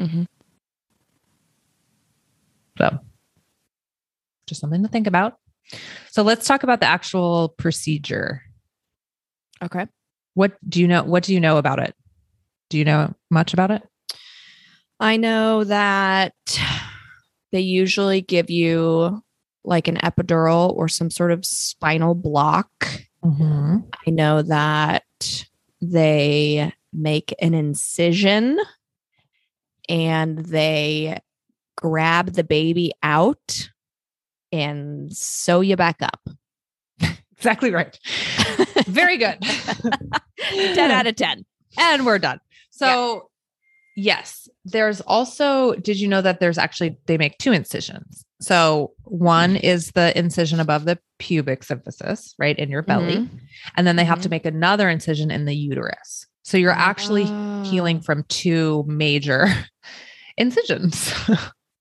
Mhm. 0.00 0.26
So 2.78 2.98
just 4.46 4.62
something 4.62 4.82
to 4.82 4.88
think 4.88 5.06
about. 5.06 5.34
So 6.10 6.22
let's 6.22 6.46
talk 6.46 6.62
about 6.62 6.80
the 6.80 6.86
actual 6.86 7.50
procedure. 7.50 8.42
Okay. 9.62 9.86
What 10.34 10.56
do 10.68 10.80
you 10.80 10.88
know? 10.88 11.02
What 11.02 11.24
do 11.24 11.34
you 11.34 11.40
know 11.40 11.58
about 11.58 11.78
it? 11.78 11.94
Do 12.70 12.78
you 12.78 12.84
know 12.84 13.14
much 13.30 13.52
about 13.52 13.70
it? 13.70 13.82
I 14.98 15.18
know 15.18 15.64
that 15.64 16.34
they 17.52 17.60
usually 17.60 18.22
give 18.22 18.48
you 18.48 19.22
like 19.64 19.88
an 19.88 19.96
epidural 19.96 20.72
or 20.72 20.88
some 20.88 21.10
sort 21.10 21.32
of 21.32 21.44
spinal 21.44 22.14
block. 22.14 22.70
Mm-hmm. 23.24 23.78
I 24.06 24.10
know 24.10 24.42
that 24.42 25.44
they 25.80 26.72
make 26.92 27.34
an 27.40 27.54
incision 27.54 28.58
and 29.88 30.38
they 30.38 31.20
grab 31.76 32.32
the 32.32 32.44
baby 32.44 32.92
out 33.02 33.70
and 34.52 35.14
sew 35.14 35.60
you 35.60 35.76
back 35.76 36.02
up. 36.02 36.20
Exactly 37.32 37.70
right. 37.70 37.98
Very 38.86 39.16
good. 39.16 39.40
10 40.50 40.90
out 40.90 41.06
of 41.06 41.16
10. 41.16 41.46
and 41.78 42.04
we're 42.04 42.18
done. 42.18 42.38
So, 42.68 43.30
yes, 43.96 44.46
there's 44.66 45.00
also, 45.00 45.72
did 45.76 45.98
you 45.98 46.06
know 46.06 46.20
that 46.20 46.38
there's 46.40 46.58
actually, 46.58 46.98
they 47.06 47.16
make 47.16 47.38
two 47.38 47.52
incisions? 47.52 48.26
So, 48.40 48.92
one 49.04 49.56
is 49.56 49.90
the 49.92 50.16
incision 50.18 50.60
above 50.60 50.86
the 50.86 50.98
pubic 51.18 51.60
symphysis, 51.62 52.34
right 52.38 52.58
in 52.58 52.70
your 52.70 52.82
belly. 52.82 53.16
Mm-hmm. 53.18 53.36
And 53.76 53.86
then 53.86 53.96
they 53.96 54.04
have 54.04 54.20
to 54.22 54.28
Mhm. 54.28 54.30
make 54.30 54.46
another 54.46 54.88
incision 54.88 55.30
in 55.30 55.44
the 55.44 55.54
uterus. 55.54 56.26
So, 56.42 56.56
you're 56.56 56.72
actually 56.72 57.24
healing 57.68 57.98
ah. 57.98 58.02
from 58.04 58.24
two 58.28 58.84
major 58.86 59.46
incisions. 60.38 61.12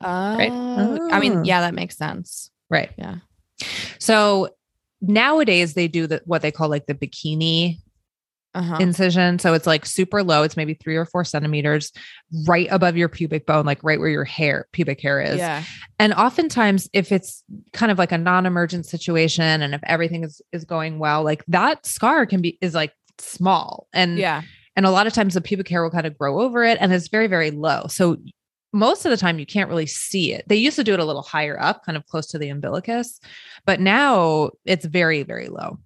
Oh, 0.01 0.07
I 0.07 1.19
mean, 1.19 1.39
Oh. 1.39 1.43
yeah, 1.43 1.59
that 1.59 1.73
makes 1.73 1.97
sense. 1.97 2.49
right. 2.69 2.89
Yeah. 2.97 3.15
So, 3.99 4.47
nowadays 5.01 5.73
they 5.73 5.89
do 5.89 6.07
the, 6.07 6.21
what 6.25 6.41
they 6.41 6.51
call 6.51 6.69
like 6.69 6.85
the 6.85 6.93
bikini 6.95 7.79
Uh-huh. 8.55 8.77
incision. 8.79 9.37
So 9.37 9.53
it's 9.53 9.67
like 9.67 9.85
super 9.85 10.23
low. 10.23 10.41
It's 10.43 10.57
maybe 10.57 10.73
three 10.73 10.95
or 10.95 11.05
four 11.05 11.23
centimeters 11.23 11.91
right 12.47 12.67
above 12.71 12.97
your 12.97 13.07
pubic 13.07 13.45
bone, 13.45 13.65
like 13.65 13.83
right 13.83 13.99
where 13.99 14.09
your 14.09 14.25
hair, 14.25 14.67
pubic 14.71 14.99
hair 15.01 15.21
is. 15.21 15.37
yeah. 15.37 15.63
And 15.99 16.13
oftentimes, 16.13 16.89
if 16.91 17.11
it's 17.11 17.43
kind 17.73 17.91
of 17.91 17.99
like 17.99 18.11
a 18.11 18.17
non-emergent 18.17 18.85
situation 18.87 19.61
and 19.61 19.75
if 19.75 19.81
everything 19.83 20.23
is 20.23 20.41
is 20.51 20.65
going 20.65 20.97
well, 20.97 21.23
like 21.23 21.43
that 21.47 21.85
scar 21.85 22.25
can 22.25 22.41
be 22.41 22.57
is 22.59 22.73
like 22.73 22.91
small. 23.19 23.87
And 23.93 24.17
Yeah. 24.17 24.41
and 24.75 24.85
a 24.85 24.91
lot 24.91 25.05
of 25.05 25.13
times 25.13 25.35
the 25.35 25.41
pubic 25.41 25.67
hair 25.67 25.83
will 25.83 25.91
kind 25.91 26.07
of 26.07 26.17
grow 26.17 26.41
over 26.41 26.63
it 26.63 26.77
and 26.81 26.91
it's 26.91 27.07
very, 27.09 27.27
very 27.27 27.51
low. 27.51 27.85
So 27.87 28.17
most 28.73 29.05
of 29.05 29.11
the 29.11 29.17
time 29.17 29.39
you 29.39 29.45
can't 29.45 29.69
really 29.69 29.87
see 29.87 30.33
it. 30.33 30.43
They 30.47 30.55
used 30.55 30.75
to 30.77 30.83
do 30.83 30.93
it 30.93 30.99
a 30.99 31.05
little 31.05 31.21
higher 31.23 31.59
up, 31.59 31.85
kind 31.85 31.97
of 31.97 32.05
close 32.07 32.27
to 32.27 32.39
the 32.39 32.49
umbilicus, 32.49 33.19
but 33.65 33.79
now 33.79 34.51
it's 34.65 34.85
very, 34.85 35.23
very 35.23 35.49
low. 35.49 35.79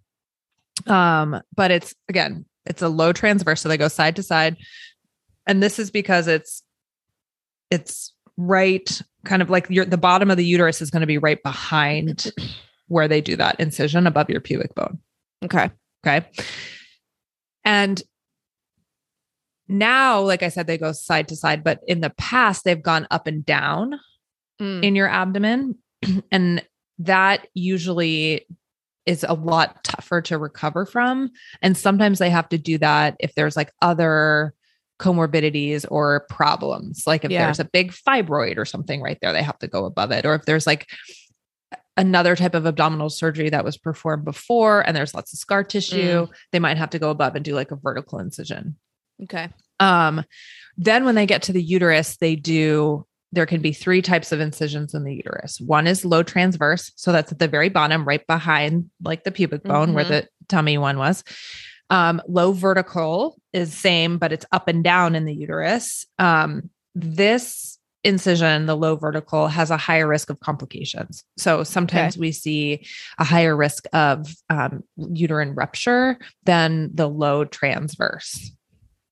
Um, 0.88 1.41
but 1.55 1.72
it's 1.72 1.93
again, 2.09 2.45
it's 2.66 2.82
a 2.82 2.89
low 2.89 3.14
transverse, 3.14 3.61
so 3.61 3.70
they 3.70 3.78
go 3.78 3.88
side 3.88 4.16
to 4.18 4.24
side. 4.24 4.57
And 5.45 5.61
this 5.61 5.80
is 5.80 5.91
because 5.91 6.28
it's 6.28 6.64
it's 7.70 8.14
right 8.38 9.01
kind 9.26 9.41
of 9.41 9.49
like 9.49 9.70
your 9.70 9.86
the 9.86 9.97
bottom 9.97 10.32
of 10.32 10.38
the 10.38 10.45
uterus 10.45 10.82
is 10.82 10.89
going 10.89 11.01
to 11.01 11.07
be 11.07 11.18
right 11.18 11.41
behind 11.43 12.32
where 12.88 13.07
they 13.07 13.22
do 13.22 13.36
that 13.36 13.59
incision 13.59 14.07
above 14.07 14.30
your 14.30 14.41
pubic 14.41 14.74
bone. 14.76 14.99
Okay. 15.43 15.70
Okay. 16.05 16.28
And 17.66 18.01
now, 19.68 20.20
like 20.22 20.43
I 20.43 20.49
said, 20.49 20.68
they 20.68 20.78
go 20.78 20.91
side 20.91 21.30
to 21.30 21.36
side, 21.36 21.64
but 21.64 21.80
in 21.88 22.01
the 22.01 22.09
past, 22.11 22.64
they've 22.64 22.82
gone 22.82 23.07
up 23.11 23.28
and 23.28 23.45
down 23.45 23.99
Mm. 24.61 24.84
in 24.84 24.95
your 24.95 25.09
abdomen. 25.09 25.76
and 26.32 26.64
that 26.99 27.47
usually 27.55 28.45
is 29.05 29.25
a 29.27 29.33
lot 29.33 29.83
tougher 29.83 30.21
to 30.21 30.37
recover 30.37 30.85
from. 30.85 31.29
And 31.61 31.77
sometimes 31.77 32.19
they 32.19 32.29
have 32.29 32.49
to 32.49 32.57
do 32.57 32.77
that 32.77 33.15
if 33.19 33.35
there's 33.35 33.57
like 33.57 33.71
other 33.81 34.53
comorbidities 34.99 35.85
or 35.89 36.25
problems. 36.29 37.05
Like 37.05 37.25
if 37.25 37.31
Yeah. 37.31 37.45
there's 37.45 37.59
a 37.59 37.65
big 37.65 37.91
fibroid 37.91 38.57
or 38.57 38.65
something 38.65 39.01
right 39.01 39.17
there, 39.21 39.33
they 39.33 39.43
have 39.43 39.59
to 39.59 39.67
go 39.67 39.85
above 39.85 40.11
it. 40.11 40.25
Or 40.25 40.35
if 40.35 40.45
there's 40.45 40.65
like 40.67 40.89
another 41.97 42.35
type 42.35 42.55
of 42.55 42.65
abdominal 42.65 43.09
surgery 43.09 43.49
that 43.49 43.65
was 43.65 43.77
performed 43.77 44.25
before 44.25 44.81
and 44.81 44.95
there's 44.95 45.13
lots 45.13 45.33
of 45.33 45.39
scar 45.39 45.63
tissue, 45.63 46.27
they 46.51 46.59
might 46.59 46.77
have 46.77 46.89
to 46.91 46.99
go 46.99 47.09
above 47.09 47.35
and 47.35 47.43
do 47.43 47.53
like 47.55 47.71
a 47.71 47.75
vertical 47.75 48.19
incision. 48.19 48.77
Okay. 49.23 49.49
Um, 49.79 50.23
then 50.77 51.05
when 51.05 51.15
they 51.15 51.25
get 51.25 51.43
to 51.43 51.53
the 51.53 51.61
uterus, 51.61 52.17
they 52.17 52.35
do 52.35 53.05
there 53.34 53.45
can 53.45 53.61
be 53.61 53.73
three 53.73 54.01
types 54.01 54.31
of 54.31 54.39
incisions 54.39 54.93
in 54.93 55.03
the 55.03 55.15
uterus. 55.15 55.59
One 55.59 55.88
is 55.88 56.05
low 56.05 56.23
transverse, 56.23 56.91
so 56.95 57.11
that's 57.11 57.31
at 57.31 57.39
the 57.39 57.47
very 57.47 57.69
bottom, 57.69 58.05
right 58.05 58.25
behind 58.27 58.89
like 59.03 59.23
the 59.23 59.31
pubic 59.31 59.63
bone 59.63 59.93
where 59.93 60.05
Mhm. 60.05 60.09
the 60.09 60.27
tummy 60.47 60.77
one 60.77 60.97
was. 60.97 61.23
Um, 61.89 62.21
low 62.27 62.51
vertical 62.53 63.39
is 63.51 63.73
same, 63.75 64.17
but 64.17 64.31
it's 64.31 64.45
up 64.51 64.67
and 64.67 64.84
down 64.84 65.15
in 65.15 65.25
the 65.25 65.34
uterus. 65.34 66.05
Um, 66.19 66.69
this 66.95 67.79
incision, 68.03 68.65
the 68.65 68.75
low 68.77 68.95
vertical, 68.95 69.47
has 69.47 69.71
a 69.71 69.77
higher 69.77 70.07
risk 70.07 70.29
of 70.29 70.39
complications. 70.39 71.23
So 71.38 71.63
sometimes 71.63 72.17
we 72.17 72.31
see 72.31 72.86
a 73.17 73.23
higher 73.23 73.55
risk 73.55 73.86
of 73.93 74.36
um, 74.49 74.84
uterine 74.97 75.55
rupture 75.55 76.19
than 76.43 76.91
the 76.93 77.07
low 77.07 77.45
transverse. 77.45 78.51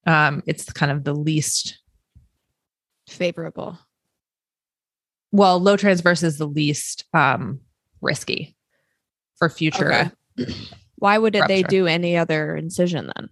Um, 0.05 0.43
it's 0.45 0.71
kind 0.71 0.91
of 0.91 1.03
the 1.03 1.13
least 1.13 1.79
Favorable. 3.09 3.77
Well, 5.31 5.59
low 5.59 5.77
transverse 5.77 6.23
is 6.23 6.37
the 6.37 6.47
least 6.47 7.05
um, 7.13 7.59
risky 8.01 8.55
for 9.37 9.49
future. 9.49 10.11
Okay. 10.39 10.53
Why 10.97 11.17
would 11.17 11.35
it, 11.35 11.47
they 11.47 11.63
do 11.63 11.87
any 11.87 12.17
other 12.17 12.55
incision 12.55 13.11
then? 13.15 13.29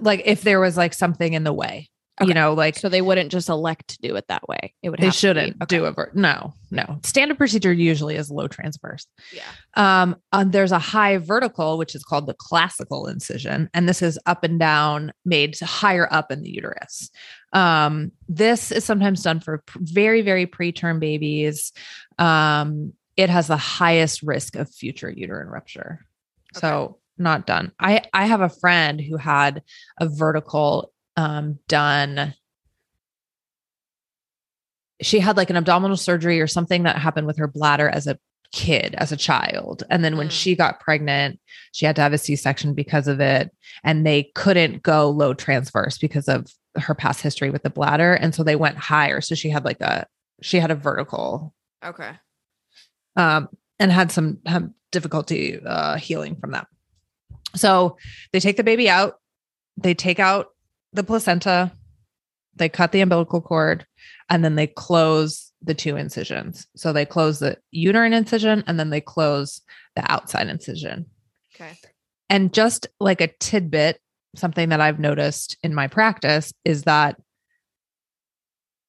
Like 0.00 0.22
if 0.24 0.42
there 0.42 0.60
was 0.60 0.76
like 0.76 0.94
something 0.94 1.32
in 1.32 1.44
the 1.44 1.52
way, 1.52 1.88
Okay. 2.20 2.28
you 2.28 2.34
know, 2.34 2.52
like 2.52 2.78
So 2.78 2.88
they 2.88 3.02
wouldn't 3.02 3.32
just 3.32 3.48
elect 3.48 3.88
to 3.88 3.98
do 3.98 4.14
it 4.14 4.26
that 4.28 4.46
way. 4.48 4.72
It 4.82 4.90
would. 4.90 5.00
they 5.00 5.06
have 5.06 5.14
to 5.14 5.16
be- 5.16 5.18
shouldn't 5.18 5.62
okay. 5.62 5.76
do 5.78 5.84
a 5.84 5.90
ver- 5.90 6.12
no, 6.14 6.54
no. 6.70 7.00
Standard 7.02 7.36
procedure 7.38 7.72
usually 7.72 8.14
is 8.14 8.30
low 8.30 8.46
transverse. 8.46 9.06
Yeah. 9.32 9.42
Um, 9.74 10.14
and 10.32 10.52
there's 10.52 10.70
a 10.70 10.78
high 10.78 11.16
vertical, 11.18 11.76
which 11.76 11.96
is 11.96 12.04
called 12.04 12.28
the 12.28 12.34
classical 12.38 13.08
incision, 13.08 13.68
and 13.74 13.88
this 13.88 14.00
is 14.00 14.16
up 14.26 14.44
and 14.44 14.60
down, 14.60 15.12
made 15.24 15.58
higher 15.58 16.06
up 16.12 16.30
in 16.30 16.42
the 16.42 16.50
uterus. 16.50 17.10
Um, 17.54 18.12
this 18.28 18.70
is 18.72 18.84
sometimes 18.84 19.22
done 19.22 19.40
for 19.40 19.62
very, 19.76 20.20
very 20.22 20.46
preterm 20.46 21.00
babies. 21.00 21.72
Um, 22.18 22.92
it 23.16 23.30
has 23.30 23.46
the 23.46 23.56
highest 23.56 24.22
risk 24.22 24.56
of 24.56 24.68
future 24.68 25.08
uterine 25.10 25.48
rupture. 25.48 26.04
So 26.54 26.98
not 27.16 27.46
done. 27.46 27.70
I 27.78 28.02
I 28.12 28.26
have 28.26 28.40
a 28.40 28.48
friend 28.48 29.00
who 29.00 29.16
had 29.16 29.62
a 30.00 30.08
vertical 30.08 30.92
um 31.16 31.60
done 31.68 32.34
she 35.00 35.20
had 35.20 35.36
like 35.36 35.50
an 35.50 35.56
abdominal 35.56 35.96
surgery 35.96 36.40
or 36.40 36.46
something 36.46 36.84
that 36.84 36.96
happened 36.98 37.26
with 37.26 37.36
her 37.36 37.46
bladder 37.48 37.88
as 37.88 38.06
a 38.06 38.18
kid 38.52 38.94
as 38.98 39.10
a 39.10 39.16
child 39.16 39.82
and 39.90 40.04
then 40.04 40.16
when 40.16 40.28
Mm. 40.28 40.32
she 40.32 40.54
got 40.54 40.78
pregnant 40.80 41.40
she 41.72 41.86
had 41.86 41.96
to 41.96 42.02
have 42.02 42.12
a 42.12 42.18
c-section 42.18 42.72
because 42.74 43.08
of 43.08 43.20
it 43.20 43.50
and 43.82 44.06
they 44.06 44.30
couldn't 44.36 44.82
go 44.82 45.10
low 45.10 45.34
transverse 45.34 45.98
because 45.98 46.28
of 46.28 46.46
her 46.76 46.94
past 46.94 47.20
history 47.20 47.50
with 47.50 47.62
the 47.62 47.70
bladder 47.70 48.14
and 48.14 48.34
so 48.34 48.42
they 48.42 48.56
went 48.56 48.76
higher 48.76 49.20
so 49.20 49.34
she 49.34 49.48
had 49.48 49.64
like 49.64 49.80
a 49.80 50.06
she 50.42 50.58
had 50.58 50.70
a 50.70 50.74
vertical 50.74 51.54
Okay. 51.84 52.12
um, 53.16 53.48
and 53.78 53.92
had 53.92 54.10
some 54.10 54.38
difficulty 54.94 55.60
uh, 55.64 55.96
healing 55.96 56.36
from 56.36 56.52
that. 56.52 56.66
So 57.56 57.98
they 58.32 58.40
take 58.40 58.56
the 58.56 58.64
baby 58.64 58.88
out, 58.88 59.18
they 59.76 59.92
take 59.92 60.18
out 60.18 60.48
the 60.92 61.04
placenta, 61.04 61.72
they 62.56 62.68
cut 62.68 62.92
the 62.92 63.00
umbilical 63.00 63.42
cord, 63.42 63.86
and 64.30 64.44
then 64.44 64.54
they 64.54 64.66
close 64.68 65.52
the 65.60 65.74
two 65.74 65.96
incisions. 65.96 66.66
So 66.76 66.92
they 66.92 67.04
close 67.04 67.40
the 67.40 67.58
uterine 67.70 68.12
incision 68.12 68.64
and 68.66 68.78
then 68.78 68.90
they 68.90 69.00
close 69.00 69.60
the 69.96 70.10
outside 70.10 70.48
incision. 70.48 71.06
Okay. 71.54 71.76
And 72.30 72.52
just 72.52 72.86
like 73.00 73.20
a 73.20 73.28
tidbit, 73.40 74.00
something 74.36 74.68
that 74.70 74.80
I've 74.80 74.98
noticed 74.98 75.56
in 75.62 75.74
my 75.74 75.86
practice 75.88 76.52
is 76.64 76.82
that 76.82 77.16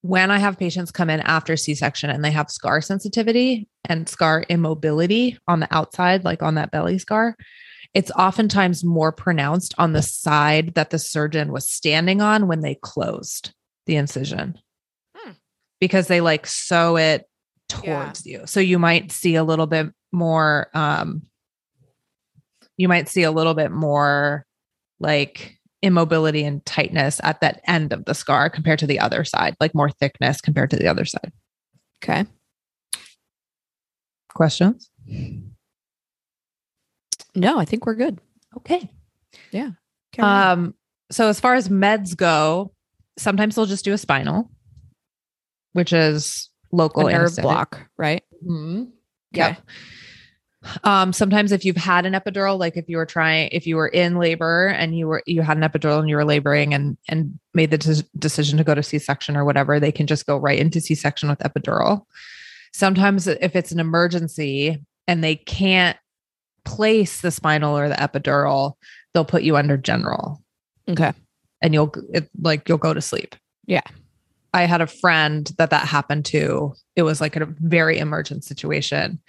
when 0.02 0.30
I 0.30 0.38
have 0.38 0.60
patients 0.60 0.92
come 0.92 1.10
in 1.10 1.20
after 1.22 1.58
C 1.58 1.74
section 1.74 2.10
and 2.12 2.24
they 2.24 2.32
have 2.32 2.52
scar 2.52 2.80
sensitivity 2.80 3.68
and 3.86 4.08
scar 4.08 4.46
immobility 4.50 5.40
on 5.48 5.60
the 5.62 5.68
outside, 5.76 6.24
like 6.24 6.44
on 6.44 6.56
that 6.56 6.70
belly 6.70 7.00
scar, 7.00 7.36
it's 7.96 8.12
oftentimes 8.12 8.84
more 8.84 9.12
pronounced 9.12 9.74
on 9.78 9.94
the 9.94 10.04
side 10.04 10.76
that 10.76 10.92
the 10.92 11.00
surgeon 11.00 11.52
was 11.52 11.68
standing 11.68 12.22
on 12.22 12.48
when 12.48 12.62
they 12.62 12.76
closed 12.76 13.54
the 13.88 13.96
incision 13.96 14.60
Hmm. 15.16 15.32
because 15.80 16.08
they 16.08 16.22
like 16.22 16.46
sew 16.46 16.98
it 16.98 17.26
Yeah. 17.84 18.04
towards 18.04 18.26
you. 18.28 18.44
So 18.46 18.60
you 18.60 18.78
might 18.78 19.12
see 19.12 19.36
a 19.36 19.44
little 19.44 19.66
bit 19.68 19.88
more, 20.12 20.70
um, 20.76 21.24
you 22.78 22.88
might 22.88 23.10
see 23.10 23.24
a 23.24 23.32
little 23.32 23.54
bit 23.56 23.72
more 23.72 24.46
like 25.00 25.58
immobility 25.82 26.44
and 26.44 26.66
tightness 26.66 27.20
at 27.24 27.42
that 27.42 27.62
end 27.68 27.94
of 27.94 28.06
the 28.06 28.14
scar 28.16 28.50
compared 28.50 28.80
to 28.80 28.88
the 28.88 29.00
other 29.00 29.24
side, 29.24 29.56
like 29.60 29.76
more 29.76 29.90
thickness 29.90 30.42
compared 30.42 30.70
to 30.72 30.76
the 30.78 30.88
other 30.88 31.06
side. 31.06 31.32
Okay. 32.04 32.26
Questions? 34.30 34.90
No, 37.36 37.60
I 37.60 37.66
think 37.66 37.86
we're 37.86 37.96
good. 37.96 38.20
Okay. 38.58 38.90
On. 40.20 40.52
Um, 40.52 40.74
so 41.12 41.28
as 41.30 41.40
far 41.40 41.56
as 41.56 41.70
meds 41.70 42.16
go, 42.16 42.74
sometimes 43.18 43.56
they'll 43.56 43.66
just 43.66 43.86
do 43.86 43.94
a 43.94 43.98
spinal, 43.98 44.50
which 45.74 45.94
is 45.94 46.50
local 46.72 47.08
a 47.08 47.12
nerve 47.12 47.22
anesthetic. 47.22 47.44
block, 47.44 47.88
right? 47.98 48.24
Mhm. 48.46 48.88
Okay. 49.34 49.50
Yep. 49.50 49.62
Um, 50.84 51.14
sometimes 51.14 51.52
if 51.52 51.64
you've 51.66 51.76
had 51.76 52.06
an 52.06 52.14
epidural, 52.14 52.58
like 52.60 52.78
if 52.78 52.86
you 52.88 52.98
were 52.98 53.06
trying, 53.06 53.50
if 53.52 53.68
you 53.68 53.76
were 53.76 53.88
in 53.88 54.18
labor 54.18 54.68
and 54.68 54.98
you 54.98 55.08
were 55.08 55.24
you 55.26 55.42
had 55.42 55.58
an 55.58 55.64
epidural 55.64 56.00
and 56.00 56.10
you 56.10 56.16
were 56.16 56.26
laboring 56.26 56.74
and 56.74 56.98
and 57.08 57.38
made 57.54 57.72
the 57.72 57.78
des- 57.78 58.04
decision 58.18 58.58
to 58.58 58.64
go 58.64 58.76
to 58.76 58.84
C-section 58.84 59.38
or 59.38 59.46
whatever, 59.46 59.80
they 59.80 59.92
can 59.92 60.08
just 60.08 60.26
go 60.26 60.38
right 60.38 60.60
into 60.60 60.82
C-section 60.82 61.30
with 61.30 61.40
epidural. 61.40 62.06
Sometimes 62.74 63.28
if 63.28 63.56
it's 63.56 63.72
an 63.72 63.80
emergency 63.80 64.84
and 65.08 65.24
they 65.24 65.36
can't 65.36 65.98
place 66.66 67.22
the 67.22 67.32
spinal 67.32 67.78
or 67.78 67.88
the 67.88 67.96
epidural, 67.96 68.74
they'll 69.14 69.24
put 69.26 69.44
you 69.44 69.56
under 69.56 69.78
general 69.78 70.42
Okay. 70.90 71.14
and 71.62 71.74
you'll 71.74 71.94
it, 72.14 72.30
like 72.42 72.68
you'll 72.68 72.78
go 72.78 72.94
to 72.94 73.02
sleep. 73.02 73.36
Yeah. 73.66 73.82
I 74.54 74.64
had 74.64 74.82
a 74.82 74.88
friend 74.88 75.52
that 75.58 75.70
that 75.72 75.88
happened 75.88 76.26
to. 76.26 76.74
It 76.96 77.04
was 77.04 77.20
like 77.20 77.36
a 77.36 77.46
very 77.60 77.98
emergent 78.00 78.46
situation, 78.46 79.20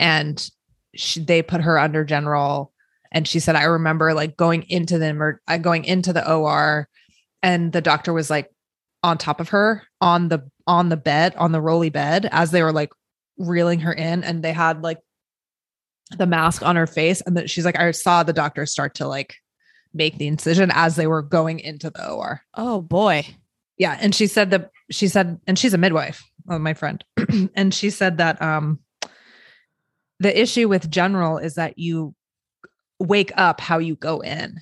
and 0.00 0.50
she, 0.94 1.20
they 1.20 1.42
put 1.42 1.62
her 1.62 1.78
under 1.78 2.04
general. 2.04 2.72
And 3.10 3.28
she 3.28 3.40
said, 3.40 3.56
I 3.56 3.64
remember 3.64 4.14
like 4.14 4.36
going 4.36 4.64
into 4.68 4.98
the 4.98 5.10
emer- 5.10 5.42
going 5.60 5.84
into 5.84 6.12
the 6.12 6.30
OR, 6.30 6.88
and 7.42 7.72
the 7.72 7.80
doctor 7.80 8.12
was 8.12 8.30
like 8.30 8.50
on 9.02 9.18
top 9.18 9.40
of 9.40 9.50
her 9.50 9.82
on 10.00 10.28
the 10.28 10.48
on 10.66 10.88
the 10.88 10.96
bed 10.96 11.34
on 11.36 11.50
the 11.52 11.60
rolly 11.60 11.90
bed 11.90 12.28
as 12.30 12.52
they 12.52 12.62
were 12.62 12.72
like 12.72 12.90
reeling 13.36 13.80
her 13.80 13.92
in, 13.92 14.24
and 14.24 14.42
they 14.42 14.52
had 14.52 14.82
like 14.82 14.98
the 16.16 16.26
mask 16.26 16.62
on 16.62 16.76
her 16.76 16.86
face, 16.86 17.20
and 17.20 17.36
that 17.36 17.50
she's 17.50 17.64
like, 17.64 17.78
I 17.78 17.90
saw 17.90 18.22
the 18.22 18.32
doctor 18.32 18.64
start 18.64 18.94
to 18.94 19.06
like 19.06 19.34
make 19.94 20.16
the 20.18 20.26
incision 20.26 20.70
as 20.72 20.96
they 20.96 21.06
were 21.06 21.22
going 21.22 21.60
into 21.60 21.90
the 21.90 22.10
OR. 22.10 22.42
Oh 22.54 22.80
boy. 22.80 23.26
Yeah, 23.78 23.98
and 24.00 24.14
she 24.14 24.26
said 24.26 24.50
that 24.50 24.70
she 24.90 25.08
said, 25.08 25.40
and 25.46 25.58
she's 25.58 25.74
a 25.74 25.78
midwife, 25.78 26.22
uh, 26.48 26.58
my 26.58 26.74
friend, 26.74 27.04
and 27.54 27.74
she 27.74 27.90
said 27.90 28.18
that 28.18 28.40
um, 28.40 28.78
the 30.22 30.40
issue 30.40 30.68
with 30.68 30.90
general 30.90 31.38
is 31.38 31.54
that 31.54 31.78
you 31.78 32.14
wake 32.98 33.32
up 33.36 33.60
how 33.60 33.78
you 33.78 33.96
go 33.96 34.20
in. 34.20 34.60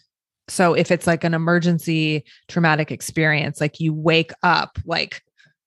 So 0.48 0.74
if 0.74 0.90
it's 0.90 1.06
like 1.06 1.22
an 1.22 1.34
emergency 1.34 2.24
traumatic 2.48 2.90
experience, 2.90 3.60
like 3.60 3.78
you 3.78 3.92
wake 3.92 4.32
up 4.42 4.78
like 4.84 5.22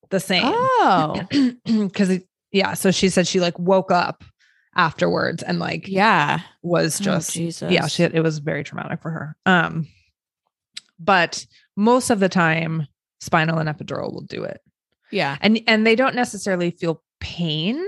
the 0.09 0.19
same. 0.19 0.43
Oh. 0.45 1.21
Because 1.65 2.19
yeah, 2.51 2.73
so 2.73 2.91
she 2.91 3.09
said 3.09 3.27
she 3.27 3.39
like 3.39 3.57
woke 3.57 3.91
up 3.91 4.23
afterwards 4.75 5.41
and 5.43 5.59
like 5.59 5.87
Yeah. 5.87 6.39
was 6.63 6.99
Oh, 7.01 7.03
just 7.03 7.33
Jesus. 7.33 7.71
yeah, 7.71 7.87
she, 7.87 8.03
it 8.03 8.21
was 8.23 8.39
very 8.39 8.63
traumatic 8.63 9.01
for 9.01 9.11
her. 9.11 9.35
Um, 9.45 9.87
but 10.99 11.45
most 11.75 12.09
of 12.09 12.19
the 12.19 12.29
time, 12.29 12.87
spinal 13.21 13.59
and 13.59 13.69
epidural 13.69 14.11
will 14.11 14.21
do 14.21 14.43
it, 14.43 14.61
Yeah. 15.11 15.37
and 15.41 15.61
and 15.67 15.85
they 15.85 15.95
don't 15.95 16.15
necessarily 16.15 16.71
feel 16.71 17.01
pain, 17.19 17.81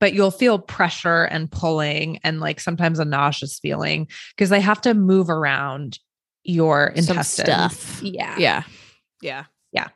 but 0.00 0.12
you'll 0.14 0.30
feel 0.30 0.58
pressure 0.58 1.24
and 1.24 1.50
pulling, 1.50 2.18
and 2.24 2.40
like 2.40 2.58
sometimes 2.58 2.98
a 2.98 3.04
nauseous 3.04 3.58
feeling 3.60 4.08
because 4.34 4.48
they 4.50 4.60
have 4.60 4.80
to 4.80 4.94
move 4.94 5.30
around 5.30 5.98
your 6.42 6.92
Some 6.96 7.18
intestines. 7.18 7.76
stuff. 7.76 8.02
Yeah, 8.02 8.36
Yeah. 8.38 8.62
Yeah. 9.20 9.44
Yeah. 9.72 9.88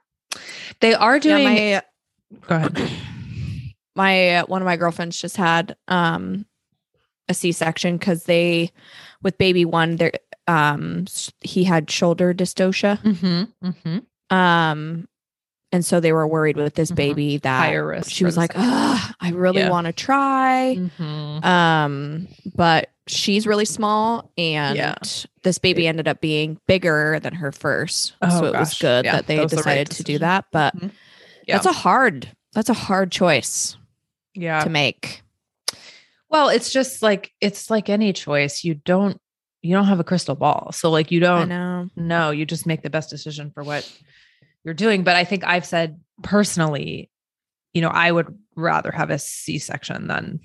They 0.80 0.94
are 0.94 1.18
doing. 1.18 1.56
yeah, 1.56 1.80
go 2.46 2.56
ahead. 2.56 2.74
my 3.96 3.96
my 3.96 4.30
uh, 4.36 4.46
one 4.46 4.60
of 4.60 4.66
my 4.66 4.76
girlfriends 4.76 5.18
just 5.18 5.36
had 5.36 5.76
um 5.88 6.44
a 7.28 7.34
C-section 7.34 7.98
cuz 7.98 8.24
they 8.24 8.70
with 9.22 9.38
baby 9.38 9.64
one 9.64 9.96
there 9.96 10.12
um 10.46 11.06
he 11.40 11.64
had 11.64 11.90
shoulder 11.90 12.34
dystocia. 12.34 13.00
Mm-hmm, 13.02 13.68
mm-hmm. 13.68 14.36
Um 14.36 15.08
And 15.74 15.84
so 15.84 15.98
they 15.98 16.12
were 16.12 16.24
worried 16.28 16.56
with 16.56 16.74
this 16.76 16.92
Mhm. 16.92 16.94
baby 16.94 17.36
that 17.38 17.58
Higher 17.66 17.84
risk. 17.84 18.08
she 18.08 18.24
was 18.24 18.36
like, 18.36 18.52
I 18.56 19.32
really 19.34 19.58
Yeah. 19.62 19.70
want 19.70 19.88
to 19.88 19.92
try. 19.92 20.76
Mhm. 20.78 21.44
Um, 21.44 22.28
but 22.54 22.90
she's 23.08 23.44
really 23.44 23.64
small, 23.64 24.30
and 24.38 24.76
Yeah. 24.76 24.94
this 25.42 25.58
baby 25.58 25.88
ended 25.88 26.06
up 26.06 26.20
being 26.20 26.60
bigger 26.68 27.18
than 27.20 27.34
her 27.34 27.50
first. 27.50 28.12
Oh, 28.22 28.38
so 28.38 28.44
it 28.46 28.54
was 28.56 28.78
good 28.78 29.04
Yeah, 29.04 29.16
that 29.16 29.26
they 29.26 29.38
that 29.38 29.50
the 29.50 29.56
right 29.56 29.84
decided 29.88 29.90
to 29.96 30.02
do 30.04 30.18
that. 30.20 30.44
But 30.52 30.76
Mhm. 30.76 30.92
Yeah. 31.48 31.56
that's 31.56 31.66
a 31.66 31.72
hard 31.72 32.28
that's 32.52 32.68
a 32.70 32.74
hard 32.74 33.10
choice 33.10 33.76
yeah. 34.32 34.62
to 34.62 34.70
make. 34.70 35.22
Well, 36.30 36.50
it's 36.50 36.72
just 36.72 37.02
like 37.02 37.32
it's 37.40 37.68
like 37.68 37.88
any 37.88 38.12
choice. 38.12 38.62
You 38.62 38.74
don't 38.74 39.20
you 39.60 39.74
don't 39.74 39.86
have 39.86 39.98
a 39.98 40.04
crystal 40.04 40.36
ball. 40.36 40.70
So 40.72 40.88
like 40.88 41.10
you 41.10 41.18
don't 41.18 41.48
know. 41.48 41.88
know, 41.96 42.30
you 42.30 42.46
just 42.46 42.64
make 42.64 42.82
the 42.82 42.90
best 42.90 43.10
decision 43.10 43.50
for 43.50 43.64
what 43.64 43.90
you're 44.64 44.74
doing. 44.74 45.04
But 45.04 45.16
I 45.16 45.24
think 45.24 45.44
I've 45.44 45.64
said 45.66 46.00
personally, 46.22 47.10
you 47.72 47.80
know, 47.82 47.88
I 47.88 48.10
would 48.10 48.26
rather 48.56 48.90
have 48.90 49.10
a 49.10 49.18
C-section 49.18 50.06
than 50.06 50.40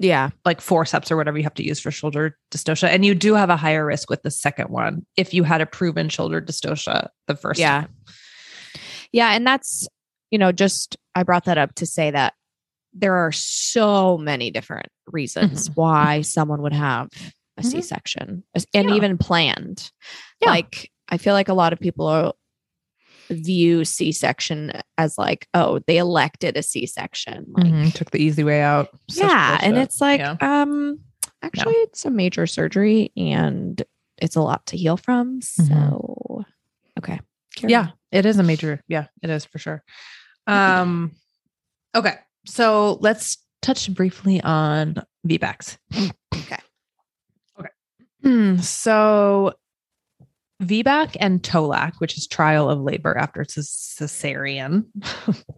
Yeah. 0.00 0.30
like 0.44 0.60
forceps 0.60 1.10
or 1.12 1.16
whatever 1.16 1.38
you 1.38 1.44
have 1.44 1.54
to 1.54 1.64
use 1.64 1.78
for 1.80 1.90
shoulder 1.90 2.36
dystocia. 2.50 2.88
And 2.88 3.04
you 3.04 3.14
do 3.14 3.34
have 3.34 3.50
a 3.50 3.56
higher 3.56 3.84
risk 3.86 4.10
with 4.10 4.22
the 4.22 4.30
second 4.30 4.68
one 4.70 5.06
if 5.16 5.32
you 5.32 5.44
had 5.44 5.60
a 5.60 5.66
proven 5.66 6.08
shoulder 6.08 6.40
dystocia 6.40 7.08
the 7.26 7.36
first 7.36 7.60
Yeah. 7.60 7.82
time. 7.82 7.94
Yeah. 9.12 9.30
And 9.34 9.46
that's, 9.46 9.86
you 10.30 10.38
know, 10.38 10.50
just 10.52 10.96
I 11.14 11.22
brought 11.22 11.44
that 11.44 11.58
up 11.58 11.74
to 11.76 11.86
say 11.86 12.10
that 12.10 12.34
there 12.94 13.14
are 13.14 13.32
so 13.32 14.18
many 14.18 14.50
different 14.50 14.88
reasons 15.06 15.70
why 15.74 16.22
someone 16.22 16.62
would 16.62 16.72
have 16.74 17.08
a 17.58 17.62
Mhm. 17.62 17.84
section 17.84 18.42
and 18.54 18.88
Yeah. 18.90 18.94
even 18.94 19.18
planned. 19.18 19.90
Yeah. 20.40 20.50
Like, 20.50 20.90
I 21.08 21.18
feel 21.18 21.34
like 21.34 21.48
a 21.48 21.54
lot 21.54 21.72
of 21.72 21.80
people 21.80 22.06
are, 22.06 22.32
view 23.30 23.84
C 23.84 24.12
section 24.12 24.72
as 24.98 25.16
like, 25.18 25.46
oh, 25.54 25.80
they 25.86 25.98
elected 25.98 26.56
a 26.56 26.62
C 26.62 26.86
section. 26.86 27.46
Like, 27.52 27.66
Mhm. 27.66 27.92
Took 27.94 28.10
the 28.10 28.18
easy 28.22 28.44
way 28.44 28.60
out. 28.62 28.88
Such 29.08 29.28
yeah. 29.28 29.58
And 29.62 29.76
it's 29.76 30.00
like, 30.00 30.20
Yeah. 30.20 30.36
um, 30.40 30.98
actually, 31.42 31.74
it's 31.74 32.04
a 32.04 32.10
major 32.10 32.46
surgery 32.46 33.10
and 33.16 33.80
it's 34.18 34.36
a 34.36 34.40
lot 34.42 34.66
to 34.66 34.76
heal 34.76 34.96
from. 34.96 35.40
So, 35.42 36.44
okay. 36.98 37.20
carry 37.56 37.70
yeah 37.72 37.80
on. 37.82 37.92
it 38.12 38.24
is 38.26 38.38
a 38.38 38.42
major 38.42 38.80
yeah 38.88 39.06
it 39.22 39.28
is 39.28 39.44
for 39.44 39.58
sure 39.58 39.82
um 40.46 41.12
okay 41.94 42.14
so 42.46 42.96
let's 43.00 43.36
touch 43.60 43.92
briefly 43.92 44.40
on 44.42 44.94
vbacs 45.26 45.76
Okay. 46.34 46.58
okay 47.60 47.68
Hmm, 48.22 48.56
so 48.58 49.52
vbac 50.62 51.16
and 51.20 51.42
tolac 51.42 51.92
which 51.98 52.16
is 52.16 52.26
trial 52.26 52.70
of 52.70 52.80
labor 52.80 53.16
after 53.16 53.40
it's 53.42 53.56
a 53.56 53.60
cesarean 53.60 54.84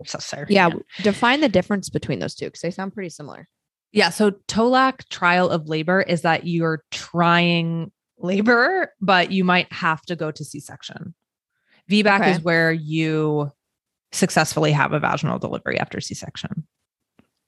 cesarean 0.05 0.47
Yeah. 0.49 0.71
Define 1.03 1.41
the 1.41 1.49
difference 1.49 1.89
between 1.91 2.19
those 2.19 2.35
two 2.35 2.47
because 2.47 2.61
they 2.63 2.71
sound 2.71 2.95
pretty 2.95 3.11
similar. 3.11 3.49
yeah 3.93 4.11
so 4.11 4.33
tolac 4.49 5.09
trial 5.11 5.49
of 5.51 5.69
labor 5.69 6.01
is 6.03 6.23
that 6.23 6.47
you're 6.47 6.83
trying 6.91 7.93
labor 8.19 8.93
but 9.01 9.31
you 9.33 9.45
might 9.45 9.73
have 9.73 10.01
to 10.03 10.17
go 10.17 10.31
to 10.31 10.45
c-section 10.45 11.15
vbac 11.91 12.21
Okay. 12.21 12.31
is 12.33 12.41
where 12.41 12.73
you 12.73 13.51
successfully 14.13 14.73
have 14.73 14.93
a 14.93 15.01
vaginal 15.01 15.39
delivery 15.39 15.79
after 15.79 16.01
c-section 16.01 16.67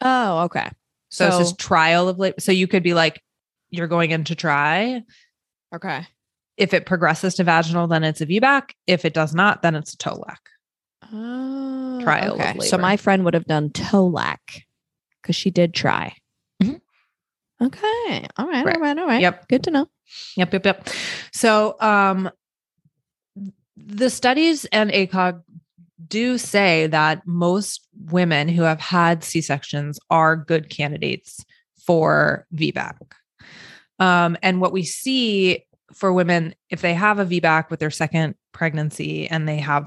Oh, 0.03 0.41
okay. 0.45 0.69
so, 1.09 1.31
So- 1.31 1.39
it's 1.41 1.51
just 1.51 1.59
trial 1.61 2.09
of 2.09 2.19
labor 2.19 2.37
so 2.41 2.53
you 2.53 2.67
could 2.67 2.83
be 2.83 2.93
like 2.95 3.23
you're 3.71 3.87
going 3.89 4.11
in 4.11 4.25
to 4.25 4.35
try 4.35 5.03
Okay. 5.75 6.07
If 6.57 6.73
it 6.75 6.87
progresses 6.87 7.35
to 7.35 7.45
vaginal 7.45 7.87
then 7.87 8.05
it's 8.05 8.21
a 8.21 8.27
vbac 8.27 8.71
if 8.87 9.05
it 9.05 9.15
does 9.15 9.35
not 9.35 9.63
then 9.63 9.75
it's 9.75 9.95
a 9.95 9.97
tolac 9.97 10.39
Oh, 11.13 12.01
Trial 12.03 12.35
okay. 12.35 12.59
So 12.61 12.79
my 12.79 12.97
friend 12.97 13.25
would 13.25 13.35
have 13.35 13.47
done 13.47 13.71
Tolac 13.71 14.63
because 15.23 15.37
she 15.37 15.51
did 15.51 15.75
try. 15.75 16.17
Mhm. 16.63 16.81
Okay. 17.63 18.27
All 18.37 18.47
right. 18.47 18.65
Right. 18.65 18.75
All 18.77 18.83
right. 18.83 18.99
All 18.99 19.07
right. 19.07 19.21
Yep. 19.21 19.49
Good 19.49 19.65
to 19.65 19.71
know. 19.71 19.89
Yep, 20.37 20.53
yep, 20.53 20.67
yep. 20.67 20.89
So 21.33 21.77
um 21.81 22.31
the 23.77 24.11
studies 24.11 24.65
and 24.67 24.91
ACOG 24.91 25.43
do 26.09 26.39
say 26.39 26.87
that 26.87 27.27
most 27.27 27.87
women 28.11 28.49
who 28.49 28.63
have 28.63 28.81
had 28.81 29.23
C-sections 29.23 29.99
are 30.11 30.37
good 30.37 30.71
candidates 30.71 31.45
for 31.85 32.47
VBAC. 32.55 32.95
Um, 33.99 34.37
and 34.43 34.61
what 34.61 34.73
we 34.73 34.83
see 34.83 35.66
for 35.93 36.13
women, 36.13 36.55
if 36.71 36.81
they 36.81 36.95
have 36.95 37.19
a 37.19 37.27
VBAC 37.27 37.71
with 37.71 37.81
their 37.81 37.91
second 37.91 38.35
pregnancy 38.53 39.29
and 39.29 39.49
they 39.49 39.59
have 39.59 39.87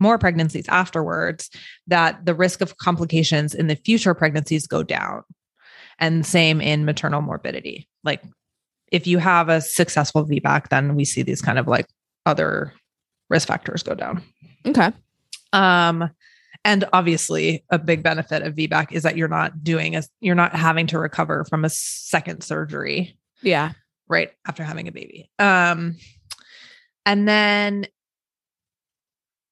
more 0.00 0.18
pregnancies 0.18 0.68
afterwards, 0.68 1.50
that 1.86 2.24
the 2.24 2.34
risk 2.34 2.60
of 2.60 2.76
complications 2.78 3.54
in 3.54 3.66
the 3.66 3.76
future 3.76 4.14
pregnancies 4.14 4.66
go 4.66 4.82
down. 4.82 5.22
And 5.98 6.24
same 6.24 6.60
in 6.60 6.84
maternal 6.84 7.20
morbidity. 7.20 7.88
Like 8.04 8.22
if 8.92 9.06
you 9.06 9.18
have 9.18 9.48
a 9.48 9.60
successful 9.60 10.24
VBAC, 10.24 10.68
then 10.68 10.94
we 10.94 11.04
see 11.04 11.22
these 11.22 11.42
kind 11.42 11.58
of 11.58 11.66
like 11.66 11.86
other 12.24 12.72
risk 13.28 13.48
factors 13.48 13.82
go 13.82 13.94
down. 13.94 14.22
Okay. 14.64 14.92
Um, 15.52 16.10
and 16.64 16.84
obviously, 16.92 17.64
a 17.70 17.78
big 17.78 18.02
benefit 18.02 18.42
of 18.42 18.54
VBAC 18.54 18.92
is 18.92 19.02
that 19.04 19.16
you're 19.16 19.28
not 19.28 19.62
doing 19.62 19.96
a, 19.96 20.02
you're 20.20 20.34
not 20.34 20.54
having 20.54 20.86
to 20.88 20.98
recover 20.98 21.44
from 21.44 21.64
a 21.64 21.70
second 21.70 22.42
surgery 22.42 23.16
Yeah. 23.42 23.72
Right 24.08 24.30
after 24.46 24.64
having 24.64 24.88
a 24.88 24.92
baby. 24.92 25.30
Um, 25.38 25.96
and 27.06 27.26
then 27.28 27.86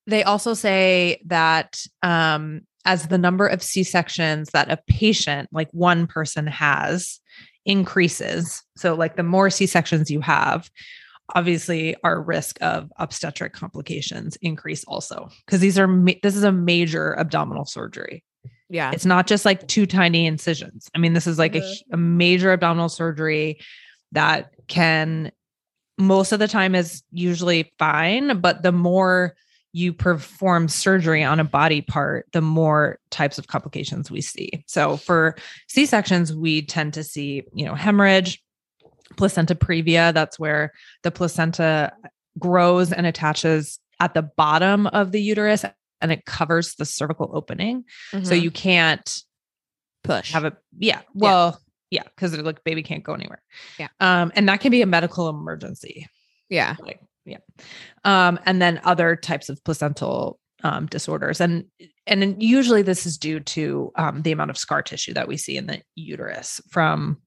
they 0.07 0.23
also 0.23 0.55
say 0.55 1.21
that 1.27 1.83
um, 2.03 2.63
as 2.85 3.09
the 3.09 3.19
number 3.19 3.47
of 3.47 3.63
C 3.63 3.83
sections 3.83 4.51
that 4.53 4.71
a 4.71 4.79
patient, 4.89 5.49
like 5.53 5.69
one 5.73 6.07
person, 6.07 6.47
has 6.47 7.21
increases, 7.65 8.63
so 8.77 8.95
like 8.95 9.17
the 9.17 9.23
more 9.23 9.51
C 9.51 9.67
sections 9.67 10.11
you 10.11 10.21
have, 10.21 10.71
obviously 11.35 11.97
our 12.05 12.23
risk 12.23 12.57
of 12.63 12.93
obstetric 12.99 13.53
complications 13.53 14.37
increase 14.43 14.85
also 14.85 15.29
because 15.45 15.59
these 15.59 15.77
are 15.77 15.89
ma- 15.89 16.13
this 16.23 16.37
is 16.37 16.45
a 16.45 16.53
major 16.53 17.19
abdominal 17.19 17.65
surgery. 17.65 18.23
Yeah. 18.69 18.93
It's 18.93 19.05
not 19.07 19.27
just 19.27 19.45
like 19.45 19.67
two 19.67 19.87
tiny 19.87 20.27
incisions. 20.27 20.89
I 20.95 20.99
mean, 20.99 21.15
this 21.15 21.27
is 21.27 21.37
like 21.39 21.57
a, 21.57 21.61
Mhm. 21.61 21.83
a 21.93 21.97
major 21.97 22.53
abdominal 22.53 22.89
surgery 22.89 23.59
that 24.13 24.53
can 24.69 25.33
most 25.99 26.33
of 26.33 26.39
the 26.39 26.49
time 26.49 26.75
is 26.75 27.03
usually 27.11 27.73
fine, 27.79 28.41
but 28.41 28.63
the 28.63 28.73
more 28.73 29.35
you 29.73 29.93
perform 29.93 30.69
surgery 30.69 31.23
on 31.23 31.41
a 31.41 31.45
body 31.45 31.81
part, 31.83 32.27
the 32.33 32.41
more 32.41 32.99
types 33.11 33.39
of 33.39 33.47
complications 33.47 34.11
we 34.11 34.21
see. 34.21 34.65
So 34.67 34.97
for 34.97 35.37
C-sections, 35.69 36.35
we 36.35 36.63
tend 36.63 36.95
to 36.95 37.05
see, 37.05 37.45
you 37.55 37.65
know, 37.67 37.75
hemorrhage, 37.75 38.43
placenta 39.17 39.55
previa, 39.55 40.13
that's 40.15 40.39
where 40.39 40.73
the 41.03 41.11
placenta 41.11 41.93
grows 42.39 42.93
and 42.93 43.07
attaches 43.07 43.79
at 44.01 44.15
the 44.15 44.23
bottom 44.23 44.87
of 44.89 45.13
the 45.13 45.21
uterus 45.21 45.65
and 46.01 46.13
it 46.13 46.25
covers 46.27 46.75
the 46.75 46.85
cervical 46.85 47.31
opening. 47.35 47.85
So 48.11 48.19
Mhm. 48.19 48.43
you 48.43 48.51
can't 48.51 49.23
push. 50.05 50.33
have 50.33 50.45
a 50.45 50.57
yeah 50.79 51.01
well 51.15 51.59
yeah 51.91 52.03
because 52.03 52.33
they're 52.33 52.43
like 52.43 52.65
baby 52.65 52.83
can't 52.83 53.05
go 53.05 53.15
anywhere. 53.15 53.43
Yeah. 53.79 53.89
um 54.01 54.33
and 54.35 54.49
that 54.49 54.61
can 54.61 54.71
be 54.71 54.83
a 54.83 54.87
medical 54.87 55.29
emergency. 55.29 56.07
Yeah. 56.49 56.77
like 56.81 57.01
yeah. 57.25 57.39
Um 58.05 58.39
and 58.47 58.61
then 58.61 58.81
other 58.85 59.17
types 59.17 59.49
of 59.49 59.63
placental 59.65 60.39
um 60.63 60.87
disorders 60.87 61.41
and 61.41 61.65
and 62.07 62.43
usually 62.43 62.83
this 62.83 63.07
is 63.07 63.19
due 63.19 63.41
to 63.41 63.93
um 63.97 64.23
the 64.23 64.33
amount 64.33 64.51
of 64.51 64.59
scar 64.59 64.83
tissue 64.83 65.15
that 65.15 65.29
we 65.29 65.37
see 65.37 65.57
in 65.57 65.67
the 65.67 65.83
uterus 65.95 66.61
from 66.71 67.19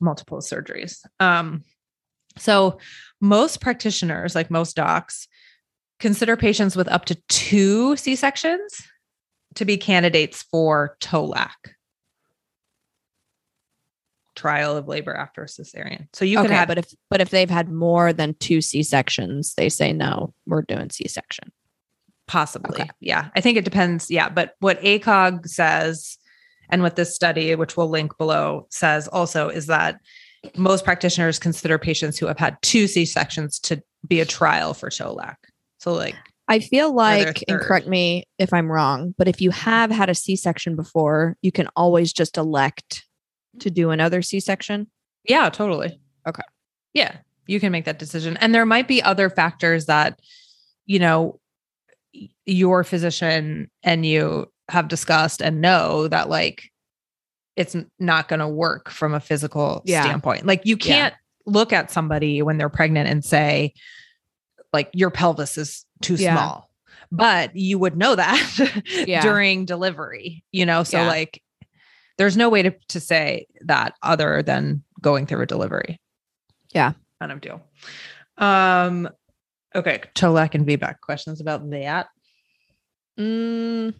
multiple 0.00 0.38
surgeries. 0.38 0.98
Um 1.20 1.64
so 2.36 2.78
most 3.20 3.60
practitioners 3.60 4.34
like 4.34 4.50
most 4.50 4.76
docs 4.76 5.28
consider 6.00 6.36
patients 6.36 6.76
with 6.76 6.88
up 6.88 7.04
to 7.06 7.14
two 7.28 7.96
c-sections 7.96 8.76
to 9.54 9.64
be 9.64 9.76
candidates 9.76 10.42
for 10.42 10.96
TOLAC 11.00 11.73
trial 14.34 14.76
of 14.76 14.88
labor 14.88 15.14
after 15.14 15.42
a 15.42 15.46
cesarean. 15.46 16.06
So 16.12 16.24
you 16.24 16.38
okay, 16.38 16.48
can 16.48 16.56
have 16.56 16.68
but 16.68 16.78
if 16.78 16.94
but 17.10 17.20
if 17.20 17.30
they've 17.30 17.50
had 17.50 17.68
more 17.68 18.12
than 18.12 18.34
two 18.34 18.60
C 18.60 18.82
sections, 18.82 19.54
they 19.56 19.68
say 19.68 19.92
no, 19.92 20.34
we're 20.46 20.62
doing 20.62 20.90
C 20.90 21.08
section. 21.08 21.52
Possibly. 22.26 22.80
Okay. 22.80 22.90
Yeah. 23.00 23.28
I 23.36 23.40
think 23.40 23.58
it 23.58 23.64
depends. 23.64 24.10
Yeah. 24.10 24.28
But 24.28 24.54
what 24.60 24.80
ACOG 24.80 25.46
says, 25.46 26.16
and 26.70 26.82
what 26.82 26.96
this 26.96 27.14
study, 27.14 27.54
which 27.54 27.76
we'll 27.76 27.90
link 27.90 28.16
below, 28.16 28.66
says 28.70 29.08
also 29.08 29.48
is 29.48 29.66
that 29.66 30.00
most 30.56 30.84
practitioners 30.84 31.38
consider 31.38 31.78
patients 31.78 32.18
who 32.18 32.26
have 32.26 32.38
had 32.38 32.56
two 32.62 32.86
C 32.86 33.04
sections 33.04 33.58
to 33.60 33.82
be 34.06 34.20
a 34.20 34.24
trial 34.24 34.74
for 34.74 34.90
TOLAC. 34.90 35.36
So, 35.78 35.92
like, 35.92 36.14
I 36.48 36.60
feel 36.60 36.94
like, 36.94 37.42
and 37.48 37.60
correct 37.60 37.86
me 37.86 38.24
if 38.38 38.52
I'm 38.52 38.70
wrong, 38.70 39.14
but 39.16 39.28
if 39.28 39.40
you 39.40 39.50
have 39.50 39.90
had 39.90 40.10
a 40.10 40.14
C 40.14 40.36
section 40.36 40.76
before, 40.76 41.36
you 41.40 41.52
can 41.52 41.68
always 41.76 42.12
just 42.12 42.36
elect 42.36 43.04
to 43.60 43.70
do 43.70 43.90
another 43.90 44.22
C 44.22 44.40
section. 44.40 44.88
yeah, 45.28 45.48
totally. 45.50 45.98
Okay. 46.28 46.42
Yeah. 46.92 47.16
You 47.46 47.60
can 47.60 47.72
make 47.72 47.84
that 47.84 47.98
decision. 47.98 48.36
And 48.38 48.54
there 48.54 48.64
might 48.66 48.88
be 48.88 49.02
other 49.02 49.28
factors 49.30 49.86
that, 49.86 50.18
you 50.86 50.98
know, 50.98 51.40
your 52.46 52.84
physician 52.84 53.70
and 53.82 54.06
you 54.06 54.46
have 54.68 54.88
discussed 54.88 55.42
and 55.42 55.60
know 55.60 56.08
that 56.08 56.28
like 56.28 56.70
it's 57.56 57.76
not 57.98 58.28
going 58.28 58.40
to 58.40 58.48
work 58.48 58.90
from 58.90 59.12
a 59.14 59.20
physical 59.20 59.82
Yeah. 59.84 60.02
standpoint. 60.04 60.46
Like 60.46 60.62
you 60.64 60.76
can't 60.76 61.14
look 61.46 61.72
at 61.72 61.90
somebody 61.90 62.40
when 62.42 62.56
they're 62.56 62.68
pregnant 62.70 63.08
and 63.08 63.24
say 63.24 63.74
like 64.72 64.90
your 64.94 65.10
pelvis 65.10 65.58
is 65.58 65.84
too 66.02 66.14
Yeah. 66.14 66.34
small. 66.34 66.70
But 67.12 67.54
you 67.54 67.78
would 67.78 67.96
know 67.96 68.14
that 68.14 68.82
Yeah. 69.06 69.20
during 69.22 69.66
delivery, 69.66 70.44
you 70.50 70.64
know? 70.66 70.82
So 70.82 70.98
Yeah. 71.02 71.06
like 71.08 71.42
there's 72.16 72.36
no 72.36 72.48
way 72.48 72.62
to 72.62 72.74
to 72.88 73.00
say 73.00 73.46
that 73.62 73.94
other 74.02 74.42
than 74.42 74.82
going 75.00 75.26
through 75.26 75.42
a 75.42 75.46
delivery. 75.46 76.00
Yeah. 76.72 76.92
Kind 77.20 77.32
of 77.32 77.40
deal. 77.40 77.62
Um 78.38 79.08
okay, 79.74 80.02
TOLAC 80.14 80.54
and 80.54 80.66
VBAC 80.66 81.00
questions 81.00 81.40
about 81.40 81.68
that. 81.70 82.08
Mm, 83.18 83.94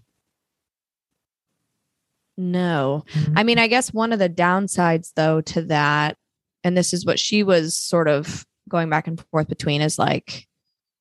no. 2.37 3.05
I 3.37 3.45
mean, 3.45 3.59
I 3.59 3.69
guess 3.69 3.93
one 3.93 4.13
of 4.13 4.19
the 4.19 4.29
downsides, 4.29 5.13
though, 5.15 5.41
to 5.43 5.63
that, 5.63 6.17
and 6.65 6.77
this 6.77 6.93
is 6.93 7.07
what 7.07 7.19
she 7.19 7.43
was 7.43 7.77
sort 7.77 8.09
of 8.09 8.45
going 8.69 8.91
back 8.91 9.07
and 9.07 9.23
forth 9.31 9.49
between, 9.49 9.81
is 9.81 9.99
like 9.99 10.47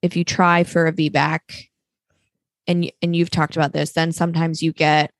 if 0.02 0.16
you 0.16 0.24
try 0.24 0.64
for 0.64 0.86
a 0.86 0.94
VBAC, 0.94 1.40
and 2.68 2.92
and 3.02 3.16
you've 3.16 3.32
talked 3.32 3.56
about 3.56 3.74
this, 3.74 3.94
then 3.94 4.12
sometimes 4.12 4.62
you 4.62 4.72
get 4.74 5.12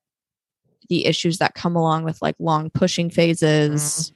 the 0.90 1.06
issues 1.06 1.38
that 1.40 1.54
come 1.56 1.76
along 1.76 2.04
with 2.04 2.22
like 2.22 2.36
long 2.40 2.70
pushing 2.70 3.10
phases, 3.10 4.12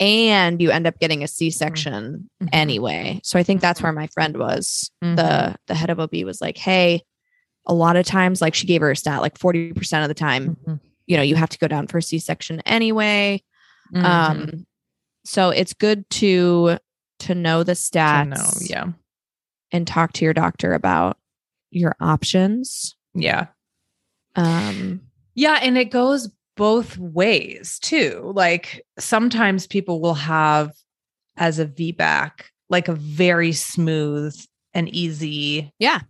and 0.00 0.60
you 0.60 0.70
end 0.70 0.86
up 0.86 0.98
getting 0.98 1.22
a 1.22 1.28
C-section 1.28 2.28
Mhm. 2.42 2.48
anyway. 2.52 3.20
So 3.22 3.38
I 3.38 3.42
think 3.42 3.60
that's 3.60 3.82
where 3.82 3.92
my 3.92 4.06
friend 4.08 4.36
was. 4.36 4.90
The 5.00 5.56
the 5.66 5.74
head 5.74 5.90
of 5.90 5.98
OB 6.00 6.24
was 6.24 6.40
like, 6.40 6.58
"Hey." 6.58 7.02
A 7.66 7.72
lot 7.74 7.94
of 7.94 8.04
times, 8.04 8.40
like 8.42 8.56
she 8.56 8.66
gave 8.66 8.80
her 8.80 8.90
a 8.90 8.96
stat, 8.96 9.20
like 9.20 9.38
40% 9.38 10.02
of 10.02 10.08
the 10.08 10.14
time, 10.14 10.56
Mhm. 10.66 10.80
you 11.06 11.16
know 11.16 11.22
you 11.22 11.36
have 11.36 11.48
to 11.50 11.58
go 11.58 11.68
down 11.68 11.86
for 11.86 11.98
a 11.98 12.02
c-section 12.02 12.60
anyway 12.66 13.40
Mhm. 13.94 14.04
um 14.04 14.66
so 15.24 15.50
it's 15.50 15.72
good 15.72 16.08
to 16.10 16.78
to 17.20 17.34
know 17.36 17.62
the 17.62 17.74
To 17.76 17.80
stats 17.80 18.28
know, 18.28 18.66
yeah. 18.66 18.92
and 19.70 19.86
talk 19.86 20.12
to 20.14 20.24
your 20.24 20.34
doctor 20.34 20.74
about 20.74 21.18
your 21.70 21.94
options 22.00 22.96
Yeah. 23.14 23.46
um 24.34 25.02
Yeah, 25.34 25.58
and 25.62 25.78
it 25.78 25.90
goes 25.90 26.30
both 26.56 26.98
ways 26.98 27.78
too. 27.80 28.32
Like 28.34 28.84
sometimes 28.98 29.66
people 29.66 30.00
will 30.00 30.14
have 30.14 30.72
as 31.36 31.58
a 31.58 31.66
VBAC 31.66 32.30
like 32.68 32.88
a 32.88 32.94
very 32.94 33.52
smooth 33.52 34.34
and 34.74 34.88
easy 34.94 35.72
Yeah. 35.78 36.00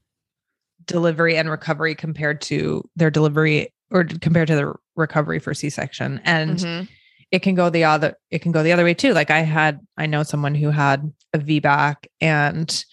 delivery 0.87 1.37
and 1.37 1.49
recovery 1.51 1.95
compared 1.95 2.41
to 2.43 2.83
their 2.97 3.11
delivery 3.11 3.73
or 3.91 4.05
compared 4.05 4.49
to 4.49 4.57
the 4.57 4.75
recovery 4.97 5.39
for 5.39 5.55
C-section. 5.55 6.21
And 6.25 6.59
mhm. 6.59 6.89
it 7.31 7.41
can 7.41 7.55
go 7.55 7.71
the 7.71 7.85
other 7.85 8.15
it 8.31 8.41
can 8.41 8.51
go 8.53 8.63
the 8.63 8.73
other 8.73 8.85
way 8.85 8.95
too. 8.95 9.13
Like 9.13 9.31
I 9.31 9.41
had 9.43 9.81
I 9.97 10.07
know 10.07 10.23
someone 10.25 10.55
who 10.57 10.71
had 10.71 11.13
a 11.33 11.39
VBAC 11.39 11.97
and 12.21 12.85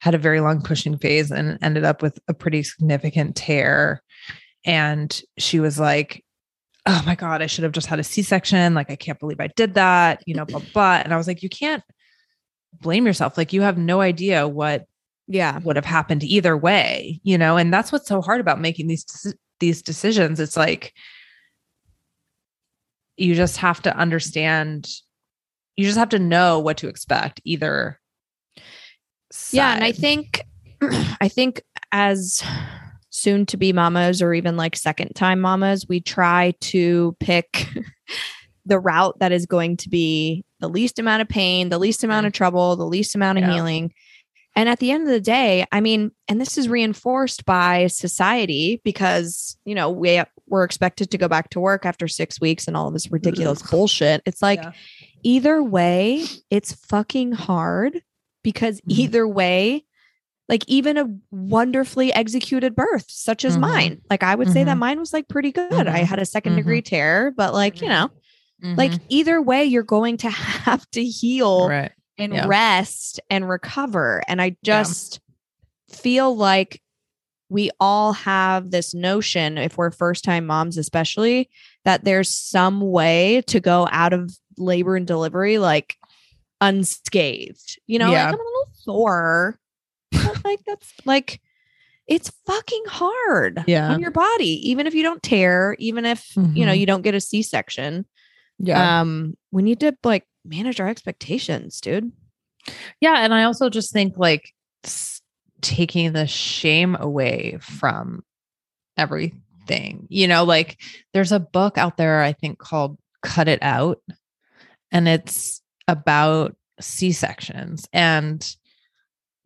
had 0.00 0.14
a 0.14 0.18
very 0.18 0.40
long 0.40 0.60
pushing 0.62 0.96
phase 0.98 1.30
and 1.30 1.58
ended 1.62 1.84
up 1.84 2.02
with 2.02 2.18
a 2.28 2.34
pretty 2.34 2.62
significant 2.62 3.36
tear. 3.36 4.02
And 4.64 5.20
she 5.38 5.60
was 5.60 5.78
like, 5.78 6.24
Oh 6.86 7.02
my 7.06 7.14
God, 7.14 7.40
I 7.40 7.46
should 7.46 7.64
have 7.64 7.72
just 7.72 7.86
had 7.86 7.98
a 7.98 8.04
C-section. 8.04 8.74
Like, 8.74 8.90
I 8.90 8.96
can't 8.96 9.18
believe 9.18 9.40
I 9.40 9.46
did 9.56 9.72
that, 9.74 10.22
you 10.26 10.34
know, 10.34 10.44
blah, 10.44 10.60
blah. 10.74 11.00
And 11.02 11.14
I 11.14 11.16
was 11.16 11.26
like, 11.26 11.42
you 11.42 11.48
can't 11.48 11.82
blame 12.78 13.06
yourself. 13.06 13.38
Like, 13.38 13.54
you 13.54 13.62
have 13.62 13.78
no 13.78 14.00
idea 14.00 14.46
what 14.46 14.84
yeah 15.26 15.58
would 15.60 15.76
have 15.76 15.86
happened 15.86 16.22
either 16.22 16.56
way, 16.56 17.20
you 17.22 17.38
know, 17.38 17.56
and 17.56 17.72
that's 17.72 17.90
what's 17.90 18.08
so 18.08 18.20
hard 18.20 18.40
about 18.40 18.60
making 18.60 18.86
these 18.86 19.34
these 19.60 19.80
decisions. 19.80 20.40
It's 20.40 20.56
like 20.56 20.92
you 23.16 23.34
just 23.34 23.58
have 23.58 23.80
to 23.82 23.96
understand 23.96 24.88
you 25.76 25.84
just 25.84 25.98
have 25.98 26.08
to 26.10 26.18
know 26.18 26.58
what 26.58 26.76
to 26.78 26.88
expect 26.88 27.40
either 27.44 28.00
yeah 29.50 29.74
and 29.74 29.84
i 29.84 29.92
think 29.92 30.42
i 31.20 31.28
think 31.28 31.62
as 31.92 32.42
soon 33.16 33.46
to 33.46 33.56
be 33.56 33.72
mamas 33.72 34.20
or 34.20 34.34
even 34.34 34.56
like 34.56 34.74
second 34.74 35.14
time 35.14 35.40
mamas 35.40 35.86
we 35.88 36.00
try 36.00 36.52
to 36.60 37.16
pick 37.20 37.68
the 38.66 38.78
route 38.80 39.16
that 39.20 39.30
is 39.30 39.46
going 39.46 39.76
to 39.76 39.88
be 39.88 40.44
the 40.58 40.66
least 40.68 40.98
amount 40.98 41.22
of 41.22 41.28
pain 41.28 41.68
the 41.68 41.78
least 41.78 42.02
amount 42.02 42.26
of 42.26 42.32
trouble 42.32 42.74
the 42.74 42.84
least 42.84 43.14
amount 43.14 43.38
of 43.38 43.44
Yeah. 43.44 43.52
healing 43.52 43.94
and 44.56 44.68
at 44.68 44.80
the 44.80 44.90
end 44.90 45.04
of 45.04 45.10
the 45.10 45.20
day 45.20 45.64
i 45.70 45.80
mean 45.80 46.10
and 46.26 46.40
this 46.40 46.58
is 46.58 46.68
reinforced 46.68 47.44
by 47.44 47.86
society 47.86 48.80
because 48.84 49.56
you 49.64 49.76
know 49.76 49.90
we 49.90 50.20
we're 50.48 50.64
expected 50.64 51.12
to 51.12 51.16
go 51.18 51.28
back 51.28 51.50
to 51.50 51.60
work 51.60 51.86
after 51.86 52.08
6 52.08 52.40
weeks 52.40 52.66
and 52.66 52.76
all 52.76 52.88
of 52.88 52.94
this 52.94 53.12
ridiculous 53.12 53.62
bullshit 53.62 54.22
it's 54.26 54.42
like 54.42 54.58
Yeah. 54.60 54.72
either 55.22 55.62
way 55.62 56.24
it's 56.50 56.72
fucking 56.72 57.30
hard 57.30 58.02
because 58.42 58.80
Mhm. 58.80 58.98
either 58.98 59.28
way 59.28 59.84
like 60.48 60.62
even 60.68 60.96
a 60.98 61.06
wonderfully 61.30 62.12
executed 62.12 62.74
birth 62.76 63.06
such 63.08 63.44
as 63.44 63.56
Mhm. 63.56 63.60
mine 63.60 64.00
like 64.10 64.22
i 64.22 64.34
would 64.34 64.50
say 64.52 64.64
that 64.64 64.76
Mhm. 64.76 64.80
mine 64.80 64.98
was 65.00 65.12
like 65.12 65.26
pretty 65.28 65.52
good 65.52 65.86
i 65.88 66.00
Mhm. 66.02 66.06
had 66.06 66.18
a 66.18 66.26
2nd 66.26 66.56
degree 66.56 66.82
tear 66.82 67.32
but 67.36 67.54
like 67.54 67.80
you 67.80 67.88
know 67.88 68.10
like 68.76 68.92
Mhm. 68.92 69.00
either 69.08 69.42
way 69.42 69.64
you're 69.64 69.82
going 69.82 70.16
to 70.18 70.28
have 70.30 70.88
to 70.90 71.04
heal 71.04 71.68
right 71.68 71.92
and 72.18 72.32
Yeah. 72.32 72.46
rest 72.46 73.20
and 73.30 73.48
recover 73.48 74.22
and 74.28 74.40
i 74.42 74.56
just 74.62 75.20
feel 75.90 76.36
like 76.36 76.80
we 77.50 77.70
all 77.78 78.12
have 78.14 78.70
this 78.70 78.94
notion 78.94 79.58
if 79.58 79.76
we're 79.76 79.90
first 79.90 80.24
time 80.24 80.46
moms 80.46 80.76
especially 80.78 81.48
that 81.84 82.04
there's 82.04 82.30
some 82.30 82.80
way 82.80 83.42
to 83.46 83.60
go 83.60 83.86
out 83.90 84.12
of 84.12 84.30
labor 84.56 84.96
and 84.96 85.06
delivery 85.06 85.58
like 85.58 85.96
unscathed 86.60 87.78
you 87.86 87.98
know 87.98 88.10
Yeah. 88.10 88.26
like 88.26 88.34
i'm 88.34 88.40
a 88.40 88.44
little 88.44 88.68
sore 88.74 89.58
like 90.44 90.60
that's 90.66 90.92
like 91.04 91.40
it's 92.06 92.30
fucking 92.46 92.82
hard 92.86 93.64
Yeah. 93.66 93.90
on 93.92 94.00
your 94.00 94.10
body 94.10 94.70
even 94.70 94.86
if 94.86 94.94
you 94.94 95.02
don't 95.02 95.22
tear 95.22 95.74
even 95.78 96.04
if 96.04 96.34
you 96.36 96.66
know 96.66 96.72
Mhm. 96.72 96.78
you 96.78 96.86
don't 96.86 97.02
get 97.02 97.14
a 97.14 97.20
c-section 97.20 98.04
yeah 98.58 99.00
um 99.00 99.36
we 99.52 99.62
need 99.62 99.80
to 99.80 99.96
like 100.04 100.26
manage 100.44 100.80
our 100.80 100.88
expectations 100.88 101.80
dude 101.80 102.12
yeah 103.00 103.24
and 103.24 103.32
i 103.34 103.44
also 103.44 103.68
just 103.70 103.92
think 103.92 104.14
like 104.16 104.52
taking 105.62 106.12
the 106.12 106.26
shame 106.26 106.94
away 107.00 107.56
from 107.60 108.22
everything 108.96 110.06
you 110.10 110.28
know 110.28 110.44
like 110.44 110.78
there's 111.14 111.32
a 111.32 111.40
book 111.40 111.78
out 111.78 111.96
there 111.96 112.20
i 112.22 112.32
think 112.32 112.58
called 112.58 112.98
cut 113.22 113.48
it 113.48 113.58
out 113.62 113.98
and 114.92 115.08
it's 115.08 115.62
about 115.88 116.54
c-sections 116.80 117.86
and 117.92 118.56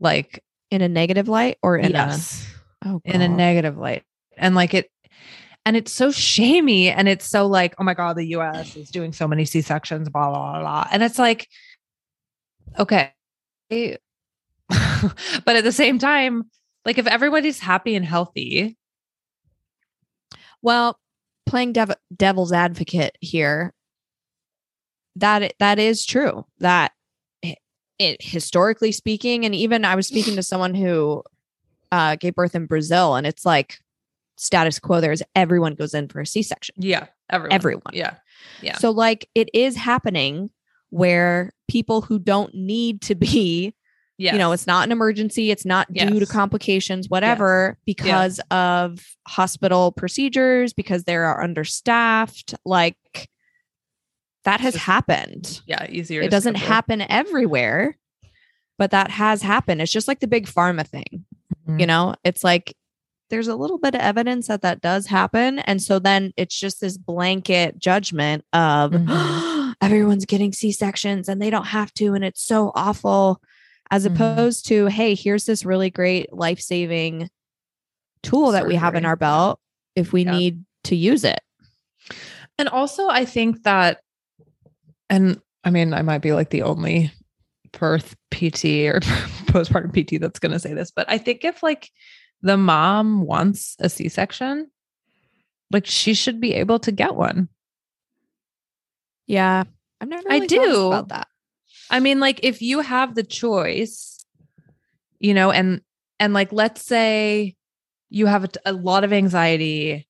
like 0.01 0.43
in 0.71 0.83
a 0.83 0.89
negative 0.89 1.29
light 1.29 1.59
or 1.63 1.77
in 1.77 1.93
yes 1.93 2.47
a 2.85 2.89
oh 2.89 3.01
in 3.05 3.21
a 3.23 3.29
negative 3.29 3.77
light 3.77 4.03
and 4.37 4.55
like 4.55 4.75
it 4.75 4.91
and 5.65 5.77
it's 5.77 5.93
so 5.93 6.11
shamey 6.11 6.89
and 6.91 7.09
it's 7.09 7.27
so 7.27 7.47
like 7.47 7.75
oh 7.79 7.85
my 7.85 7.95
god 7.95 8.17
the 8.17 8.25
us 8.27 8.77
is 8.77 8.91
doing 8.91 9.13
so 9.13 9.27
many 9.27 9.45
c-sections 9.45 10.09
blah 10.09 10.29
blah 10.29 10.53
blah, 10.53 10.61
blah. 10.61 10.87
and 10.93 11.03
it's 11.03 11.19
like 11.19 11.49
okay 12.79 13.13
but 13.71 15.57
at 15.57 15.65
the 15.65 15.73
same 15.73 15.99
time 15.99 16.45
like 16.85 16.99
if 16.99 17.07
everybody's 17.07 17.61
happy 17.61 17.95
and 17.95 18.05
healthy 18.05 18.77
Well, 20.63 20.99
playing 21.47 21.73
dev- 21.73 21.97
devil's 22.15 22.53
advocate 22.53 23.17
here, 23.21 23.73
that 25.17 25.53
that 25.59 25.79
is 25.79 26.05
true. 26.05 26.45
That 26.59 26.93
it, 27.99 28.23
historically 28.23 28.93
speaking, 28.93 29.45
and 29.45 29.55
even 29.55 29.85
I 29.85 29.95
was 29.95 30.07
speaking 30.07 30.37
to 30.37 30.43
someone 30.43 30.75
who 30.75 31.23
uh, 31.93 32.17
gave 32.17 32.35
birth 32.35 32.55
in 32.55 32.67
Brazil, 32.67 33.15
and 33.17 33.27
it's 33.27 33.45
like 33.47 33.79
status 34.37 34.79
quo. 34.79 35.01
There 35.01 35.13
is 35.13 35.23
everyone 35.35 35.75
goes 35.75 35.95
in 35.95 36.09
for 36.09 36.21
a 36.21 36.27
C 36.27 36.43
section. 36.43 36.75
yeah 36.79 37.07
everyone 37.31 37.53
Everyone. 37.55 37.93
yeah 37.93 38.15
yeah 38.63 38.77
So 38.79 38.91
like 38.91 39.29
it 39.35 39.51
is 39.53 39.77
happening 39.77 40.51
where 40.91 41.53
people 41.69 42.01
who 42.01 42.19
don't 42.19 42.55
need 42.55 43.03
to 43.03 43.15
be 43.15 43.75
yeah 44.17 44.33
you 44.33 44.39
know 44.39 44.53
it's 44.53 44.67
not 44.67 44.87
an 44.87 44.93
emergency 44.93 45.51
it's 45.51 45.67
not 45.67 45.93
due 45.93 46.19
to 46.21 46.25
complications 46.27 47.11
whatever 47.11 47.77
because 47.85 48.41
of 48.51 49.05
hospital 49.27 49.93
procedures 49.93 50.73
because 50.73 51.05
they 51.05 51.15
are 51.17 51.43
understaffed 51.43 52.55
like 52.65 52.97
that 54.45 54.61
has 54.61 54.75
Just 54.75 54.85
happened 54.87 55.61
yeah 55.67 55.87
easier 55.91 56.23
it 56.23 56.31
doesn't 56.31 56.57
happen 56.57 57.03
everywhere 57.03 57.97
but 58.79 58.91
that 58.93 59.11
has 59.11 59.43
happened 59.43 59.83
it's 59.83 59.93
just 59.93 60.09
like 60.09 60.21
the 60.21 60.27
big 60.29 60.47
pharma 60.47 60.87
thing 60.87 61.25
Mhm. 61.67 61.81
you 61.81 61.87
know 61.87 62.15
it's 62.25 62.45
like 62.45 62.75
there's 63.31 63.49
a 63.49 63.57
little 63.57 63.79
bit 63.79 63.95
of 63.95 64.01
evidence 64.01 64.47
that 64.49 64.63
that 64.63 64.81
does 64.81 65.07
happen 65.07 65.59
and 65.61 65.83
so 65.83 65.99
then 65.99 66.33
it's 66.37 66.59
just 66.59 66.81
this 66.81 66.97
blanket 66.97 67.79
judgment 67.79 68.45
of 68.53 68.93
Mhm. 68.93 69.75
everyone's 69.83 70.25
getting 70.27 70.53
c-sections 70.53 71.29
and 71.29 71.41
they 71.43 71.51
don't 71.51 71.67
have 71.67 71.93
to 71.95 72.15
and 72.15 72.25
it's 72.25 72.43
so 72.43 72.73
awful 72.75 73.41
as 73.91 74.07
Mhm. 74.07 74.15
opposed 74.15 74.67
to 74.67 74.87
hey 74.87 75.15
here's 75.15 75.45
this 75.47 75.65
really 75.65 75.91
great 75.91 76.33
life-saving 76.33 77.29
tool 78.23 78.53
that 78.53 78.67
we 78.67 78.75
have 78.77 78.95
in 78.95 79.05
our 79.05 79.17
belt 79.17 79.61
if 79.95 80.13
we 80.13 80.25
Yeah. 80.25 80.33
need 80.33 80.65
to 80.85 80.97
use 80.97 81.25
it. 81.25 81.41
And 82.59 82.69
also, 82.69 83.09
I 83.09 83.25
think 83.25 83.63
that, 83.63 84.01
and 85.11 85.41
I 85.65 85.71
mean, 85.71 85.93
I 85.93 86.03
might 86.03 86.23
be 86.23 86.33
like 86.33 86.51
the 86.51 86.63
only 86.63 87.13
birth 87.73 88.17
PT 88.31 88.65
or 88.87 89.01
postpartum 89.51 89.93
PT 89.93 90.21
that's 90.21 90.39
going 90.39 90.53
to 90.53 90.59
say 90.59 90.75
this, 90.75 90.91
but 90.91 91.09
I 91.11 91.19
think 91.19 91.45
if 91.45 91.63
like 91.63 91.91
the 92.43 92.57
mom 92.57 93.23
wants 93.23 93.77
a 93.81 93.89
C 93.89 94.09
section, 94.09 94.71
like 95.71 95.87
she 95.87 96.15
should 96.15 96.41
be 96.41 96.55
able 96.55 96.79
to 96.81 96.93
get 96.93 97.15
one. 97.15 97.49
Yeah. 99.27 99.65
I've 100.01 100.09
never 100.09 100.31
I 100.31 100.35
really 100.39 100.49
thought 100.49 100.65
do. 100.65 100.87
about 100.87 101.09
that. 101.09 101.29
I 101.91 102.01
mean, 102.01 102.21
like 102.21 102.41
if 102.43 102.63
you 102.63 102.81
have 102.81 103.15
the 103.15 103.23
choice, 103.23 104.25
you 105.19 105.35
know, 105.35 105.51
and 105.51 105.81
and 106.21 106.33
like 106.33 106.53
let's 106.53 106.83
say 106.83 107.57
you 108.11 108.27
have 108.27 108.45
a, 108.45 108.49
a 108.67 108.73
lot 108.73 109.05
of 109.05 109.13
anxiety 109.13 110.07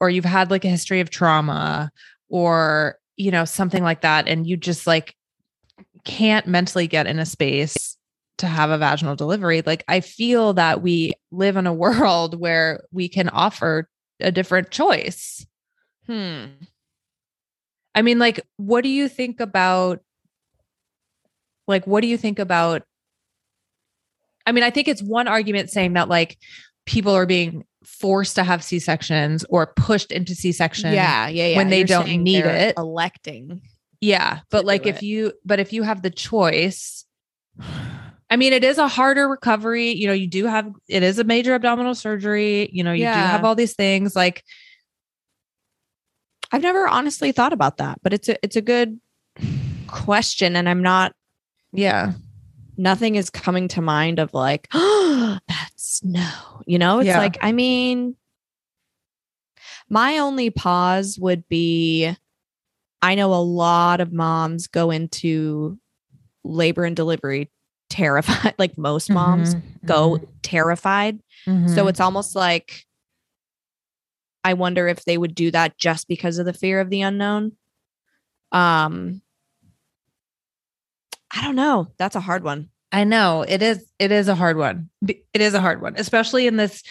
or 0.00 0.10
you've 0.10 0.24
had 0.24 0.50
like 0.50 0.64
a 0.64 0.68
history 0.68 1.00
of 1.00 1.10
trauma 1.10 1.90
or 2.28 2.98
you 3.16 3.30
know 3.30 3.44
something 3.44 3.82
like 3.82 4.02
that 4.02 4.28
and 4.28 4.46
you 4.46 4.56
just 4.56 4.86
like 4.86 5.14
can't 6.04 6.46
mentally 6.46 6.86
get 6.86 7.06
in 7.06 7.18
a 7.18 7.26
space 7.26 7.96
to 8.38 8.46
have 8.46 8.70
a 8.70 8.78
vaginal 8.78 9.16
delivery 9.16 9.62
like 9.64 9.84
i 9.88 10.00
feel 10.00 10.52
that 10.52 10.82
we 10.82 11.12
live 11.30 11.56
in 11.56 11.66
a 11.66 11.74
world 11.84 12.38
where 12.38 12.82
we 12.92 13.08
can 13.08 13.28
offer 13.28 13.88
a 14.20 14.32
different 14.32 14.70
choice 14.70 15.46
Hmm. 16.06 16.44
I 17.94 18.02
mean, 18.02 18.18
like, 18.18 18.40
what 18.56 18.82
do 18.82 18.88
you 18.88 19.08
think 19.08 19.40
about, 19.40 20.00
like, 21.66 21.86
what 21.86 22.00
do 22.00 22.08
you 22.08 22.18
think 22.18 22.38
about? 22.38 22.82
I 24.46 24.52
mean, 24.52 24.64
I 24.64 24.70
think 24.70 24.88
it's 24.88 25.02
one 25.02 25.28
argument 25.28 25.70
saying 25.70 25.94
that, 25.94 26.08
like, 26.08 26.36
people 26.86 27.12
are 27.12 27.26
being 27.26 27.64
forced 27.84 28.34
to 28.36 28.44
have 28.44 28.64
C 28.64 28.78
sections 28.78 29.44
or 29.48 29.66
pushed 29.66 30.12
into 30.12 30.34
C 30.34 30.52
section. 30.52 30.92
Yeah, 30.92 31.28
yeah, 31.28 31.48
yeah. 31.48 31.56
when 31.56 31.70
they 31.70 31.78
You're 31.78 31.86
don't 31.86 32.08
need 32.22 32.44
it. 32.44 32.74
Electing. 32.76 33.62
Yeah. 34.00 34.40
But, 34.50 34.64
like, 34.64 34.86
it. 34.86 34.96
if 34.96 35.02
you, 35.02 35.32
but 35.44 35.60
if 35.60 35.72
you 35.72 35.82
have 35.82 36.02
the 36.02 36.10
choice, 36.10 37.04
I 38.28 38.36
mean, 38.36 38.52
it 38.52 38.64
is 38.64 38.78
a 38.78 38.88
harder 38.88 39.28
recovery. 39.28 39.92
You 39.92 40.08
know, 40.08 40.12
you 40.12 40.26
do 40.26 40.46
have, 40.46 40.70
it 40.88 41.02
is 41.02 41.18
a 41.18 41.24
major 41.24 41.54
abdominal 41.54 41.94
surgery. 41.94 42.68
You 42.72 42.84
know, 42.84 42.92
you 42.92 43.04
do 43.04 43.10
have 43.10 43.44
all 43.44 43.54
these 43.54 43.74
things. 43.74 44.16
Like, 44.16 44.42
I've 46.52 46.62
never 46.62 46.86
honestly 46.86 47.32
thought 47.32 47.52
about 47.52 47.78
that, 47.78 47.98
but 48.00 48.12
it's 48.12 48.28
a 48.28 48.36
it's 48.44 48.54
a 48.54 48.60
good 48.60 49.00
question 49.88 50.54
and 50.54 50.68
I'm 50.68 50.82
not 50.82 51.12
yeah. 51.72 52.12
Nothing 52.76 53.14
is 53.16 53.30
coming 53.30 53.68
to 53.68 53.80
mind 53.82 54.18
of 54.18 54.34
like, 54.34 54.68
oh, 54.74 55.38
that's 55.48 56.02
no. 56.04 56.30
You 56.66 56.78
know, 56.78 56.98
it's 57.00 57.08
Yeah. 57.08 57.18
like, 57.18 57.38
I 57.42 57.52
mean, 57.52 58.16
my 59.88 60.18
only 60.18 60.50
pause 60.50 61.18
would 61.18 61.48
be 61.48 62.14
I 63.02 63.14
know 63.16 63.34
a 63.34 63.36
lot 63.42 64.00
of 64.00 64.12
moms 64.12 64.66
go 64.66 64.90
into 64.90 65.78
labor 66.42 66.84
and 66.84 66.96
delivery 66.96 67.50
terrified, 67.90 68.54
like 68.58 68.78
most 68.78 69.10
moms 69.10 69.54
Mhm, 69.54 69.60
go 69.86 70.18
terrified. 70.42 71.20
mhm, 71.46 71.68
So 71.68 71.86
it's 71.88 72.00
almost 72.00 72.34
like 72.34 72.86
I 74.42 74.54
wonder 74.54 74.88
if 74.88 75.04
they 75.04 75.16
would 75.18 75.34
do 75.34 75.50
that 75.52 75.78
just 75.78 76.06
because 76.08 76.38
of 76.38 76.46
the 76.46 76.52
fear 76.52 76.80
of 76.80 76.90
the 76.90 77.00
unknown. 77.02 77.52
Um 78.52 79.22
I 81.36 81.42
don't 81.42 81.56
know. 81.56 81.88
That's 81.98 82.16
a 82.16 82.20
hard 82.20 82.44
one. 82.44 82.68
I 82.92 83.04
know 83.04 83.42
it 83.42 83.60
is. 83.62 83.84
It 83.98 84.12
is 84.12 84.28
a 84.28 84.34
hard 84.34 84.56
one. 84.56 84.88
It 85.06 85.24
is 85.40 85.54
a 85.54 85.60
hard 85.60 85.82
one, 85.82 85.94
especially 85.96 86.46
in 86.46 86.56
this 86.56 86.82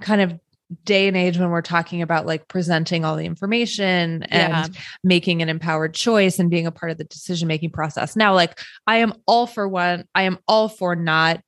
kind 0.00 0.20
of 0.20 0.38
day 0.84 1.08
and 1.08 1.16
age 1.16 1.38
when 1.38 1.48
we're 1.48 1.62
talking 1.62 2.02
about 2.02 2.26
like 2.26 2.46
presenting 2.48 3.02
all 3.02 3.16
the 3.16 3.24
information 3.24 4.22
and 4.24 4.74
Yeah. 4.74 4.80
making 5.02 5.40
an 5.40 5.48
empowered 5.48 5.94
choice 5.94 6.38
and 6.38 6.50
being 6.50 6.66
a 6.66 6.70
part 6.70 6.92
of 6.92 6.98
the 6.98 7.04
decision 7.04 7.48
making 7.48 7.70
process. 7.70 8.14
Now, 8.14 8.34
like 8.34 8.60
I 8.86 8.98
am 8.98 9.14
all 9.26 9.46
for 9.46 9.66
one. 9.66 10.04
I 10.14 10.22
am 10.22 10.38
all 10.46 10.68
for 10.68 10.94
not 10.94 11.40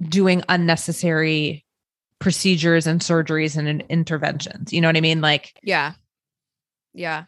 doing 0.00 0.42
unnecessary 0.48 1.64
procedures 2.18 2.88
and 2.88 3.00
surgeries 3.00 3.56
and 3.56 3.68
in- 3.68 3.80
interventions. 3.88 4.72
You 4.72 4.80
know 4.80 4.88
what 4.88 4.96
I 4.96 5.00
mean? 5.00 5.20
Like, 5.20 5.56
Yeah. 5.62 5.92
Yeah. 6.94 7.24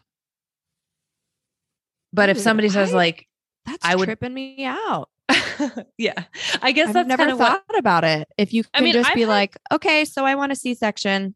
but 2.11 2.27
if 2.29 2.37
somebody 2.37 2.67
says 2.69 2.93
like, 2.93 3.27
That's 3.65 3.83
I 3.85 3.95
would- 3.95 4.05
tripping 4.05 4.33
me 4.33 4.65
out. 4.65 5.09
yeah, 5.97 6.23
I 6.61 6.71
guess 6.71 6.89
I've 6.89 6.93
that's 6.93 7.07
never 7.07 7.31
thought 7.35 7.63
what. 7.67 7.79
about 7.79 8.03
it. 8.03 8.27
If 8.37 8.53
you 8.53 8.63
can 8.63 8.69
I 8.75 8.81
mean, 8.81 8.93
just 8.93 9.09
I've 9.09 9.15
be 9.15 9.21
had- 9.21 9.29
like, 9.29 9.57
okay, 9.71 10.05
so 10.05 10.23
I 10.23 10.35
want 10.35 10.51
a 10.51 10.55
C-section. 10.55 11.33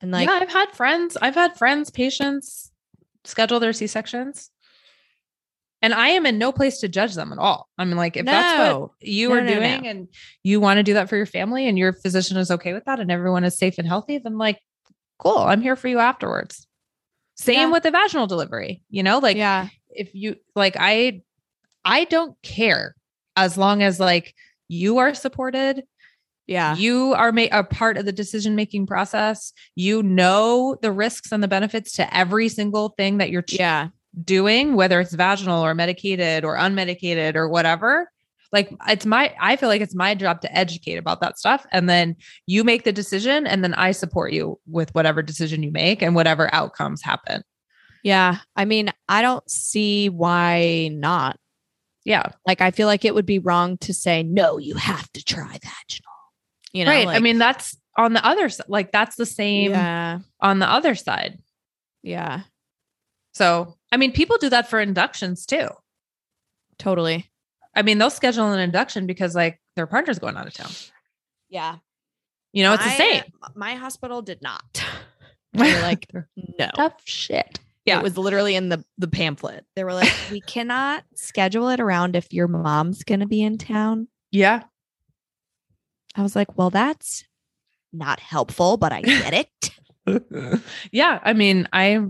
And 0.00 0.10
like, 0.10 0.28
yeah, 0.28 0.38
I've 0.40 0.50
had 0.52 0.70
friends, 0.72 1.16
I've 1.20 1.34
had 1.34 1.56
friends, 1.56 1.90
patients 1.90 2.72
schedule 3.24 3.60
their 3.60 3.72
C 3.72 3.86
sections. 3.86 4.50
And 5.82 5.92
I 5.92 6.08
am 6.08 6.26
in 6.26 6.38
no 6.38 6.52
place 6.52 6.78
to 6.80 6.88
judge 6.88 7.14
them 7.14 7.32
at 7.32 7.38
all. 7.38 7.68
I 7.76 7.84
mean, 7.84 7.96
like, 7.96 8.16
if 8.16 8.24
that's 8.24 8.58
what 8.80 8.90
you 9.00 9.28
No, 9.28 9.34
are 9.34 9.40
no, 9.42 9.46
no. 9.48 9.54
doing 9.60 9.86
and 9.88 10.08
you 10.44 10.60
want 10.60 10.78
to 10.78 10.82
do 10.84 10.94
that 10.94 11.08
for 11.08 11.16
your 11.16 11.26
family 11.26 11.66
and 11.68 11.76
your 11.76 11.92
physician 11.92 12.36
is 12.36 12.50
okay 12.52 12.72
with 12.72 12.84
that 12.84 13.00
and 13.00 13.10
everyone 13.10 13.42
is 13.44 13.58
safe 13.58 13.78
and 13.78 13.86
healthy, 13.86 14.18
then 14.18 14.38
like, 14.38 14.58
cool, 15.18 15.38
I'm 15.38 15.60
here 15.60 15.74
for 15.76 15.88
you 15.88 15.98
afterwards. 15.98 16.66
Same 17.36 17.68
Yeah. 17.68 17.72
with 17.72 17.82
the 17.82 17.90
vaginal 17.90 18.26
delivery, 18.28 18.82
you 18.90 19.02
know, 19.02 19.18
like 19.18 19.36
yeah. 19.36 19.68
if 19.90 20.14
you 20.14 20.36
like, 20.54 20.76
I, 20.78 21.22
I 21.84 22.04
don't 22.04 22.36
care 22.42 22.94
as 23.36 23.56
long 23.56 23.82
as 23.82 23.98
like 24.00 24.34
you 24.68 24.98
are 24.98 25.14
supported 25.14 25.84
Yeah. 26.46 26.76
you 26.76 27.14
are 27.14 27.32
ma- 27.32 27.46
a 27.52 27.64
part 27.64 27.96
of 27.96 28.04
the 28.04 28.12
decision 28.12 28.54
making 28.56 28.86
process. 28.86 29.52
You 29.76 30.02
know 30.02 30.76
the 30.82 30.92
risks 30.92 31.32
and 31.32 31.42
the 31.42 31.48
benefits 31.48 31.92
to 31.92 32.16
every 32.16 32.48
single 32.48 32.90
thing 32.90 33.18
that 33.18 33.30
you're 33.30 33.44
Yeah. 33.48 33.88
doing, 34.24 34.74
whether 34.74 35.00
it's 35.00 35.14
vaginal 35.14 35.64
or 35.64 35.74
medicated 35.74 36.44
or 36.44 36.56
unmedicated 36.56 37.36
or 37.36 37.48
whatever. 37.48 38.10
Like 38.52 38.70
it's 38.88 39.06
my, 39.06 39.32
I 39.40 39.56
feel 39.56 39.70
like 39.70 39.80
it's 39.80 39.94
my 39.94 40.14
job 40.14 40.42
to 40.42 40.54
educate 40.54 40.96
about 40.96 41.22
that 41.22 41.38
stuff. 41.38 41.64
And 41.72 41.88
then 41.88 42.16
you 42.46 42.64
make 42.64 42.84
the 42.84 42.92
decision, 42.92 43.46
and 43.46 43.64
then 43.64 43.72
I 43.72 43.92
support 43.92 44.32
you 44.34 44.58
with 44.66 44.94
whatever 44.94 45.22
decision 45.22 45.62
you 45.62 45.70
make 45.72 46.02
and 46.02 46.14
whatever 46.14 46.52
outcomes 46.54 47.00
happen. 47.02 47.42
Yeah. 48.02 48.38
I 48.56 48.66
mean, 48.66 48.90
I 49.08 49.22
don't 49.22 49.48
see 49.50 50.10
why 50.10 50.90
not. 50.92 51.38
Yeah. 52.04 52.26
Like, 52.46 52.60
I 52.60 52.70
feel 52.70 52.86
like 52.86 53.04
it 53.04 53.14
would 53.14 53.26
be 53.26 53.38
wrong 53.38 53.78
to 53.78 53.94
say, 53.94 54.22
no, 54.22 54.58
you 54.58 54.74
have 54.74 55.10
to 55.12 55.24
try 55.24 55.58
vaginal. 55.62 56.12
You 56.72 56.84
know, 56.84 56.90
right. 56.90 57.08
I 57.08 57.18
mean, 57.18 57.38
that's 57.38 57.76
on 57.96 58.14
the 58.14 58.24
other 58.26 58.48
side. 58.48 58.66
Like 58.68 58.92
that's 58.92 59.16
the 59.16 59.26
same 59.26 59.72
yeah. 59.72 60.20
on 60.40 60.58
the 60.58 60.68
other 60.68 60.94
side. 60.94 61.38
Yeah. 62.02 62.42
So, 63.34 63.76
I 63.90 63.96
mean, 63.96 64.12
people 64.12 64.38
do 64.38 64.48
that 64.50 64.68
for 64.68 64.80
inductions 64.80 65.46
too. 65.46 65.68
Totally. 66.78 67.30
I 67.74 67.82
mean, 67.82 67.98
they'll 67.98 68.10
schedule 68.10 68.52
an 68.52 68.58
induction 68.58 69.06
because 69.06 69.34
like 69.34 69.60
their 69.76 69.86
partner's 69.86 70.18
going 70.18 70.36
out 70.36 70.46
of 70.46 70.54
town. 70.54 70.70
Yeah. 71.48 71.76
You 72.52 72.64
know, 72.64 72.74
it's 72.74 72.84
the 72.84 72.90
same. 72.90 73.22
My 73.54 73.74
hospital 73.74 74.22
did 74.22 74.42
not. 74.42 74.84
They 75.54 75.70
were 75.70 75.82
like, 75.82 76.06
no. 76.58 76.70
tough 76.74 77.02
shit. 77.04 77.60
Yeah. 77.84 77.98
It 77.98 78.02
was 78.02 78.16
literally 78.16 78.54
in 78.54 78.68
the 78.68 78.84
the 78.98 79.08
pamphlet. 79.08 79.64
They 79.74 79.84
were 79.84 79.92
like, 79.94 80.12
we 80.30 80.40
cannot 80.40 81.04
schedule 81.14 81.68
it 81.68 81.80
around 81.80 82.14
if 82.16 82.32
your 82.32 82.48
mom's 82.48 83.02
gonna 83.04 83.26
be 83.26 83.42
in 83.42 83.58
town. 83.58 84.08
yeah. 84.30 84.62
I 86.14 86.22
was 86.22 86.36
like, 86.36 86.58
well, 86.58 86.68
that's 86.68 87.24
not 87.92 88.20
helpful, 88.20 88.76
but 88.76 88.92
I 88.92 89.00
get 89.00 89.48
it. 90.06 90.60
yeah. 90.92 91.18
I 91.22 91.32
mean, 91.32 91.66
I, 91.72 92.00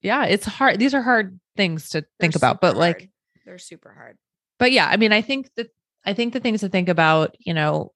yeah, 0.00 0.24
it's 0.24 0.44
hard. 0.46 0.80
These 0.80 0.94
are 0.94 1.02
hard 1.02 1.38
things 1.56 1.90
to 1.90 2.04
think 2.18 2.34
about, 2.34 2.60
but 2.60 2.76
like, 2.76 3.08
they're 3.46 3.58
super 3.58 3.92
hard. 3.92 4.16
but 4.58 4.72
yeah, 4.72 4.88
I 4.88 4.96
mean, 4.96 5.12
I 5.12 5.22
think 5.22 5.48
that, 5.54 5.68
I 6.04 6.12
think 6.12 6.32
the 6.32 6.40
things 6.40 6.60
to 6.62 6.68
think 6.68 6.88
about, 6.88 7.36
you 7.38 7.54
know, 7.54 7.92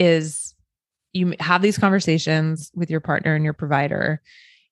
is 0.00 0.54
you 1.12 1.34
have 1.38 1.60
these 1.60 1.76
conversations 1.78 2.70
with 2.74 2.90
your 2.90 3.00
partner 3.00 3.34
and 3.34 3.44
your 3.44 3.52
provider. 3.52 4.22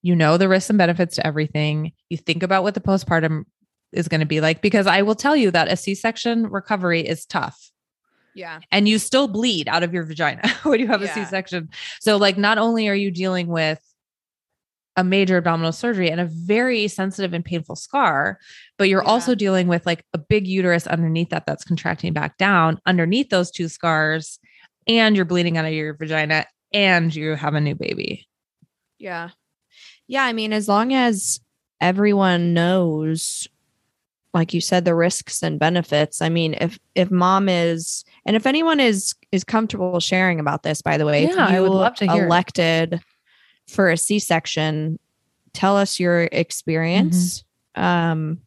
You 0.02 0.16
know 0.16 0.36
the 0.36 0.48
risks 0.48 0.68
and 0.70 0.78
benefits 0.78 1.16
to 1.16 1.26
everything. 1.26 1.92
You 2.08 2.16
think 2.16 2.42
about 2.42 2.62
what 2.64 2.74
the 2.74 2.80
postpartum 2.80 3.44
is 3.92 4.08
going 4.08 4.20
to 4.20 4.26
be 4.26 4.40
like 4.40 4.60
because 4.62 4.86
I 4.86 5.02
will 5.02 5.14
tell 5.14 5.36
you 5.36 5.50
that 5.50 5.70
a 5.70 5.76
C-section 5.76 6.46
recovery 6.48 7.00
is 7.06 7.24
tough. 7.26 7.70
Yeah. 8.34 8.60
and 8.70 8.88
you 8.88 8.98
still 8.98 9.28
bleed 9.28 9.68
out 9.68 9.82
of 9.82 9.92
your 9.92 10.04
vagina 10.06 10.48
when 10.62 10.80
you 10.80 10.86
have 10.86 11.02
a 11.02 11.04
Yeah. 11.04 11.14
C-section. 11.26 11.68
So 12.00 12.16
like 12.16 12.38
not 12.38 12.56
only 12.56 12.88
are 12.88 12.94
you 12.94 13.10
dealing 13.10 13.46
with 13.46 13.78
a 14.96 15.04
major 15.04 15.36
abdominal 15.36 15.70
surgery 15.72 16.10
and 16.10 16.18
a 16.18 16.24
very 16.24 16.88
sensitive 16.88 17.34
and 17.34 17.44
painful 17.44 17.76
scar, 17.76 18.38
but 18.78 18.88
you're 18.88 19.02
Yeah. 19.02 19.08
also 19.10 19.34
dealing 19.34 19.68
with 19.68 19.84
like 19.84 20.04
a 20.14 20.18
big 20.18 20.46
uterus 20.46 20.86
underneath 20.86 21.28
that 21.28 21.44
that's 21.46 21.62
contracting 21.64 22.14
back 22.14 22.38
down 22.38 22.80
underneath 22.86 23.28
those 23.28 23.50
two 23.50 23.68
scars 23.68 24.38
and 24.86 25.14
you're 25.14 25.26
bleeding 25.26 25.58
out 25.58 25.66
of 25.66 25.72
your 25.74 25.94
vagina 25.94 26.46
and 26.72 27.14
you 27.14 27.34
have 27.34 27.52
a 27.54 27.60
new 27.60 27.74
baby. 27.74 28.26
Yeah. 28.98 29.28
Yeah. 30.12 30.24
I 30.24 30.32
mean, 30.32 30.52
as 30.52 30.68
long 30.68 30.92
as 30.92 31.40
everyone 31.80 32.52
knows, 32.54 33.48
like 34.34 34.54
you 34.54 34.60
said, 34.60 34.84
the 34.84 34.94
risks 34.94 35.42
and 35.42 35.58
benefits. 35.58 36.22
I 36.22 36.28
mean, 36.28 36.54
if 36.60 36.78
if 36.94 37.10
mom 37.10 37.48
is 37.48 38.04
And 38.24 38.36
if 38.36 38.46
anyone 38.46 38.78
is 38.80 39.14
is 39.32 39.44
comfortable 39.44 39.98
sharing 40.00 40.38
about 40.40 40.62
this, 40.62 40.82
by 40.82 40.96
the 40.98 41.06
way, 41.06 41.24
if 41.24 41.34
Yeah, 41.34 41.46
I 41.46 41.60
would 41.60 41.72
love 41.72 41.94
to 41.96 42.06
hear 42.06 42.26
elected 42.26 43.00
for 43.68 43.90
a 43.90 43.96
C 43.96 44.18
section, 44.18 44.98
tell 45.54 45.76
us 45.76 45.98
your 45.98 46.28
experience. 46.30 47.42
Mm-hmm. 47.76 47.82
Um, 47.82 48.38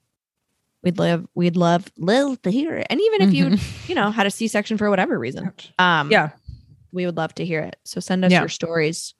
we'd 0.84 0.98
love 1.00 1.26
we'd 1.36 1.58
love 1.58 1.92
love 1.98 2.42
to 2.44 2.52
hear 2.52 2.76
it. 2.76 2.88
And 2.90 3.02
even 3.02 3.22
if 3.22 3.34
you 3.34 3.46
Mhm. 3.48 3.90
you 3.90 3.96
know 3.96 4.12
had 4.12 4.28
a 4.28 4.32
C 4.32 4.48
section 4.48 4.78
for 4.78 4.90
whatever 4.90 5.18
reason, 5.20 5.52
um, 5.80 6.12
yeah, 6.12 6.30
we 6.92 7.06
would 7.06 7.18
love 7.18 7.34
to 7.36 7.46
hear 7.46 7.62
it. 7.62 7.76
So 7.84 8.00
send 8.00 8.24
us 8.24 8.32
Yeah. 8.32 8.42
your 8.42 8.50
stories. 8.50 9.14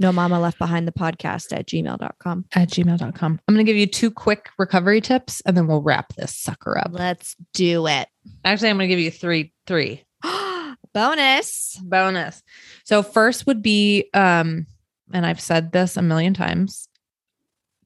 No 0.00 0.10
mama 0.12 0.40
left 0.40 0.58
behind 0.58 0.88
the 0.88 0.92
podcast 0.92 1.52
at 1.56 1.66
gmail.com. 1.68 2.46
at 2.54 2.70
gmail.com. 2.70 3.40
I'm 3.46 3.54
going 3.54 3.64
to 3.64 3.70
give 3.70 3.76
you 3.78 3.86
two 3.86 4.10
quick 4.10 4.48
recovery 4.58 5.00
tips 5.02 5.42
and 5.46 5.56
then 5.56 5.66
we'll 5.66 5.82
wrap 5.82 6.14
this 6.14 6.34
sucker 6.34 6.78
up. 6.78 6.88
Let's 6.90 7.36
do 7.52 7.86
it. 7.86 8.08
Actually, 8.44 8.70
I'm 8.70 8.78
going 8.78 8.88
to 8.88 8.92
give 8.96 8.98
you 9.04 9.10
three, 9.10 9.52
three 9.66 10.02
Bonus. 10.94 11.78
bonus. 11.82 12.42
So 12.84 13.02
first 13.02 13.46
would 13.46 13.62
be, 13.62 14.08
um, 14.14 14.66
and 15.12 15.26
I've 15.26 15.40
said 15.40 15.70
this 15.70 15.96
a 15.98 16.02
million 16.02 16.32
times, 16.34 16.88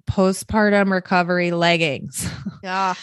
postpartum 0.08 0.90
recovery 0.90 1.50
leggings. 1.50 2.28
yeah 2.62 2.94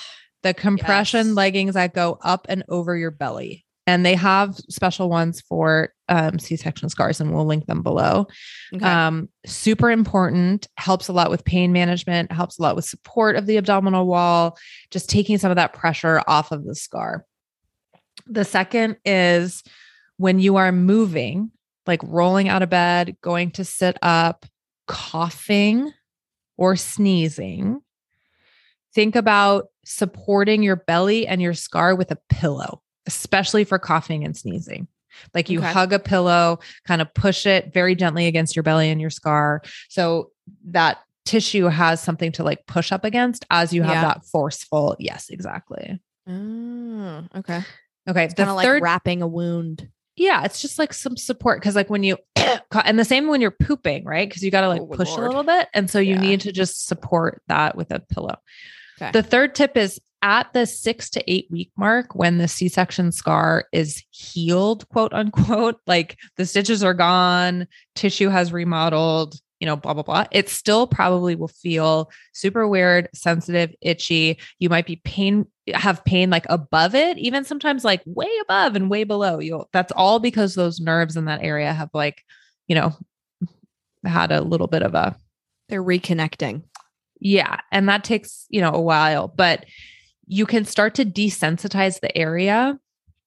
the 0.44 0.54
compression 0.56 1.28
Yes. 1.28 1.36
leggings 1.36 1.74
that 1.76 1.94
go 1.94 2.18
up 2.24 2.48
and 2.50 2.64
over 2.68 2.96
your 2.98 3.12
belly. 3.12 3.64
And 3.86 4.04
they 4.04 4.16
have 4.16 4.56
special 4.70 5.08
ones 5.08 5.40
for 5.40 5.94
um, 6.12 6.40
C-section 6.40 6.90
scars, 6.90 7.22
and 7.22 7.34
we'll 7.34 7.46
link 7.46 7.66
them 7.68 7.82
below. 7.82 8.28
okay. 8.76 8.86
Um, 8.86 9.30
super 9.46 9.90
important, 9.90 10.68
helps 10.76 11.08
a 11.08 11.14
lot 11.14 11.32
with 11.32 11.46
pain 11.46 11.72
management, 11.72 12.32
helps 12.34 12.60
a 12.60 12.62
lot 12.62 12.76
with 12.76 12.84
support 12.84 13.38
of 13.38 13.46
the 13.46 13.58
abdominal 13.58 14.06
wall, 14.06 14.58
just 14.92 15.10
taking 15.10 15.38
some 15.38 15.52
of 15.52 15.56
that 15.56 15.74
pressure 15.74 16.22
off 16.28 16.52
of 16.52 16.66
the 16.66 16.76
scar. 16.76 17.26
The 18.28 18.44
second 18.44 18.98
is 19.06 19.64
when 20.18 20.40
you 20.40 20.58
are 20.58 20.74
moving, 20.74 21.52
like 21.88 22.02
rolling 22.04 22.50
out 22.50 22.62
of 22.62 22.70
bed, 22.70 23.16
going 23.22 23.52
to 23.52 23.64
sit 23.64 23.98
up, 24.02 24.46
coughing 24.88 25.94
or 26.58 26.76
sneezing, 26.76 27.80
think 28.94 29.16
about 29.16 29.68
supporting 29.86 30.62
your 30.62 30.76
belly 30.76 31.26
and 31.26 31.42
your 31.42 31.54
scar 31.54 31.96
with 31.96 32.12
a 32.12 32.18
pillow, 32.30 32.82
especially 33.08 33.64
for 33.64 33.80
coughing 33.80 34.26
and 34.26 34.36
sneezing. 34.36 34.90
Like 35.34 35.50
you 35.50 35.60
Okay. 35.60 35.72
hug 35.72 35.94
a 35.94 36.00
pillow, 36.00 36.60
kind 36.86 37.02
of 37.02 37.14
push 37.14 37.46
it 37.46 37.74
very 37.74 37.96
gently 37.96 38.28
against 38.28 38.56
your 38.56 38.64
belly 38.64 38.90
and 38.90 39.00
your 39.02 39.10
scar. 39.10 39.62
So 39.90 40.32
that 40.66 41.00
tissue 41.26 41.66
has 41.66 42.02
something 42.02 42.32
to 42.34 42.44
like 42.44 42.66
push 42.66 42.92
up 42.92 43.04
against 43.06 43.46
as 43.52 43.72
you 43.74 43.84
have 43.84 43.92
Yeah. 43.96 44.02
that 44.06 44.26
forceful. 44.26 44.96
Yes, 45.00 45.30
exactly. 45.30 46.00
Oh, 46.28 47.24
okay. 47.36 47.62
Okay. 48.10 48.24
It's 48.26 48.34
the 48.34 48.44
kind 48.44 48.50
of 48.50 48.56
like 48.56 48.66
third, 48.66 48.82
wrapping 48.82 49.22
a 49.22 49.28
wound. 49.28 49.90
yeah, 50.16 50.44
it's 50.44 50.62
just 50.62 50.78
like 50.80 50.94
some 50.94 51.16
support 51.18 51.60
because, 51.60 51.76
like, 51.76 51.90
when 51.90 52.04
you 52.04 52.18
and 52.86 52.98
the 53.00 53.06
same 53.06 53.28
when 53.28 53.42
you're 53.42 53.52
pooping, 53.52 54.04
right? 54.06 54.28
Because 54.28 54.44
you 54.44 54.52
got 54.52 54.62
to 54.62 54.68
like 54.70 54.82
Oh, 54.82 54.88
push 54.88 55.10
Lord. 55.10 55.24
a 55.24 55.28
little 55.28 55.44
bit, 55.44 55.68
and 55.74 55.90
so 55.90 56.00
you 56.00 56.16
Yeah. 56.16 56.22
need 56.22 56.42
to 56.42 56.52
just 56.52 56.88
support 56.88 57.42
that 57.48 57.76
with 57.76 57.92
a 57.92 58.00
pillow. 58.00 58.36
Okay. 59.02 59.12
The 59.12 59.24
third 59.24 59.56
tip 59.56 59.78
is 59.78 60.00
at 60.22 60.54
the 60.54 60.66
six 60.66 61.10
to 61.12 61.32
eight 61.32 61.48
week 61.50 61.72
mark 61.78 62.16
when 62.16 62.38
the 62.38 62.48
C 62.48 62.68
section 62.68 63.12
scar 63.12 63.66
is 63.72 64.04
healed, 64.12 64.88
quote 64.90 65.14
unquote, 65.14 65.80
like 65.88 66.18
the 66.38 66.46
stitches 66.46 66.84
are 66.84 66.94
gone, 66.94 67.68
tissue 67.96 68.30
has 68.30 68.54
remodeled, 68.54 69.36
you 69.60 69.66
know, 69.66 69.76
blah, 69.76 69.94
blah, 69.94 70.04
blah. 70.04 70.26
It 70.32 70.50
still 70.50 70.88
probably 70.88 71.36
will 71.36 71.48
feel 71.48 72.12
super 72.34 72.68
weird, 72.68 73.10
sensitive, 73.14 73.74
itchy. 73.82 74.40
You 74.60 74.70
might 74.70 74.86
be 74.86 74.98
pain, 75.04 75.46
have 75.74 76.04
pain 76.04 76.30
like 76.30 76.46
above 76.50 76.96
it, 76.96 77.18
even 77.18 77.44
sometimes 77.44 77.84
like 77.84 78.02
way 78.06 78.30
above 78.42 78.76
and 78.76 78.90
way 78.90 79.04
below. 79.04 79.40
You'll, 79.40 79.70
that's 79.74 79.92
all 79.96 80.20
because 80.20 80.56
those 80.56 80.80
nerves 80.80 81.16
in 81.16 81.26
that 81.26 81.44
area 81.44 81.72
have 81.74 81.90
like, 81.94 82.24
you 82.68 82.76
know, 82.76 82.96
had 84.04 84.32
a 84.32 84.42
little 84.42 84.68
bit 84.68 84.82
of 84.82 84.96
a 84.96 85.16
They're 85.70 85.84
reconnecting. 85.84 86.64
yeah. 87.20 87.60
And 87.72 87.88
that 87.90 88.04
takes, 88.04 88.46
you 88.50 88.62
know, 88.62 88.72
a 88.72 88.82
while, 88.82 89.28
but 89.28 89.66
you 90.32 90.46
can 90.46 90.64
start 90.64 90.96
to 90.96 91.06
desensitize 91.06 92.00
the 92.00 92.18
area 92.18 92.80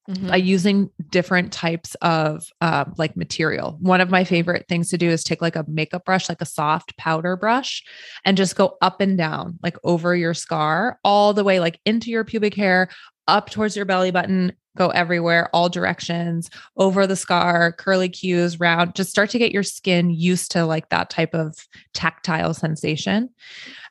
Mm-hmm. 0.07 0.29
by 0.29 0.37
using 0.37 0.91
different 1.09 1.51
types 1.51 1.95
of 2.03 2.47
uh, 2.61 2.85
like 2.99 3.17
material. 3.17 3.79
One 3.81 4.03
of 4.03 4.11
my 4.11 4.23
favorite 4.23 4.67
things 4.69 4.91
to 4.91 4.99
do 4.99 5.09
is 5.09 5.25
take 5.25 5.41
like 5.41 5.57
a 5.57 5.65
makeup 5.67 6.05
brush, 6.05 6.29
like 6.29 6.43
a 6.43 6.45
soft 6.45 6.95
powder 6.99 7.39
brush, 7.39 7.83
and 8.23 8.37
just 8.37 8.55
go 8.55 8.77
up 8.83 9.01
and 9.01 9.17
down, 9.17 9.59
like 9.63 9.79
over 9.83 10.15
your 10.15 10.35
scar, 10.35 10.99
all 11.05 11.33
the 11.33 11.43
way 11.43 11.59
like 11.59 11.81
into 11.87 12.11
your 12.11 12.23
pubic 12.23 12.55
hair, 12.55 12.91
up 13.29 13.51
towards 13.51 13.77
your 13.77 13.85
belly 13.85 14.11
button, 14.11 14.53
go 14.77 14.89
everywhere, 14.89 15.49
all 15.53 15.69
directions, 15.69 16.51
over 16.77 17.07
the 17.07 17.17
scar, 17.17 17.73
curly 17.73 18.09
cues, 18.09 18.59
round. 18.59 18.95
Just 18.95 19.11
start 19.11 19.31
to 19.31 19.39
get 19.39 19.53
your 19.53 19.63
skin 19.63 20.11
used 20.11 20.51
to 20.53 20.67
like 20.67 20.89
that 20.89 21.11
type 21.11 21.35
of 21.35 21.57
tactile 21.93 22.55
sensation. 22.55 23.31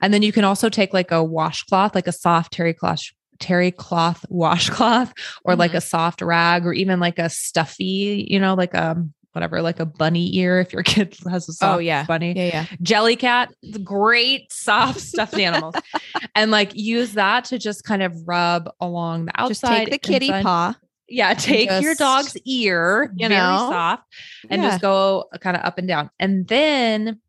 And 0.01 0.13
then 0.13 0.21
you 0.21 0.31
can 0.31 0.43
also 0.43 0.69
take 0.69 0.93
like 0.93 1.11
a 1.11 1.23
washcloth, 1.23 1.95
like 1.95 2.07
a 2.07 2.11
soft 2.11 2.53
terry 2.53 2.73
cloth 2.73 3.03
terry 3.39 3.71
cloth 3.71 4.25
washcloth 4.29 5.13
or 5.43 5.55
like 5.55 5.71
Mhm. 5.71 5.77
a 5.77 5.81
soft 5.81 6.21
rag 6.21 6.65
or 6.65 6.73
even 6.73 6.99
like 6.99 7.17
a 7.19 7.29
stuffy, 7.29 8.27
you 8.29 8.39
know, 8.39 8.53
like 8.53 8.75
um 8.75 9.13
whatever, 9.34 9.61
like 9.61 9.79
a 9.79 9.86
bunny 9.86 10.36
ear 10.38 10.59
if 10.59 10.71
your 10.71 10.84
kid 10.84 11.15
has 11.29 11.49
a 11.49 11.53
soft 11.53 11.75
Oh, 11.75 11.79
yeah. 11.79 12.05
bunny. 12.05 12.34
Yeah, 12.36 12.45
yeah. 12.45 12.65
Jellycat, 12.81 13.49
the 13.61 13.79
great 13.79 14.51
soft 14.51 14.99
stuffed 14.99 15.38
animals. 15.38 15.75
And 16.36 16.49
like 16.49 16.73
use 16.73 17.13
that 17.13 17.45
to 17.45 17.59
just 17.59 17.84
kind 17.84 18.01
of 18.01 18.27
rub 18.27 18.67
along 18.79 19.25
the 19.25 19.39
outside. 19.39 19.49
Just 19.49 19.63
take 19.63 19.91
the 19.91 19.97
kitty 19.99 20.29
paw. 20.29 20.75
Yeah, 21.07 21.36
take 21.36 21.69
your 21.81 21.93
dog's 21.93 22.36
ear, 22.45 23.13
you 23.15 23.27
very 23.27 23.39
know, 23.39 23.69
soft, 23.69 24.03
and 24.49 24.63
yeah. 24.63 24.69
just 24.69 24.81
go 24.81 25.25
kind 25.41 25.55
of 25.55 25.63
up 25.63 25.77
and 25.77 25.88
down. 25.88 26.09
And 26.19 26.47
then 26.47 27.19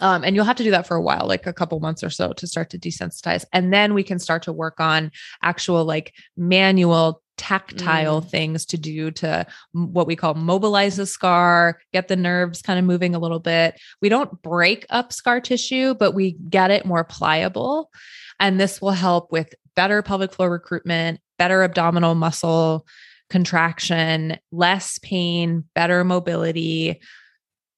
um, 0.00 0.24
and 0.24 0.34
you'll 0.34 0.44
have 0.44 0.56
to 0.56 0.64
do 0.64 0.70
that 0.72 0.86
for 0.86 0.96
a 0.96 1.00
while, 1.00 1.26
like 1.26 1.46
a 1.46 1.52
couple 1.52 1.78
months 1.80 2.02
or 2.02 2.10
so 2.10 2.32
to 2.32 2.46
start 2.46 2.70
to 2.70 2.78
desensitize. 2.78 3.44
And 3.52 3.72
then 3.72 3.94
we 3.94 4.02
can 4.02 4.18
start 4.18 4.42
to 4.44 4.52
work 4.52 4.80
on 4.80 5.12
actual 5.42 5.84
like 5.84 6.12
manual 6.36 7.22
tactile 7.42 8.22
Mm. 8.22 8.30
things 8.30 8.64
to 8.66 8.78
do 8.78 9.10
to 9.10 9.44
what 9.72 10.06
we 10.06 10.14
call 10.14 10.34
mobilize 10.34 10.96
the 10.96 11.06
scar, 11.06 11.80
get 11.92 12.06
the 12.06 12.14
nerves 12.14 12.62
kind 12.62 12.78
of 12.78 12.84
moving 12.84 13.16
a 13.16 13.18
little 13.18 13.40
bit. 13.40 13.80
We 14.00 14.08
don't 14.08 14.40
break 14.42 14.86
up 14.90 15.12
scar 15.12 15.40
tissue, 15.40 15.94
but 15.94 16.12
we 16.12 16.36
get 16.48 16.70
it 16.70 16.86
more 16.86 17.02
pliable. 17.02 17.90
And 18.38 18.60
this 18.60 18.80
will 18.80 18.92
help 18.92 19.32
with 19.32 19.54
better 19.74 20.02
pelvic 20.02 20.32
floor 20.32 20.50
recruitment, 20.50 21.20
better 21.36 21.64
abdominal 21.64 22.14
muscle 22.14 22.86
contraction, 23.28 24.38
less 24.52 24.98
pain, 24.98 25.64
better 25.74 26.04
mobility, 26.04 27.00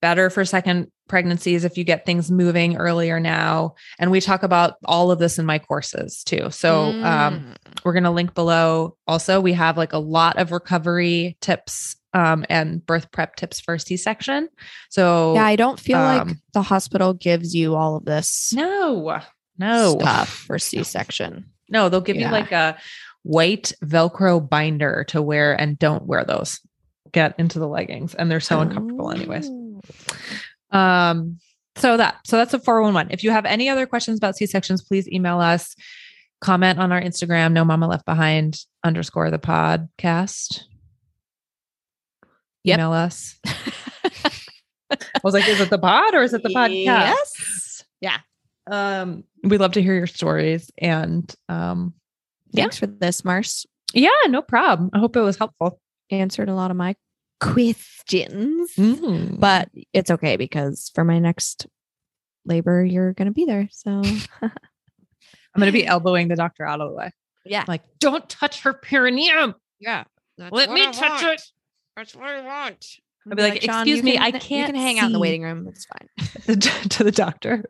better 0.03 0.29
for 0.29 0.45
second 0.45 0.91
pregnancies 1.09 1.65
if 1.65 1.77
you 1.77 1.85
get 1.85 2.07
things 2.07 2.31
moving 2.31 2.77
earlier 2.77 3.21
now. 3.21 3.75
And 3.99 4.11
we 4.11 4.21
talk 4.21 4.43
about 4.43 4.77
all 4.85 5.11
of 5.11 5.19
this 5.19 5.39
in 5.39 5.47
my 5.47 5.59
courses 5.59 6.23
too. 6.25 6.49
So 6.51 6.85
um, 6.85 6.95
Mm. 7.05 7.57
we're 7.85 7.93
going 7.93 8.05
to 8.05 8.11
link 8.11 8.35
below. 8.35 8.97
Also, 9.07 9.41
we 9.41 9.53
have 9.53 9.77
like 9.77 9.93
a 9.93 9.99
lot 9.99 10.39
of 10.39 10.51
recovery 10.53 11.37
tips 11.41 11.97
um, 12.15 12.45
and 12.49 12.85
birth 12.87 13.11
prep 13.11 13.37
tips 13.37 13.61
for 13.61 13.77
C 13.79 13.97
section. 13.97 14.49
So 14.89 15.35
yeah, 15.35 15.45
I 15.47 15.57
don't 15.57 15.79
feel 15.81 15.99
like 15.99 16.23
um, 16.23 16.41
the 16.53 16.63
hospital 16.63 17.13
gives 17.13 17.55
you 17.55 17.75
all 17.75 17.97
of 17.97 18.05
this 18.05 18.53
no, 18.55 19.21
no, 19.59 19.99
stuff 19.99 20.29
for 20.31 20.59
C 20.59 20.85
section. 20.85 21.47
no, 21.69 21.89
they'll 21.89 22.01
give 22.01 22.17
Yeah. 22.17 22.27
you 22.29 22.33
like 22.33 22.53
a 22.53 22.79
white 23.25 23.73
Velcro 23.85 24.49
binder 24.49 25.05
to 25.09 25.21
wear 25.21 25.59
and 25.61 25.79
don't 25.79 26.07
wear 26.07 26.25
those. 26.25 26.61
Get 27.13 27.35
into 27.39 27.59
the 27.59 27.69
leggings 27.69 28.15
and 28.15 28.31
they're 28.31 28.41
so 28.41 28.61
uncomfortable 28.61 29.11
anyways. 29.11 29.49
Um, 30.75 31.39
so 31.77 31.97
that 31.97 32.19
so 32.27 32.37
that's 32.37 32.55
a 32.55 32.59
411. 32.59 33.13
If 33.13 33.25
you 33.25 33.31
have 33.31 33.47
any 33.47 33.69
other 33.69 33.87
questions 33.87 34.19
about 34.19 34.37
C-sections, 34.37 34.83
please 34.83 35.09
email 35.09 35.41
us, 35.41 35.75
comment 36.41 36.79
on 36.79 36.93
our 36.93 37.01
Instagram, 37.01 37.53
no 37.53 37.65
mama 37.65 37.89
left 37.89 38.05
behind 38.05 38.59
underscore 38.85 39.31
the 39.31 39.39
podcast. 39.39 40.63
Yep. 42.65 42.79
Email 42.79 42.93
us. 42.93 43.39
I 44.91 44.97
was 45.23 45.35
like, 45.35 45.49
is 45.49 45.61
it 45.61 45.71
the 45.71 45.79
pod 45.79 46.15
or 46.15 46.23
is 46.23 46.35
it 46.35 46.43
the 46.43 46.51
podcast? 46.51 46.85
Yes. 46.85 47.85
Yeah. 48.01 48.19
Um, 48.71 49.25
we 49.43 49.59
love 49.59 49.73
to 49.73 49.83
hear 49.83 49.95
your 49.95 50.07
stories 50.07 50.71
and 50.79 51.33
um 51.49 51.95
Yeah. 52.53 52.63
Thanks 52.65 52.79
for 52.79 52.87
this, 52.87 53.25
Mars. 53.25 53.67
yeah, 53.93 54.11
no 54.29 54.43
problem. 54.43 54.91
I 54.93 54.99
hope 54.99 55.17
it 55.17 55.21
was 55.21 55.37
helpful. 55.37 55.81
Answered 56.11 56.49
a 56.49 56.55
lot 56.55 56.71
of 56.71 56.77
my 56.77 56.95
questions. 57.41 58.71
Mm. 58.77 59.39
But 59.41 59.69
it's 59.93 60.11
okay 60.11 60.37
because 60.37 60.91
for 60.95 61.05
my 61.05 61.19
next 61.19 61.67
labor, 62.45 62.85
you're 62.85 63.13
going 63.13 63.27
to 63.27 63.33
be 63.33 63.45
there. 63.45 63.69
So, 63.71 64.03
I'm 64.43 65.61
gonna 65.61 65.71
be 65.73 65.87
elbowing 65.87 66.27
the 66.29 66.37
doctor 66.37 66.67
out 66.67 66.81
of 66.81 66.91
the 66.91 66.97
way. 66.97 67.11
yeah. 67.45 67.65
Like, 67.69 67.83
don't 68.01 68.29
touch 68.29 68.63
her 68.63 68.73
perineum. 68.73 69.55
Yeah. 69.79 70.05
Let 70.37 70.71
me 70.71 70.85
touch 70.91 71.23
it. 71.23 71.41
That's 71.97 72.15
what 72.15 72.27
I 72.29 72.41
want. 72.41 72.85
I'll 73.31 73.37
be 73.37 73.43
like, 73.43 73.63
Sean, 73.63 73.83
"Excuse 73.83 74.03
me, 74.03 74.15
can- 74.15 74.23
I 74.23 74.31
can't 74.33 74.67
You 74.69 74.75
can 74.75 74.75
hang 74.75 74.99
out 74.99 75.07
in 75.07 75.13
the 75.13 75.21
waiting 75.21 75.43
room. 75.43 75.69
It's 75.69 75.87
fine. 75.87 76.59
to 76.91 77.05
the 77.05 77.13
doctor. 77.13 77.65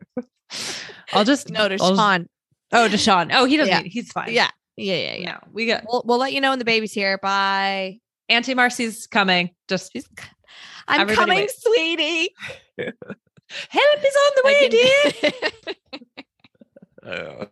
I'll 1.13 1.23
just 1.25 1.49
No, 1.51 1.69
to 1.69 1.77
I'll- 1.79 1.95
Sean. 1.95 2.27
Oh, 2.71 2.87
to 2.87 2.97
Sean. 2.97 3.31
Oh, 3.31 3.45
he 3.45 3.55
doesn't. 3.57 3.71
Yeah. 3.71 3.81
need- 3.81 3.91
he's 3.91 4.11
fine. 4.11 4.33
Yeah. 4.33 4.49
Yeah. 4.77 4.95
Yeah. 4.95 5.13
Yeah. 5.13 5.31
No, 5.33 5.39
we 5.53 5.67
got. 5.67 5.83
We'll, 5.87 6.01
we'll 6.05 6.17
let 6.17 6.33
you 6.33 6.41
know 6.41 6.49
when 6.49 6.59
the 6.59 6.65
baby's 6.65 6.91
here. 6.91 7.17
Bye. 7.19 7.99
Auntie 8.29 8.53
Marcy's 8.53 9.07
coming. 9.07 9.51
Just 9.67 9.91
I'm 10.87 11.07
coming, 11.07 11.47
sweetie. 11.49 12.29
help 12.77 14.03
is 14.03 14.15
on 14.15 14.31
the 14.35 14.41
way, 14.43 14.69
dear. 14.69 15.31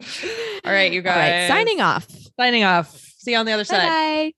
All 0.65 0.71
right, 0.71 0.91
you 0.91 1.01
guys. 1.01 1.15
right, 1.17 1.47
signing 1.47 1.81
off. 1.81 2.07
Signing 2.39 2.63
off. 2.63 2.89
See 3.17 3.31
you 3.31 3.37
on 3.37 3.45
the 3.45 3.51
other 3.51 3.63
side. 3.63 3.87
Bye. 3.87 4.33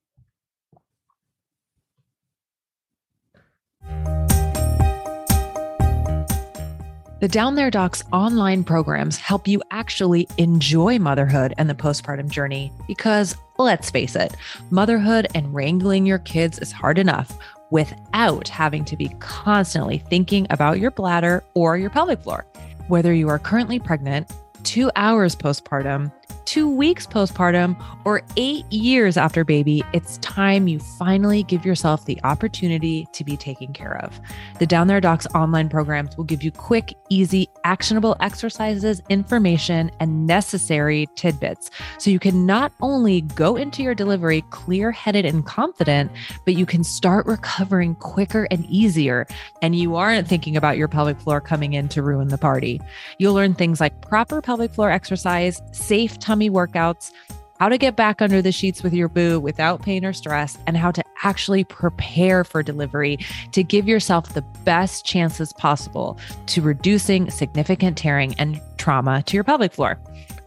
The 7.22 7.30
Down 7.30 7.56
There 7.56 7.72
Docs 7.72 8.04
online 8.12 8.66
programs 8.66 9.18
help 9.18 9.48
you 9.48 9.62
actually 9.72 10.28
enjoy 10.38 11.00
motherhood 11.00 11.54
and 11.58 11.70
the 11.70 11.74
postpartum 11.74 12.30
journey 12.30 12.72
because 12.88 13.36
let's 13.58 13.90
face 13.90 14.16
it, 14.16 14.36
motherhood 14.70 15.28
and 15.36 15.54
wrangling 15.54 16.06
your 16.06 16.20
kids 16.20 16.60
is 16.60 16.72
hard 16.72 16.98
enough 16.98 17.38
without 17.72 18.48
having 18.48 18.86
to 18.86 18.96
be 18.96 19.10
constantly 19.20 19.98
thinking 19.98 20.48
about 20.50 20.80
your 20.80 20.92
bladder 20.92 21.44
or 21.54 21.78
your 21.78 21.90
pelvic 21.90 22.22
floor. 22.22 22.46
Whether 22.88 23.14
you 23.14 23.28
are 23.30 23.40
currently 23.40 23.80
pregnant, 23.80 24.32
two 24.64 24.92
hours 24.96 25.36
postpartum, 25.36 26.12
two 26.46 26.70
weeks 26.70 27.08
postpartum, 27.08 27.76
or 28.06 28.22
eight 28.38 28.72
years 28.72 29.18
after 29.18 29.44
baby, 29.44 29.84
it's 29.94 30.18
time 30.20 30.68
you 30.68 30.80
finally 30.80 31.44
give 31.44 31.66
yourself 31.66 32.06
the 32.06 32.20
opportunity 32.24 33.08
to 33.14 33.24
be 33.24 33.36
taken 33.36 33.74
care 33.74 33.98
of. 34.04 34.20
The 34.60 34.66
Down 34.66 34.88
There 34.88 35.02
Docs 35.02 35.28
online 35.34 35.70
programs 35.70 36.16
will 36.16 36.24
give 36.24 36.44
you 36.44 36.52
quick, 36.52 36.94
easy, 37.10 37.50
actionable 37.64 38.16
exercises, 38.20 39.02
information, 39.10 39.92
and 40.00 40.28
necessary 40.28 41.08
tidbits 41.16 41.72
so 41.98 42.10
you 42.10 42.20
can 42.20 42.46
not 42.46 42.72
only 42.82 43.22
go 43.22 43.56
into 43.56 43.82
your 43.82 43.96
delivery 43.96 44.44
clear 44.52 44.92
headed 44.92 45.26
and 45.26 45.46
confident, 45.46 46.12
but 46.46 46.56
you 46.56 46.66
can 46.66 46.84
start 46.84 47.26
recovering 47.26 47.96
quicker 47.96 48.48
and 48.52 48.66
easier. 48.68 49.26
And 49.62 49.76
you 49.76 49.96
aren't 49.96 50.28
thinking 50.28 50.56
about 50.56 50.78
your 50.78 50.88
pelvic 50.88 51.20
floor 51.20 51.42
coming 51.42 51.74
in 51.74 51.90
to 51.90 52.02
ruin 52.02 52.28
the 52.28 52.38
party. 52.38 52.82
You'll 53.18 53.34
learn 53.34 53.56
things 53.56 53.80
like 53.80 54.02
proper 54.02 54.42
pelvic 54.42 54.74
floor 54.74 54.92
exercise, 54.92 55.62
safe 55.72 56.15
tummy 56.20 56.50
workouts, 56.50 57.12
how 57.60 57.70
to 57.70 57.78
get 57.78 57.96
back 57.96 58.22
under 58.22 58.42
the 58.42 58.52
sheets 58.52 58.84
with 58.84 58.94
your 58.94 59.08
boo 59.08 59.40
without 59.40 59.82
pain 59.82 60.04
or 60.04 60.14
stress, 60.14 60.58
and 60.68 60.76
how 60.76 60.92
to 60.92 61.04
actually 61.24 61.64
prepare 61.64 62.44
for 62.44 62.62
delivery 62.62 63.18
to 63.54 63.64
give 63.64 63.88
yourself 63.88 64.34
the 64.34 64.42
best 64.64 65.06
chances 65.06 65.54
possible 65.54 66.18
to 66.48 66.62
reducing 66.62 67.30
significant 67.32 67.98
tearing 67.98 68.34
and 68.38 68.60
trauma 68.78 69.24
to 69.24 69.38
your 69.38 69.44
pelvic 69.44 69.72
floor. 69.74 69.98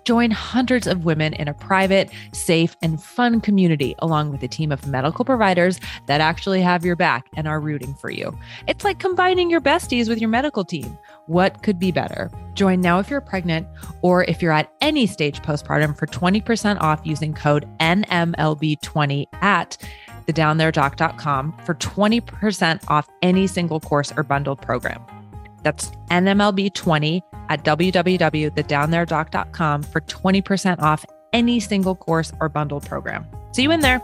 Join 0.09 0.31
hundreds 0.31 0.87
of 0.87 1.05
women 1.05 1.35
in 1.35 1.49
a 1.49 1.53
private, 1.53 2.09
safe, 2.33 2.75
and 2.81 2.99
fun 2.99 3.43
community, 3.43 3.95
along 3.99 4.31
with 4.31 4.43
a 4.43 4.49
team 4.49 4.73
of 4.73 4.87
medical 4.87 5.23
providers 5.23 5.79
that 6.07 6.23
actually 6.23 6.63
have 6.63 6.83
your 6.83 6.97
back 6.97 7.27
and 7.37 7.47
are 7.47 7.61
rooting 7.61 7.93
for 7.93 8.11
you. 8.11 8.35
It's 8.67 8.85
like 8.85 9.01
combining 9.01 9.51
your 9.51 9.61
besties 9.61 10.09
with 10.09 10.19
your 10.19 10.31
medical 10.31 10.65
team. 10.65 10.97
What 11.27 11.63
could 11.63 11.79
be 11.79 11.93
better? 11.93 12.31
Join 12.55 12.81
now 12.81 13.01
if 13.01 13.11
you're 13.11 13.21
pregnant 13.21 13.67
or 14.01 14.25
if 14.25 14.41
you're 14.41 14.51
at 14.51 14.73
any 14.81 15.07
stage 15.07 15.43
postpartum 15.43 15.95
for 15.95 16.07
20% 16.07 16.81
off 16.81 17.03
using 17.05 17.35
code 17.35 17.69
NMLB20 17.79 19.27
at 19.43 19.77
thedowntheredoc.com 20.27 21.53
for 21.67 21.75
20% 21.75 22.83
off 22.89 23.07
any 23.21 23.47
single 23.47 23.81
course 23.81 24.11
or 24.17 24.23
bundled 24.23 24.63
program. 24.63 25.05
That's 25.65 25.91
NMLB20 26.11 27.21
at 27.49 27.65
www.thedowntheredoc.com 27.65 29.83
for 29.83 30.01
20% 30.01 30.83
off 30.83 31.05
any 31.33 31.61
single 31.61 31.95
course 31.95 32.33
or 32.41 32.49
bundled 32.49 32.85
program. 32.87 33.25
See 33.53 33.63
you 33.63 33.71
in 33.71 33.81
there. 33.81 34.03